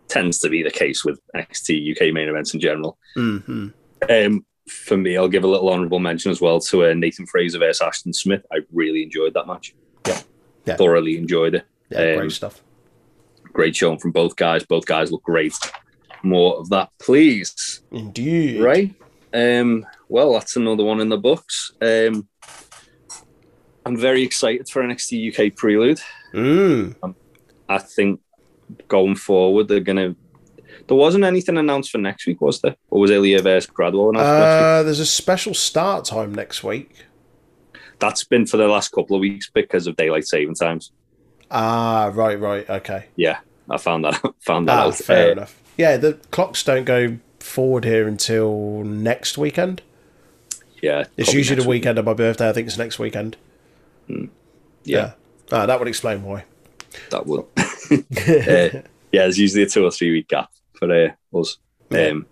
tends 0.07 0.39
to 0.39 0.49
be 0.49 0.63
the 0.63 0.71
case 0.71 1.03
with 1.03 1.19
NXT 1.35 1.91
UK 1.91 2.13
main 2.13 2.29
events 2.29 2.53
in 2.53 2.59
general. 2.59 2.97
hmm 3.15 3.69
Um, 4.09 4.45
for 4.67 4.97
me, 4.97 5.17
I'll 5.17 5.28
give 5.28 5.43
a 5.43 5.47
little 5.47 5.69
honourable 5.69 5.99
mention 5.99 6.32
as 6.32 6.41
well 6.41 6.60
to 6.62 6.86
uh, 6.86 6.93
Nathan 6.93 7.25
Frazer 7.25 7.60
versus 7.60 7.82
Ashton 7.82 8.13
Smith. 8.13 8.45
I 8.51 8.60
really 8.71 9.04
enjoyed 9.04 9.34
that 9.36 9.47
match. 9.47 9.75
Yeah. 10.08 10.21
Yeah. 10.65 10.75
Thoroughly 10.75 11.17
enjoyed 11.17 11.56
it. 11.56 11.65
yeah, 11.89 12.13
Um, 12.13 12.17
great 12.19 12.32
stuff. 12.32 12.62
Great 13.54 13.75
showing 13.75 13.99
from 13.99 14.12
both 14.12 14.36
guys. 14.36 14.65
Both 14.65 14.86
guys 14.86 15.12
look 15.12 15.23
great. 15.23 15.54
More 16.23 16.58
of 16.58 16.69
that, 16.69 16.89
please. 16.99 17.82
Indeed, 17.91 18.62
Right. 18.62 18.93
Um, 19.34 19.86
well, 20.10 20.34
that's 20.34 20.56
another 20.56 20.84
one 20.84 21.01
in 21.01 21.10
the 21.10 21.17
books. 21.17 21.71
Um, 21.82 22.28
I'm 23.86 23.97
very 23.97 24.23
excited 24.23 24.67
for 24.69 24.82
NXT 24.82 25.32
UK 25.49 25.56
Prelude. 25.56 25.99
Mm. 26.34 26.95
I 27.69 27.78
think 27.78 28.21
going 28.88 29.15
forward, 29.15 29.67
they're 29.67 29.80
going 29.82 29.97
to. 29.97 30.15
There 30.88 30.98
wasn't 30.98 31.24
anything 31.24 31.58
announced 31.58 31.91
for 31.91 31.98
next 31.98 32.28
week, 32.28 32.41
was 32.41 32.62
there? 32.62 32.76
Or 32.91 33.00
was 33.02 33.10
Ilja 33.12 33.41
versus 33.41 33.69
Gradwell 33.69 34.10
announced 34.10 34.28
for 34.28 34.39
next 34.39 34.56
week? 34.56 34.63
Uh, 34.63 34.84
there's 34.84 35.00
a 35.00 35.06
special 35.06 35.54
start 35.54 36.06
time 36.06 36.34
next 36.34 36.63
week. 36.63 37.06
That's 38.00 38.24
been 38.24 38.45
for 38.45 38.58
the 38.58 38.67
last 38.67 38.89
couple 38.89 39.15
of 39.15 39.19
weeks 39.21 39.50
because 39.50 39.88
of 39.88 39.95
daylight 39.95 40.28
saving 40.28 40.56
times. 40.56 40.91
Ah, 41.50 42.12
right, 42.13 42.39
right, 42.39 42.69
okay. 42.69 43.06
Yeah, 43.15 43.39
I 43.69 43.78
found 43.78 44.04
that 44.06 44.21
found 44.41 44.67
that 44.67 44.78
Ah, 44.78 44.88
out. 44.88 44.95
fair 44.95 45.30
Uh, 45.30 45.32
enough. 45.32 45.62
Yeah, 45.78 45.98
the 45.98 46.13
clocks 46.32 46.63
don't 46.63 46.86
go 46.86 47.17
forward 47.39 47.84
here 47.86 48.08
until 48.08 48.84
next 48.84 49.38
weekend. 49.38 49.82
Yeah, 50.82 51.06
It's 51.17 51.34
usually 51.34 51.56
the 51.62 51.67
week. 51.67 51.82
weekend 51.82 51.98
of 51.98 52.06
my 52.06 52.13
birthday. 52.13 52.48
I 52.50 52.54
think 52.54 52.67
it's 52.67 52.78
next 52.78 53.00
weekend. 53.00 53.38
Yeah, 54.84 55.13
Ah, 55.52 55.65
that 55.65 55.80
would 55.80 55.88
explain 55.88 56.21
why. 56.24 56.43
that 57.10 57.26
would. 57.26 57.39
uh, 57.58 58.82
yeah, 59.12 59.21
there's 59.24 59.39
usually 59.39 59.63
a 59.63 59.69
two 59.69 59.84
or 59.86 59.91
three 59.91 60.12
week 60.12 60.28
gap 60.28 60.50
for 60.88 61.38
uh, 61.38 61.39
us. 61.39 61.58
Yeah. 61.89 62.08
Um, 62.10 62.26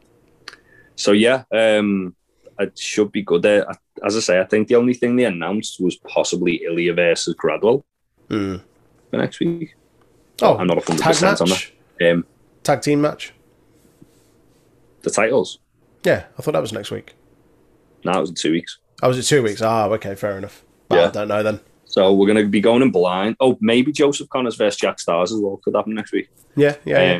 so 0.95 1.11
yeah, 1.11 1.43
um, 1.51 2.15
it 2.59 2.77
should 2.77 3.11
be 3.11 3.21
good. 3.23 3.45
Uh, 3.45 3.65
as 4.05 4.15
I 4.15 4.19
say, 4.19 4.39
I 4.39 4.45
think 4.45 4.67
the 4.67 4.75
only 4.75 4.93
thing 4.93 5.15
they 5.15 5.25
announced 5.25 5.79
was 5.79 5.95
possibly 5.97 6.61
Ilja 6.69 6.95
versus 6.95 7.35
Gradwell 7.35 7.83
Mm. 8.29 8.61
for 9.09 9.17
next 9.17 9.39
week. 9.39 9.75
Oh, 10.41 10.57
I'm 10.57 10.67
not 10.67 10.77
100% 10.77 10.97
tag 10.97 11.21
match, 11.21 11.41
on 11.41 11.49
that. 11.49 12.11
Um, 12.11 12.25
tag 12.63 12.81
team 12.81 13.01
match. 13.01 13.33
the 15.01 15.09
titles. 15.09 15.59
Yeah, 16.05 16.25
I 16.37 16.41
thought 16.41 16.53
that 16.53 16.61
was 16.61 16.71
next 16.73 16.91
week. 16.91 17.13
No, 18.05 18.13
it 18.13 18.19
was 18.21 18.29
in 18.29 18.35
two 18.35 18.51
weeks. 18.51 18.79
Oh, 19.01 19.09
was 19.09 19.17
it 19.19 19.23
two 19.23 19.43
weeks? 19.43 19.61
Ah, 19.61 19.87
okay, 19.89 20.15
fair 20.15 20.37
enough. 20.37 20.63
Well, 20.89 21.01
Yeah. 21.01 21.07
I 21.07 21.11
don't 21.11 21.27
know 21.27 21.43
then. 21.43 21.59
So 21.85 22.13
we're 22.13 22.27
going 22.27 22.43
to 22.43 22.49
be 22.49 22.61
going 22.61 22.81
in 22.81 22.91
blind. 22.91 23.35
Oh, 23.39 23.57
maybe 23.61 23.91
Joseph 23.91 24.29
Conners 24.29 24.55
versus 24.55 24.79
Jack 24.79 24.97
Starz 24.97 25.25
as 25.25 25.35
well. 25.35 25.57
Could 25.63 25.75
happen 25.75 25.93
next 25.93 26.11
week. 26.11 26.29
Yeah, 26.55 26.75
yeah, 26.85 27.19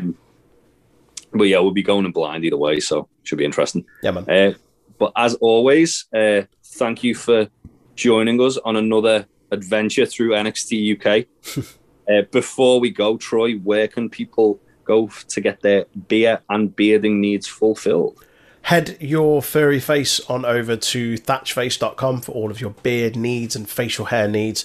But 1.34 1.44
yeah, 1.44 1.58
we'll 1.58 1.72
be 1.72 1.82
going 1.82 2.06
in 2.06 2.12
blind 2.12 2.44
either 2.44 2.56
way, 2.56 2.80
so 2.80 3.08
should 3.24 3.38
be 3.38 3.44
interesting. 3.44 3.84
yeah, 4.02 4.12
man. 4.12 4.30
Uh, 4.30 4.54
but 4.98 5.12
as 5.16 5.34
always, 5.34 6.06
uh, 6.14 6.42
thank 6.62 7.02
you 7.02 7.14
for 7.14 7.48
joining 7.96 8.40
us 8.40 8.56
on 8.58 8.76
another 8.76 9.26
adventure 9.50 10.06
through 10.06 10.30
NXT 10.30 10.96
UK. 10.96 11.26
uh, 12.08 12.22
before 12.30 12.80
we 12.80 12.90
go, 12.90 13.16
Troy, 13.16 13.54
where 13.54 13.88
can 13.88 14.08
people 14.08 14.60
go 14.84 15.08
to 15.28 15.40
get 15.40 15.60
their 15.62 15.86
beer 16.08 16.40
and 16.48 16.74
bearding 16.74 17.20
needs 17.20 17.46
fulfilled? 17.46 18.24
Head 18.62 18.96
your 18.98 19.42
furry 19.42 19.80
face 19.80 20.20
on 20.20 20.44
over 20.46 20.76
to 20.76 21.14
thatchface.com 21.18 22.22
for 22.22 22.32
all 22.32 22.50
of 22.50 22.62
your 22.62 22.70
beard 22.70 23.14
needs 23.14 23.54
and 23.54 23.68
facial 23.68 24.06
hair 24.06 24.26
needs. 24.26 24.64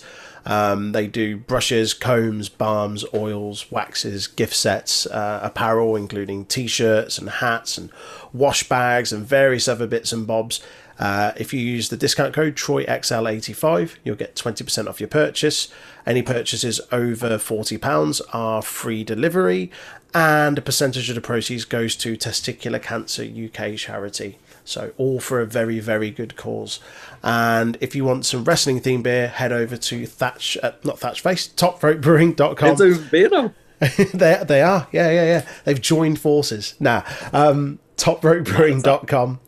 Um, 0.50 0.94
they 0.94 1.06
do 1.06 1.38
brushes, 1.38 1.94
combs, 1.94 2.50
balms, 2.50 3.06
oils, 3.14 3.72
waxes, 3.72 4.26
gift 4.26 4.56
sets, 4.56 5.06
uh, 5.06 5.40
apparel, 5.44 5.96
including 5.96 6.46
t 6.46 6.66
shirts 6.66 7.20
and 7.20 7.30
hats 7.30 7.78
and 7.78 7.92
wash 8.34 8.68
bags 8.68 9.14
and 9.14 9.24
various 9.24 9.68
other 9.68 9.86
bits 9.86 10.12
and 10.12 10.26
bobs. 10.26 10.60
Uh, 10.98 11.34
if 11.38 11.54
you 11.54 11.60
use 11.60 11.90
the 11.90 11.96
discount 11.96 12.34
code 12.34 12.56
TroyXL85, 12.56 13.98
you'll 14.04 14.16
get 14.16 14.36
20% 14.36 14.88
off 14.88 15.00
your 15.00 15.08
purchase. 15.08 15.70
Any 16.06 16.24
purchases 16.24 16.82
over 16.92 17.30
£40 17.30 18.22
are 18.34 18.64
free 18.64 19.04
delivery, 19.04 19.72
and 20.16 20.58
a 20.58 20.64
percentage 20.64 21.10
of 21.10 21.16
the 21.16 21.22
proceeds 21.22 21.64
goes 21.64 21.96
to 21.98 22.18
Testicular 22.18 22.82
Cancer 22.82 23.24
UK 23.24 23.76
charity. 23.76 24.40
So, 24.70 24.94
all 24.98 25.20
for 25.20 25.42
a 25.42 25.46
very, 25.46 25.80
very 25.80 26.12
good 26.12 26.36
cause. 26.36 26.80
And 27.24 27.78
if 27.82 27.96
you 27.96 28.06
want 28.06 28.26
some 28.26 28.44
wrestling 28.44 28.80
themed 28.82 29.04
beer, 29.04 29.28
head 29.28 29.52
over 29.52 29.76
to 29.78 30.06
Thatch, 30.06 30.58
uh, 30.62 30.74
not 30.84 31.00
Thatch 31.00 31.22
Face, 31.22 31.48
topropebrewing.com 31.48 32.70
It's 32.70 32.82
a 32.82 33.10
beer 33.10 33.30
now. 33.30 33.54
they 34.14 34.44
they 34.46 34.62
are 34.62 34.90
yeah 34.92 35.10
yeah 35.10 35.24
yeah 35.24 35.48
they've 35.64 35.80
joined 35.80 36.20
forces 36.20 36.76
now 36.82 37.02
um 37.32 37.80
topropebrewing.com 38.00 39.40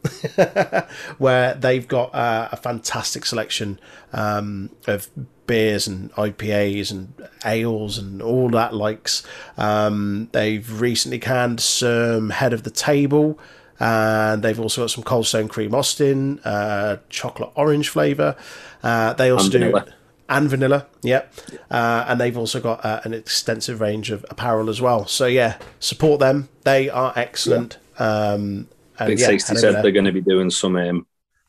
where 1.17 1.53
they've 1.55 1.87
got 1.87 2.13
uh, 2.13 2.49
a 2.51 2.57
fantastic 2.57 3.25
selection 3.25 3.79
um, 4.13 4.69
of 4.87 5.09
beers 5.47 5.87
and 5.87 6.11
IPAs 6.13 6.91
and 6.91 7.13
ales 7.45 7.97
and 7.97 8.21
all 8.21 8.49
that 8.49 8.73
likes. 8.73 9.23
Um, 9.57 10.29
they've 10.33 10.81
recently 10.81 11.19
canned 11.19 11.61
some 11.61 12.29
Head 12.29 12.53
of 12.53 12.63
the 12.63 12.71
Table, 12.71 13.39
and 13.79 14.43
they've 14.43 14.59
also 14.59 14.81
got 14.83 14.91
some 14.91 15.03
Cold 15.03 15.25
Stone 15.27 15.47
Cream 15.47 15.73
Austin, 15.73 16.39
uh, 16.39 16.97
chocolate 17.09 17.51
orange 17.55 17.89
flavour. 17.89 18.35
Uh, 18.83 19.13
they 19.13 19.29
also 19.31 19.45
And 19.45 19.51
do 19.51 19.59
vanilla. 19.59 19.85
and 20.29 20.49
vanilla, 20.49 20.87
yep. 21.03 21.33
Uh, 21.69 22.05
and 22.07 22.19
they've 22.19 22.37
also 22.37 22.59
got 22.59 22.83
uh, 22.85 23.01
an 23.03 23.13
extensive 23.13 23.81
range 23.81 24.11
of 24.11 24.25
apparel 24.29 24.69
as 24.69 24.81
well. 24.81 25.05
So 25.07 25.25
yeah, 25.25 25.57
support 25.79 26.19
them. 26.19 26.49
They 26.63 26.89
are 26.89 27.13
excellent. 27.15 27.77
Um, 27.97 28.67
and 28.99 29.07
Big 29.07 29.19
yeah, 29.19 29.27
Sixty 29.27 29.55
said 29.55 29.83
they're 29.83 29.91
going 29.91 30.05
to 30.05 30.11
be 30.11 30.21
doing 30.21 30.49
some 30.49 30.75
um, 30.75 31.07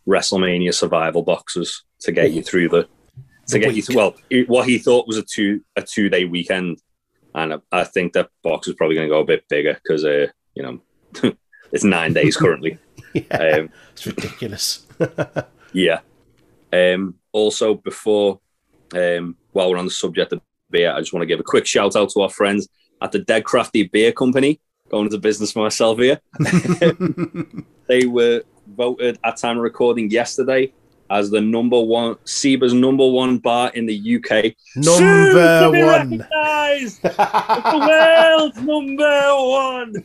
WrestleMania 0.09 0.75
survival 0.75 1.23
boxes 1.23 1.85
to 2.01 2.13
get 2.13 2.33
you 2.33 2.43
through 2.43 2.69
the 2.71 2.83
to 2.83 2.89
The 3.49 3.59
get 3.59 3.75
you 3.75 3.83
through. 3.83 3.97
Well, 3.97 4.15
what 4.47 4.67
he 4.69 4.79
thought 4.79 5.07
was 5.07 5.17
a 5.19 5.23
two 5.23 5.63
a 5.77 5.83
two 5.83 6.09
day 6.09 6.25
weekend, 6.25 6.79
and 7.35 7.55
I, 7.55 7.59
I 7.71 7.85
think 7.85 8.13
that 8.15 8.31
box 8.43 8.69
is 8.69 8.75
probably 8.75 8.97
going 8.97 9.09
to 9.09 9.15
go 9.15 9.21
a 9.21 9.25
bit 9.25 9.49
bigger 9.49 9.79
because 9.83 10.05
uh, 10.05 10.27
you 10.55 10.63
know 10.63 10.81
it's 11.73 11.85
nine 11.85 12.13
days 12.13 12.37
currently. 12.37 12.79
yeah, 13.15 13.37
Um, 13.37 13.71
it's 13.93 14.07
ridiculous. 14.07 14.87
Yeah. 15.73 16.01
Um, 16.73 17.15
also, 17.33 17.75
before 17.75 18.41
um, 18.95 19.37
while 19.53 19.71
we're 19.71 19.79
on 19.79 19.87
the 19.87 19.91
subject 19.91 20.33
of 20.33 20.41
beer, 20.71 20.93
I 20.93 21.01
just 21.01 21.13
want 21.13 21.23
to 21.23 21.27
give 21.27 21.41
a 21.41 21.45
quick 21.45 21.67
shout 21.67 21.97
out 21.97 22.11
to 22.11 22.21
our 22.21 22.31
friends 22.31 22.69
at 23.01 23.13
the 23.13 23.19
Dead 23.19 23.45
Crafty 23.45 23.85
Beer 23.85 24.13
Company. 24.13 24.61
Going 24.91 25.07
into 25.07 25.19
business 25.19 25.53
for 25.53 25.61
myself 25.63 25.99
here. 25.99 26.21
they 27.89 28.05
were 28.05 28.43
voted 28.77 29.19
at 29.25 29.39
time 29.39 29.57
of 29.57 29.63
recording 29.63 30.11
yesterday 30.11 30.73
as 31.09 31.31
the 31.31 31.41
number 31.41 31.81
one 31.81 32.17
Seba's 32.25 32.75
number 32.75 33.07
one 33.07 33.39
bar 33.39 33.71
in 33.75 33.87
the 33.87 34.17
UK. 34.17 34.55
Number 34.77 35.85
one. 35.87 36.27
The 37.03 37.87
world's 37.89 38.61
number 38.61 39.35
one. 39.37 40.05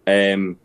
Um, 0.07 0.57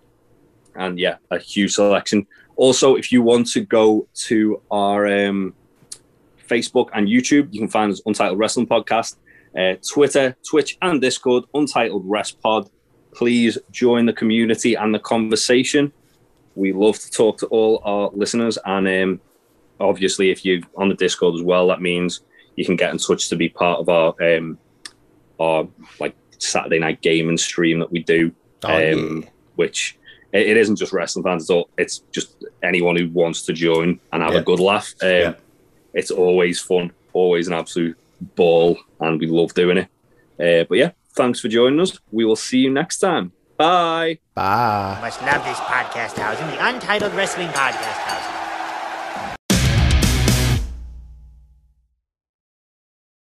and 0.75 0.99
yeah, 0.99 1.17
a 1.31 1.39
huge 1.39 1.75
selection. 1.75 2.27
Also, 2.57 2.97
if 2.97 3.13
you 3.13 3.23
want 3.23 3.47
to 3.49 3.61
go 3.61 4.09
to 4.15 4.63
our 4.71 5.07
um, 5.07 5.53
Facebook 6.49 6.89
and 6.93 7.07
YouTube, 7.09 7.53
you 7.53 7.61
can 7.61 7.69
find 7.69 7.93
us 7.93 8.01
Untitled 8.05 8.39
Wrestling 8.39 8.67
Podcast, 8.67 9.17
uh, 9.59 9.75
Twitter, 9.87 10.37
Twitch, 10.49 10.79
and 10.83 11.01
Discord, 11.01 11.45
Untitled 11.55 12.05
Rest 12.07 12.41
Pod. 12.41 12.71
Please 13.13 13.59
join 13.73 14.07
the 14.07 14.13
community 14.13 14.75
and 14.75 14.95
the 14.95 14.99
conversation. 14.99 15.93
We 16.55 16.73
love 16.73 16.99
to 16.99 17.11
talk 17.11 17.39
to 17.39 17.47
all 17.47 17.81
our 17.85 18.11
listeners, 18.13 18.59
and 18.65 18.87
um, 18.89 19.21
obviously, 19.79 20.31
if 20.31 20.45
you're 20.45 20.61
on 20.77 20.89
the 20.89 20.95
Discord 20.95 21.35
as 21.35 21.43
well, 21.43 21.67
that 21.69 21.81
means 21.81 22.21
you 22.57 22.65
can 22.65 22.77
get 22.77 22.91
in 22.93 22.99
touch 22.99 23.29
to 23.29 23.37
be 23.37 23.49
part 23.49 23.81
of 23.81 23.89
our 23.89 24.15
um, 24.23 24.59
our 25.39 25.67
like 25.99 26.15
Saturday 26.39 26.79
night 26.79 27.01
gaming 27.03 27.37
stream 27.39 27.79
that 27.81 27.91
we 27.93 28.03
do 28.03 28.33
Oh, 28.63 28.77
yeah. 28.79 28.93
um, 28.95 29.25
which 29.57 29.97
it, 30.33 30.47
it 30.49 30.57
isn't 30.59 30.77
just 30.77 30.93
wrestling 30.93 31.23
fans. 31.25 31.45
It's, 31.45 31.51
all, 31.51 31.71
it's 31.79 31.99
just 32.13 32.45
anyone 32.63 32.95
who 32.97 33.09
wants 33.09 33.43
to 33.43 33.53
join 33.55 33.99
and 34.13 34.23
have 34.23 34.35
Yeah. 34.35 34.41
a 34.41 34.43
good 34.45 34.61
laugh. 34.61 34.93
Um, 35.03 35.09
Yeah. 35.09 35.35
It's 35.95 36.11
always 36.11 36.61
fun, 36.61 36.93
always 37.15 37.49
an 37.49 37.55
absolute 37.55 37.97
ball, 38.37 38.79
and 39.01 39.19
we 39.19 39.27
love 39.27 39.55
doing 39.55 39.79
it. 39.79 39.89
Uh, 40.39 40.65
but 40.69 40.79
yeah, 40.79 40.91
thanks 41.15 41.41
for 41.41 41.49
joining 41.49 41.81
us. 41.81 41.99
We 42.11 42.25
will 42.25 42.37
see 42.37 42.59
you 42.59 42.71
next 42.71 42.99
time. 42.99 43.33
Bye. 43.57 44.19
Bye. 44.35 44.95
You 44.97 45.03
must 45.03 45.21
love 45.23 45.45
this 45.45 45.59
podcast 45.59 46.17
house 46.17 46.39
and 46.41 46.51
the 46.51 46.67
Untitled 46.67 47.13
Wrestling 47.15 47.49
Podcast 47.49 47.99
House. 47.99 48.30